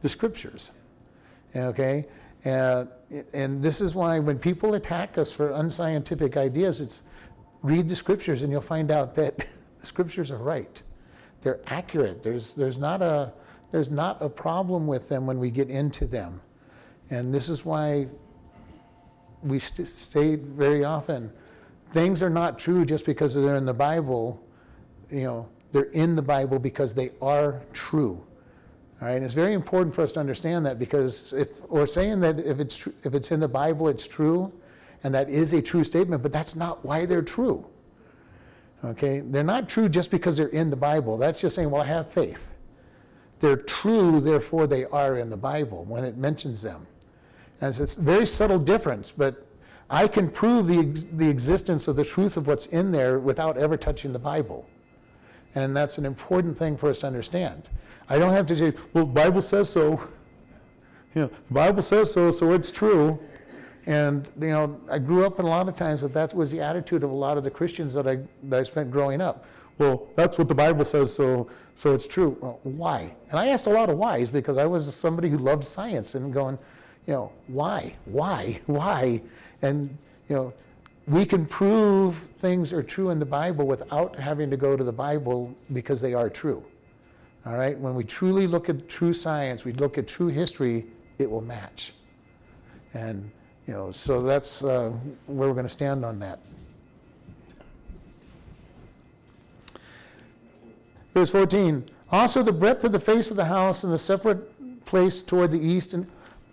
the 0.00 0.08
scriptures. 0.08 0.72
Okay? 1.54 2.06
Uh, 2.46 2.86
and 3.34 3.62
this 3.62 3.82
is 3.82 3.94
why 3.94 4.18
when 4.18 4.38
people 4.38 4.74
attack 4.74 5.18
us 5.18 5.30
for 5.30 5.50
unscientific 5.50 6.38
ideas, 6.38 6.80
it's 6.80 7.02
read 7.62 7.86
the 7.86 7.96
scriptures 7.96 8.40
and 8.40 8.50
you'll 8.50 8.62
find 8.62 8.90
out 8.90 9.14
that 9.16 9.36
the 9.78 9.86
scriptures 9.86 10.30
are 10.30 10.38
right. 10.38 10.82
They're 11.42 11.60
accurate. 11.66 12.22
There's, 12.22 12.54
there's, 12.54 12.78
not 12.78 13.02
a, 13.02 13.34
there's 13.72 13.90
not 13.90 14.22
a 14.22 14.30
problem 14.30 14.86
with 14.86 15.10
them 15.10 15.26
when 15.26 15.38
we 15.38 15.50
get 15.50 15.68
into 15.68 16.06
them. 16.06 16.40
And 17.10 17.34
this 17.34 17.50
is 17.50 17.62
why 17.62 18.06
we 19.42 19.58
st- 19.58 20.40
very 20.40 20.82
often 20.82 21.30
things 21.90 22.22
are 22.22 22.30
not 22.30 22.58
true 22.58 22.84
just 22.84 23.06
because 23.06 23.34
they're 23.34 23.56
in 23.56 23.66
the 23.66 23.74
Bible. 23.74 24.42
You 25.10 25.24
know, 25.24 25.48
they're 25.72 25.84
in 25.84 26.16
the 26.16 26.22
Bible 26.22 26.58
because 26.58 26.94
they 26.94 27.10
are 27.20 27.62
true. 27.72 28.24
All 29.00 29.06
right, 29.06 29.22
it's 29.22 29.34
very 29.34 29.52
important 29.52 29.94
for 29.94 30.02
us 30.02 30.12
to 30.12 30.20
understand 30.20 30.66
that 30.66 30.78
because 30.78 31.32
if 31.32 31.68
we're 31.70 31.86
saying 31.86 32.20
that 32.20 32.40
if 32.40 32.58
it's 32.58 32.78
tr- 32.78 32.90
if 33.04 33.14
it's 33.14 33.30
in 33.30 33.38
the 33.38 33.48
Bible, 33.48 33.88
it's 33.88 34.08
true, 34.08 34.52
and 35.04 35.14
that 35.14 35.30
is 35.30 35.52
a 35.52 35.62
true 35.62 35.84
statement, 35.84 36.22
but 36.22 36.32
that's 36.32 36.56
not 36.56 36.84
why 36.84 37.06
they're 37.06 37.22
true. 37.22 37.64
Okay, 38.84 39.20
they're 39.20 39.44
not 39.44 39.68
true 39.68 39.88
just 39.88 40.10
because 40.10 40.36
they're 40.36 40.48
in 40.48 40.70
the 40.70 40.76
Bible. 40.76 41.16
That's 41.16 41.40
just 41.40 41.54
saying, 41.54 41.70
well, 41.70 41.82
I 41.82 41.86
have 41.86 42.12
faith. 42.12 42.52
They're 43.40 43.56
true, 43.56 44.20
therefore 44.20 44.66
they 44.66 44.84
are 44.86 45.18
in 45.18 45.30
the 45.30 45.36
Bible 45.36 45.84
when 45.84 46.04
it 46.04 46.16
mentions 46.16 46.62
them. 46.62 46.86
And 47.60 47.78
it's 47.78 47.96
a 47.96 48.00
very 48.00 48.26
subtle 48.26 48.58
difference, 48.58 49.12
but 49.12 49.47
I 49.90 50.06
can 50.06 50.30
prove 50.30 50.66
the, 50.66 50.82
the 51.12 51.28
existence 51.28 51.88
of 51.88 51.96
the 51.96 52.04
truth 52.04 52.36
of 52.36 52.46
what's 52.46 52.66
in 52.66 52.92
there 52.92 53.18
without 53.18 53.56
ever 53.56 53.76
touching 53.76 54.12
the 54.12 54.18
Bible. 54.18 54.68
And 55.54 55.76
that's 55.76 55.96
an 55.96 56.04
important 56.04 56.58
thing 56.58 56.76
for 56.76 56.90
us 56.90 56.98
to 57.00 57.06
understand. 57.06 57.70
I 58.08 58.18
don't 58.18 58.32
have 58.32 58.46
to 58.46 58.56
say, 58.56 58.74
well, 58.92 59.06
the 59.06 59.12
Bible 59.12 59.40
says 59.40 59.70
so. 59.70 60.00
You 61.14 61.22
know, 61.22 61.28
the 61.28 61.54
Bible 61.54 61.80
says 61.80 62.12
so, 62.12 62.30
so 62.30 62.52
it's 62.52 62.70
true. 62.70 63.18
And, 63.86 64.30
you 64.38 64.48
know, 64.48 64.78
I 64.90 64.98
grew 64.98 65.24
up 65.24 65.38
in 65.38 65.46
a 65.46 65.48
lot 65.48 65.66
of 65.66 65.74
times 65.74 66.02
that 66.02 66.12
that 66.12 66.34
was 66.34 66.50
the 66.52 66.60
attitude 66.60 67.02
of 67.02 67.10
a 67.10 67.14
lot 67.14 67.38
of 67.38 67.44
the 67.44 67.50
Christians 67.50 67.94
that 67.94 68.06
I, 68.06 68.18
that 68.44 68.60
I 68.60 68.62
spent 68.62 68.90
growing 68.90 69.22
up. 69.22 69.46
Well, 69.78 70.06
that's 70.16 70.36
what 70.36 70.48
the 70.48 70.54
Bible 70.54 70.84
says, 70.84 71.12
so, 71.12 71.48
so 71.74 71.94
it's 71.94 72.06
true. 72.06 72.36
Well, 72.42 72.60
why? 72.62 73.14
And 73.30 73.40
I 73.40 73.48
asked 73.48 73.66
a 73.66 73.70
lot 73.70 73.88
of 73.88 73.96
whys 73.96 74.28
because 74.28 74.58
I 74.58 74.66
was 74.66 74.94
somebody 74.94 75.30
who 75.30 75.38
loved 75.38 75.64
science 75.64 76.14
and 76.14 76.30
going, 76.30 76.58
you 77.06 77.14
know, 77.14 77.32
why? 77.46 77.94
Why? 78.04 78.60
Why? 78.66 79.22
And, 79.62 79.96
you 80.28 80.36
know, 80.36 80.54
we 81.06 81.24
can 81.24 81.46
prove 81.46 82.14
things 82.14 82.72
are 82.72 82.82
true 82.82 83.10
in 83.10 83.18
the 83.18 83.26
Bible 83.26 83.66
without 83.66 84.16
having 84.16 84.50
to 84.50 84.56
go 84.56 84.76
to 84.76 84.84
the 84.84 84.92
Bible 84.92 85.54
because 85.72 86.00
they 86.00 86.14
are 86.14 86.28
true. 86.28 86.62
All 87.46 87.56
right? 87.56 87.78
When 87.78 87.94
we 87.94 88.04
truly 88.04 88.46
look 88.46 88.68
at 88.68 88.88
true 88.88 89.12
science, 89.12 89.64
we 89.64 89.72
look 89.72 89.96
at 89.96 90.06
true 90.06 90.28
history, 90.28 90.86
it 91.18 91.30
will 91.30 91.40
match. 91.40 91.94
And, 92.94 93.30
you 93.66 93.74
know, 93.74 93.92
so 93.92 94.22
that's 94.22 94.62
uh, 94.62 94.92
where 95.26 95.48
we're 95.48 95.54
going 95.54 95.64
to 95.64 95.70
stand 95.70 96.04
on 96.04 96.18
that. 96.20 96.40
Verse 101.14 101.30
14. 101.30 101.84
Also, 102.10 102.42
the 102.42 102.52
breadth 102.52 102.84
of 102.84 102.92
the 102.92 103.00
face 103.00 103.30
of 103.30 103.36
the 103.36 103.46
house 103.46 103.84
and 103.84 103.92
the 103.92 103.98
separate 103.98 104.84
place 104.86 105.20
toward 105.20 105.50
the 105.50 105.58
east, 105.58 105.92
and 105.92 106.06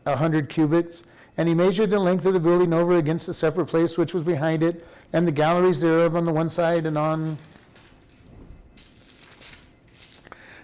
a 0.05 0.15
hundred 0.15 0.49
cubits. 0.49 1.03
And 1.37 1.49
he 1.49 1.55
measured 1.55 1.89
the 1.89 1.99
length 1.99 2.25
of 2.25 2.33
the 2.33 2.39
building 2.39 2.73
over 2.73 2.97
against 2.97 3.27
the 3.27 3.33
separate 3.33 3.65
place 3.65 3.97
which 3.97 4.13
was 4.13 4.23
behind 4.23 4.63
it, 4.63 4.85
and 5.11 5.27
the 5.27 5.31
galleries 5.31 5.81
thereof 5.81 6.15
on 6.15 6.25
the 6.25 6.31
one 6.31 6.49
side 6.49 6.85
and 6.85 6.97
on 6.97 7.37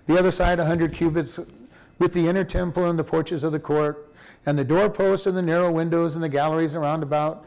the 0.07 0.17
other 0.17 0.31
side 0.31 0.59
a 0.59 0.65
hundred 0.65 0.93
cubits, 0.93 1.39
with 1.99 2.13
the 2.13 2.27
inner 2.27 2.43
temple 2.43 2.89
and 2.89 2.97
the 2.97 3.03
porches 3.03 3.43
of 3.43 3.51
the 3.51 3.59
court, 3.59 4.11
and 4.45 4.57
the 4.57 4.63
doorposts 4.63 5.27
and 5.27 5.37
the 5.37 5.41
narrow 5.41 5.71
windows 5.71 6.15
and 6.15 6.23
the 6.23 6.29
galleries 6.29 6.73
around 6.73 7.03
about, 7.03 7.45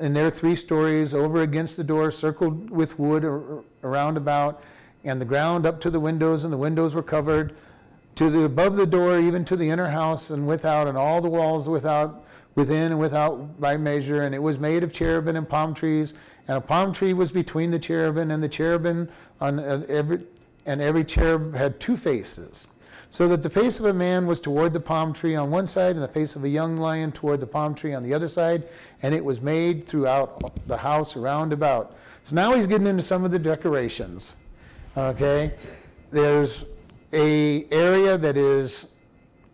and 0.00 0.14
their 0.14 0.30
three 0.30 0.54
stories 0.54 1.12
over 1.12 1.42
against 1.42 1.76
the 1.76 1.84
door, 1.84 2.10
circled 2.10 2.70
with 2.70 2.98
wood 2.98 3.24
around 3.82 4.16
about, 4.16 4.62
and 5.04 5.20
the 5.20 5.24
ground 5.24 5.66
up 5.66 5.80
to 5.80 5.90
the 5.90 6.00
windows, 6.00 6.44
and 6.44 6.52
the 6.52 6.58
windows 6.58 6.94
were 6.94 7.02
covered 7.02 7.54
to 8.14 8.30
the 8.30 8.44
above 8.44 8.76
the 8.76 8.86
door, 8.86 9.18
even 9.18 9.44
to 9.44 9.56
the 9.56 9.68
inner 9.68 9.88
house 9.88 10.30
and 10.30 10.46
without, 10.46 10.86
and 10.86 10.96
all 10.96 11.20
the 11.20 11.28
walls 11.28 11.68
without, 11.68 12.24
within 12.54 12.92
and 12.92 13.00
without 13.00 13.60
by 13.60 13.76
measure. 13.76 14.22
And 14.22 14.34
it 14.34 14.42
was 14.42 14.58
made 14.58 14.82
of 14.82 14.92
cherubim 14.92 15.36
and 15.36 15.48
palm 15.48 15.74
trees, 15.74 16.14
and 16.48 16.56
a 16.56 16.60
palm 16.60 16.92
tree 16.92 17.12
was 17.12 17.30
between 17.30 17.70
the 17.70 17.78
cherubim, 17.78 18.30
and 18.30 18.42
the 18.42 18.48
cherubim 18.48 19.08
on 19.40 19.60
every 19.88 20.20
and 20.66 20.80
every 20.80 21.04
cherub 21.04 21.54
had 21.54 21.80
two 21.80 21.96
faces. 21.96 22.68
So 23.12 23.26
that 23.28 23.42
the 23.42 23.50
face 23.50 23.80
of 23.80 23.86
a 23.86 23.92
man 23.92 24.26
was 24.26 24.40
toward 24.40 24.72
the 24.72 24.80
palm 24.80 25.12
tree 25.12 25.34
on 25.34 25.50
one 25.50 25.66
side, 25.66 25.96
and 25.96 26.02
the 26.02 26.08
face 26.08 26.36
of 26.36 26.44
a 26.44 26.48
young 26.48 26.76
lion 26.76 27.10
toward 27.10 27.40
the 27.40 27.46
palm 27.46 27.74
tree 27.74 27.92
on 27.92 28.04
the 28.04 28.14
other 28.14 28.28
side, 28.28 28.68
and 29.02 29.12
it 29.14 29.24
was 29.24 29.40
made 29.40 29.84
throughout 29.84 30.66
the 30.68 30.76
house 30.76 31.16
around 31.16 31.52
about. 31.52 31.96
So 32.22 32.36
now 32.36 32.54
he's 32.54 32.68
getting 32.68 32.86
into 32.86 33.02
some 33.02 33.24
of 33.24 33.32
the 33.32 33.38
decorations. 33.38 34.36
Okay? 34.96 35.54
There's 36.12 36.66
a 37.12 37.66
area 37.72 38.16
that 38.16 38.36
is 38.36 38.86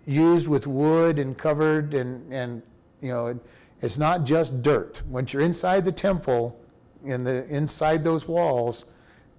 used 0.06 0.48
with 0.48 0.66
wood 0.66 1.18
and 1.18 1.36
covered 1.36 1.94
and, 1.94 2.30
and 2.32 2.62
you 3.00 3.08
know, 3.08 3.26
it- 3.26 3.38
it's 3.80 3.98
not 3.98 4.24
just 4.24 4.62
dirt. 4.62 5.02
Once 5.06 5.32
you're 5.32 5.42
inside 5.42 5.84
the 5.84 5.92
temple, 5.92 6.58
in 7.04 7.24
the, 7.24 7.46
inside 7.54 8.02
those 8.04 8.26
walls, 8.26 8.86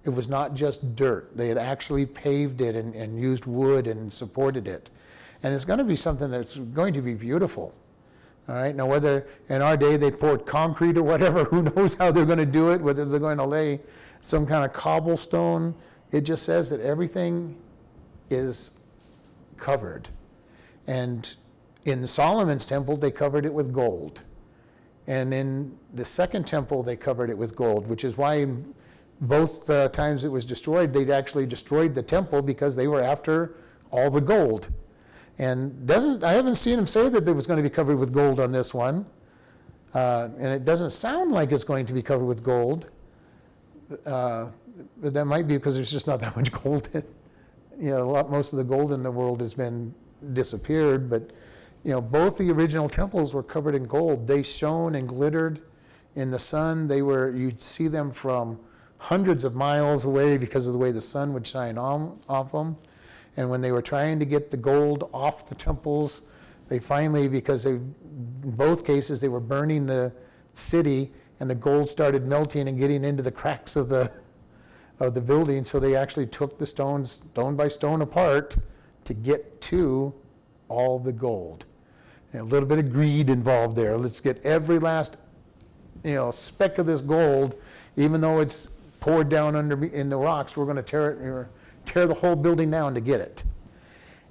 it 0.04 0.10
was 0.10 0.28
not 0.28 0.54
just 0.54 0.94
dirt. 0.96 1.36
They 1.36 1.48
had 1.48 1.58
actually 1.58 2.06
paved 2.06 2.60
it 2.60 2.76
and, 2.76 2.94
and 2.94 3.20
used 3.20 3.46
wood 3.46 3.88
and 3.88 4.12
supported 4.12 4.68
it. 4.68 4.90
And 5.42 5.52
it's 5.52 5.64
going 5.64 5.78
to 5.78 5.84
be 5.84 5.96
something 5.96 6.30
that's 6.30 6.56
going 6.56 6.94
to 6.94 7.02
be 7.02 7.14
beautiful. 7.14 7.74
All 8.48 8.54
right, 8.54 8.74
now 8.74 8.86
whether 8.86 9.26
in 9.48 9.60
our 9.60 9.76
day 9.76 9.96
they 9.96 10.10
poured 10.10 10.46
concrete 10.46 10.96
or 10.96 11.02
whatever, 11.02 11.44
who 11.50 11.62
knows 11.62 11.94
how 11.94 12.10
they're 12.10 12.24
going 12.24 12.38
to 12.38 12.46
do 12.46 12.70
it, 12.70 12.80
whether 12.80 13.04
they're 13.04 13.20
going 13.20 13.38
to 13.38 13.44
lay 13.44 13.80
some 14.20 14.46
kind 14.46 14.64
of 14.64 14.72
cobblestone. 14.72 15.74
It 16.12 16.22
just 16.22 16.44
says 16.44 16.70
that 16.70 16.80
everything 16.80 17.56
is 18.30 18.70
covered. 19.56 20.08
And 20.86 21.34
in 21.88 22.06
Solomon's 22.06 22.66
temple, 22.66 22.96
they 22.96 23.10
covered 23.10 23.44
it 23.44 23.52
with 23.52 23.72
gold. 23.72 24.22
And 25.06 25.32
in 25.32 25.76
the 25.94 26.04
second 26.04 26.46
temple, 26.46 26.82
they 26.82 26.96
covered 26.96 27.30
it 27.30 27.38
with 27.38 27.56
gold, 27.56 27.88
which 27.88 28.04
is 28.04 28.16
why 28.16 28.46
both 29.20 29.68
uh, 29.68 29.88
times 29.88 30.24
it 30.24 30.28
was 30.28 30.44
destroyed, 30.44 30.92
they'd 30.92 31.10
actually 31.10 31.46
destroyed 31.46 31.94
the 31.94 32.02
temple 32.02 32.42
because 32.42 32.76
they 32.76 32.86
were 32.86 33.02
after 33.02 33.54
all 33.90 34.10
the 34.10 34.20
gold. 34.20 34.68
And 35.38 35.86
doesn't 35.86 36.24
I 36.24 36.32
haven't 36.32 36.56
seen 36.56 36.78
him 36.78 36.86
say 36.86 37.08
that 37.08 37.26
it 37.26 37.32
was 37.32 37.46
going 37.46 37.58
to 37.58 37.62
be 37.62 37.70
covered 37.70 37.96
with 37.96 38.12
gold 38.12 38.40
on 38.40 38.52
this 38.52 38.74
one. 38.74 39.06
Uh, 39.94 40.28
and 40.38 40.48
it 40.48 40.64
doesn't 40.64 40.90
sound 40.90 41.32
like 41.32 41.52
it's 41.52 41.64
going 41.64 41.86
to 41.86 41.92
be 41.92 42.02
covered 42.02 42.26
with 42.26 42.42
gold. 42.42 42.90
Uh, 44.04 44.50
but 44.98 45.14
that 45.14 45.24
might 45.24 45.48
be 45.48 45.56
because 45.56 45.74
there's 45.74 45.90
just 45.90 46.06
not 46.06 46.20
that 46.20 46.36
much 46.36 46.52
gold. 46.52 46.88
you 47.80 47.90
know, 47.90 48.10
lot, 48.10 48.30
most 48.30 48.52
of 48.52 48.58
the 48.58 48.64
gold 48.64 48.92
in 48.92 49.02
the 49.02 49.10
world 49.10 49.40
has 49.40 49.54
been 49.54 49.94
disappeared. 50.32 51.08
But 51.08 51.30
you 51.88 51.94
know, 51.94 52.02
both 52.02 52.36
the 52.36 52.50
original 52.50 52.86
temples 52.86 53.32
were 53.32 53.42
covered 53.42 53.74
in 53.74 53.84
gold. 53.84 54.26
They 54.26 54.42
shone 54.42 54.94
and 54.94 55.08
glittered 55.08 55.62
in 56.16 56.30
the 56.30 56.38
sun. 56.38 56.86
They 56.86 57.00
were 57.00 57.34
you'd 57.34 57.58
see 57.58 57.88
them 57.88 58.10
from 58.10 58.60
hundreds 58.98 59.42
of 59.42 59.54
miles 59.54 60.04
away 60.04 60.36
because 60.36 60.66
of 60.66 60.74
the 60.74 60.78
way 60.78 60.92
the 60.92 61.00
sun 61.00 61.32
would 61.32 61.46
shine 61.46 61.78
on, 61.78 62.20
off 62.28 62.52
them. 62.52 62.76
And 63.38 63.48
when 63.48 63.62
they 63.62 63.72
were 63.72 63.80
trying 63.80 64.18
to 64.18 64.26
get 64.26 64.50
the 64.50 64.56
gold 64.58 65.08
off 65.14 65.46
the 65.46 65.54
temples, 65.54 66.24
they 66.68 66.78
finally, 66.78 67.26
because 67.26 67.62
they, 67.62 67.70
in 67.70 67.94
both 68.42 68.84
cases, 68.84 69.22
they 69.22 69.28
were 69.28 69.40
burning 69.40 69.86
the 69.86 70.14
city, 70.52 71.10
and 71.40 71.48
the 71.48 71.54
gold 71.54 71.88
started 71.88 72.26
melting 72.26 72.68
and 72.68 72.78
getting 72.78 73.02
into 73.02 73.22
the 73.22 73.32
cracks 73.32 73.76
of 73.76 73.88
the 73.88 74.12
of 75.00 75.14
the 75.14 75.22
building. 75.22 75.64
So 75.64 75.80
they 75.80 75.96
actually 75.96 76.26
took 76.26 76.58
the 76.58 76.66
stones 76.66 77.12
stone 77.12 77.56
by 77.56 77.68
stone 77.68 78.02
apart 78.02 78.58
to 79.04 79.14
get 79.14 79.62
to 79.62 80.12
all 80.68 80.98
the 80.98 81.14
gold. 81.14 81.64
A 82.34 82.42
little 82.42 82.68
bit 82.68 82.78
of 82.78 82.92
greed 82.92 83.30
involved 83.30 83.74
there. 83.74 83.96
Let's 83.96 84.20
get 84.20 84.44
every 84.44 84.78
last, 84.78 85.16
you 86.04 86.14
know, 86.14 86.30
speck 86.30 86.78
of 86.78 86.86
this 86.86 87.00
gold, 87.00 87.54
even 87.96 88.20
though 88.20 88.40
it's 88.40 88.66
poured 89.00 89.28
down 89.28 89.56
under 89.56 89.82
in 89.84 90.10
the 90.10 90.16
rocks. 90.18 90.56
We're 90.56 90.64
going 90.64 90.76
to 90.76 90.82
tear 90.82 91.12
it, 91.12 91.48
tear 91.86 92.06
the 92.06 92.14
whole 92.14 92.36
building 92.36 92.70
down 92.70 92.94
to 92.94 93.00
get 93.00 93.20
it. 93.20 93.44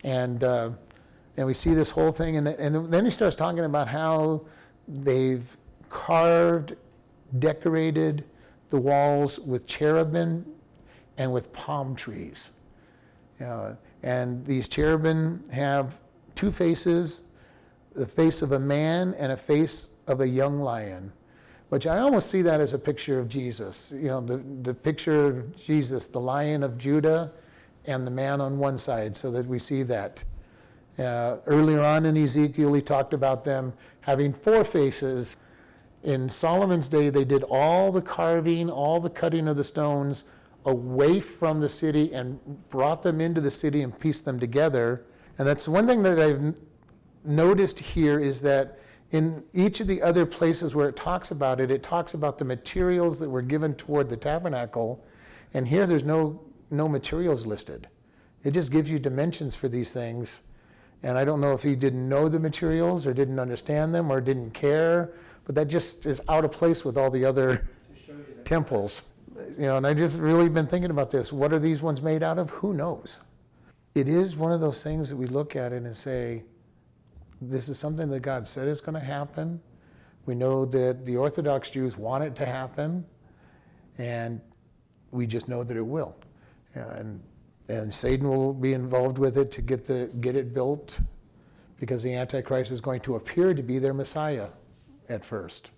And 0.03 0.43
uh, 0.43 0.71
and 1.37 1.45
we 1.45 1.53
see 1.53 1.73
this 1.73 1.91
whole 1.91 2.11
thing, 2.11 2.37
and, 2.37 2.47
and 2.47 2.91
then 2.91 3.05
he 3.05 3.11
starts 3.11 3.35
talking 3.35 3.63
about 3.65 3.87
how 3.87 4.41
they've 4.87 5.55
carved, 5.89 6.75
decorated 7.37 8.25
the 8.71 8.79
walls 8.79 9.39
with 9.39 9.67
cherubim 9.67 10.45
and 11.17 11.31
with 11.31 11.53
palm 11.53 11.95
trees. 11.95 12.51
Know, 13.39 13.77
and 14.01 14.43
these 14.45 14.67
cherubim 14.67 15.43
have 15.51 15.99
two 16.33 16.51
faces 16.51 17.29
the 17.97 18.05
face 18.07 18.41
of 18.43 18.51
a 18.51 18.59
man 18.59 19.15
and 19.17 19.31
a 19.31 19.37
face 19.37 19.89
of 20.07 20.21
a 20.21 20.27
young 20.27 20.59
lion, 20.59 21.11
which 21.69 21.87
I 21.87 21.97
almost 21.97 22.29
see 22.29 22.43
that 22.43 22.61
as 22.61 22.73
a 22.73 22.79
picture 22.79 23.19
of 23.19 23.27
Jesus. 23.27 23.91
You 23.95 24.07
know, 24.07 24.21
the, 24.21 24.37
the 24.37 24.73
picture 24.73 25.25
of 25.25 25.55
Jesus, 25.55 26.05
the 26.05 26.19
lion 26.19 26.63
of 26.63 26.77
Judah, 26.77 27.33
and 27.85 28.05
the 28.05 28.11
man 28.11 28.39
on 28.39 28.59
one 28.59 28.77
side, 28.77 29.17
so 29.17 29.31
that 29.31 29.47
we 29.47 29.57
see 29.57 29.81
that. 29.83 30.23
Uh, 30.99 31.37
earlier 31.47 31.81
on 31.81 32.05
in 32.05 32.15
Ezekiel, 32.17 32.73
he 32.73 32.81
talked 32.81 33.13
about 33.13 33.43
them 33.43 33.73
having 34.01 34.31
four 34.31 34.63
faces. 34.63 35.35
In 36.03 36.29
Solomon's 36.29 36.89
day, 36.89 37.09
they 37.09 37.25
did 37.25 37.43
all 37.43 37.91
the 37.91 38.01
carving, 38.01 38.69
all 38.69 38.99
the 38.99 39.09
cutting 39.09 39.47
of 39.47 39.57
the 39.57 39.63
stones 39.63 40.25
away 40.65 41.19
from 41.19 41.61
the 41.61 41.69
city 41.69 42.13
and 42.13 42.39
brought 42.69 43.01
them 43.01 43.21
into 43.21 43.41
the 43.41 43.51
city 43.51 43.81
and 43.81 43.97
pieced 43.97 44.25
them 44.25 44.39
together. 44.39 45.05
And 45.37 45.47
that's 45.47 45.67
one 45.67 45.87
thing 45.87 46.03
that 46.03 46.19
I've 46.19 46.55
noticed 47.23 47.79
here 47.79 48.19
is 48.19 48.41
that 48.41 48.79
in 49.11 49.43
each 49.53 49.79
of 49.79 49.87
the 49.87 50.01
other 50.01 50.25
places 50.25 50.75
where 50.75 50.89
it 50.89 50.95
talks 50.95 51.31
about 51.31 51.59
it, 51.59 51.71
it 51.71 51.81
talks 51.81 52.13
about 52.13 52.37
the 52.37 52.45
materials 52.45 53.19
that 53.19 53.29
were 53.29 53.41
given 53.41 53.73
toward 53.75 54.09
the 54.09 54.17
tabernacle. 54.17 55.03
And 55.53 55.67
here 55.67 55.87
there's 55.87 56.03
no, 56.03 56.41
no 56.69 56.89
materials 56.89 57.45
listed. 57.45 57.87
It 58.43 58.51
just 58.51 58.71
gives 58.71 58.91
you 58.91 58.99
dimensions 58.99 59.55
for 59.55 59.69
these 59.69 59.93
things. 59.93 60.41
And 61.03 61.17
I 61.17 61.25
don't 61.25 61.39
know 61.39 61.53
if 61.53 61.63
he 61.63 61.75
didn't 61.75 62.07
know 62.07 62.27
the 62.27 62.39
materials 62.39 63.05
or 63.07 63.13
didn't 63.13 63.39
understand 63.39 63.93
them 63.93 64.11
or 64.11 64.19
didn't 64.19 64.51
care, 64.51 65.13
but 65.45 65.55
that 65.55 65.67
just 65.67 66.05
is 66.05 66.21
out 66.27 66.43
of 66.43 66.51
place 66.51 66.83
with 66.83 66.97
all 66.97 67.09
the 67.09 67.23
other 67.23 67.67
you 68.07 68.15
temples. 68.43 69.03
You 69.57 69.65
know, 69.65 69.77
and 69.77 69.87
I 69.87 69.93
just 69.93 70.17
really 70.17 70.49
been 70.49 70.67
thinking 70.67 70.91
about 70.91 71.11
this. 71.11 71.31
What 71.31 71.53
are 71.53 71.59
these 71.59 71.81
ones 71.81 72.01
made 72.01 72.23
out 72.23 72.39
of? 72.39 72.49
Who 72.49 72.73
knows? 72.73 73.19
It 73.93 74.07
is 74.07 74.35
one 74.35 74.51
of 74.51 74.59
those 74.59 74.83
things 74.83 75.09
that 75.09 75.15
we 75.15 75.27
look 75.27 75.55
at 75.55 75.71
it 75.71 75.83
and 75.83 75.95
say, 75.95 76.43
this 77.41 77.69
is 77.69 77.77
something 77.77 78.09
that 78.09 78.21
God 78.21 78.47
said 78.47 78.67
is 78.67 78.81
going 78.81 78.99
to 78.99 79.05
happen. 79.05 79.61
We 80.25 80.35
know 80.35 80.65
that 80.65 81.05
the 81.05 81.17
Orthodox 81.17 81.69
Jews 81.69 81.97
want 81.97 82.23
it 82.23 82.35
to 82.37 82.45
happen, 82.45 83.05
and 83.97 84.41
we 85.11 85.25
just 85.25 85.47
know 85.47 85.63
that 85.63 85.77
it 85.77 85.85
will. 85.85 86.15
And, 86.73 87.21
and 87.69 87.93
Satan 87.93 88.27
will 88.27 88.53
be 88.53 88.73
involved 88.73 89.17
with 89.17 89.37
it 89.37 89.51
to 89.51 89.61
get, 89.61 89.85
the, 89.85 90.11
get 90.19 90.35
it 90.35 90.53
built 90.53 90.99
because 91.79 92.03
the 92.03 92.13
Antichrist 92.13 92.71
is 92.71 92.81
going 92.81 93.01
to 93.01 93.15
appear 93.15 93.53
to 93.53 93.63
be 93.63 93.79
their 93.79 93.93
Messiah 93.93 94.49
at 95.09 95.23
first 95.23 95.71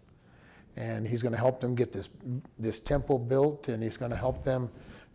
and 0.80 1.06
he's 1.06 1.22
going 1.22 1.34
to 1.34 1.38
help 1.38 1.60
them 1.60 1.76
get 1.76 1.92
this 1.92 2.10
this 2.58 2.80
temple 2.80 3.20
built, 3.20 3.68
and 3.68 3.84
he's 3.84 3.98
going 3.98 4.12
to 4.12 4.18
help 4.18 4.44
them 4.44 4.70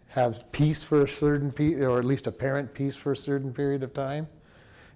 have 0.09 0.51
peace 0.53 0.85
for 0.85 1.03
a 1.03 1.09
certain 1.09 1.51
pe- 1.51 1.81
or 1.81 1.99
at 1.99 2.05
least 2.05 2.27
apparent 2.27 2.73
peace 2.73 2.97
for 2.97 3.13
a 3.13 3.17
certain 3.17 3.53
period 3.53 3.83
of 3.83 3.93
time. 3.93 4.29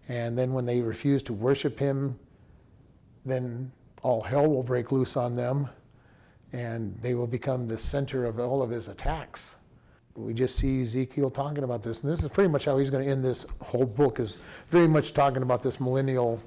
And 0.09 0.39
then 0.39 0.53
when 0.53 0.65
they 0.65 0.81
refuse 0.81 1.23
to 1.25 1.33
worship 1.33 1.79
him, 1.79 2.19
then 3.25 3.71
all 4.03 4.23
hell 4.23 4.47
will 4.47 4.63
break 4.63 4.91
loose 4.91 5.17
on 5.17 5.35
them, 5.35 5.69
and 6.53 6.97
they 7.03 7.15
will 7.15 7.27
become 7.27 7.69
the 7.69 7.77
center 7.77 8.25
of 8.25 8.41
all 8.41 8.63
of 8.63 8.71
his 8.71 8.89
attacks. 8.89 9.57
We 10.15 10.35
just 10.35 10.57
see 10.57 10.83
Ezekiel 10.83 11.31
talking 11.31 11.63
about 11.63 11.83
this, 11.83 12.03
and 12.03 12.11
this 12.11 12.25
is 12.25 12.29
pretty 12.29 12.51
much 12.51 12.65
how 12.65 12.79
he's 12.79 12.91
going 12.91 13.05
to 13.05 13.11
end 13.11 13.25
this 13.25 13.47
whole 13.61 13.87
book. 13.87 14.19
Is 14.19 14.39
very 14.69 14.89
much 14.89 15.15
talking 15.15 15.43
about 15.43 15.63
this 15.63 15.79
millennial, 15.79 16.43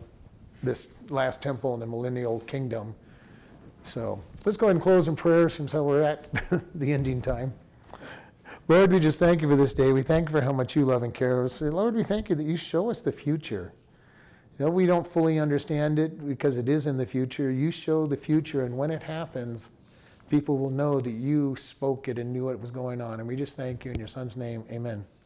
this 0.62 0.90
last 1.10 1.42
temple 1.42 1.74
and 1.74 1.82
the 1.82 1.86
millennial 1.86 2.42
kingdom. 2.42 2.96
So 3.84 4.22
let's 4.46 4.58
go 4.58 4.68
ahead 4.68 4.76
and 4.76 4.84
close 4.84 5.08
in 5.08 5.16
prayer 5.16 5.48
since 5.50 5.74
we're 5.74 6.02
at 6.02 6.30
the 6.76 6.92
ending 6.92 7.22
time. 7.22 7.54
Lord, 8.68 8.92
we 8.92 9.00
just 9.00 9.20
thank 9.20 9.42
you 9.42 9.48
for 9.48 9.56
this 9.56 9.74
day. 9.74 9.92
We 9.92 10.02
thank 10.02 10.30
you 10.30 10.34
for 10.34 10.42
how 10.42 10.52
much 10.52 10.76
you 10.76 10.86
love 10.86 11.04
and 11.04 11.14
care. 11.14 11.36
for 11.38 11.46
us. 11.46 11.62
Lord, 11.62 11.96
we 11.96 12.04
thank 12.04 12.30
you 12.30 12.36
that 12.36 12.44
you 12.44 12.58
show 12.58 12.90
us 12.90 13.02
the 13.02 13.12
future. 13.12 13.74
Though 14.58 14.70
we 14.70 14.86
don't 14.86 15.08
fully 15.08 15.40
understand 15.40 15.98
it 15.98 16.26
because 16.26 16.58
it 16.58 16.70
is 16.70 16.86
in 16.86 16.98
the 16.98 17.06
future, 17.06 17.50
you 17.50 17.72
show 17.72 18.06
the 18.06 18.18
future, 18.18 18.64
and 18.64 18.78
when 18.78 18.92
it 18.92 19.04
happens, 19.04 19.72
people 20.30 20.58
will 20.58 20.70
know 20.70 21.02
that 21.02 21.12
you 21.12 21.56
spoke 21.56 22.08
it 22.08 22.20
and 22.20 22.32
knew 22.32 22.46
what 22.46 22.60
was 22.60 22.72
going 22.72 23.02
on. 23.02 23.20
And 23.20 23.28
we 23.28 23.36
just 23.36 23.58
thank 23.58 23.86
you 23.86 23.92
in 23.92 23.98
your 23.98 24.08
son's 24.08 24.38
name. 24.38 24.64
Amen. 24.72 25.06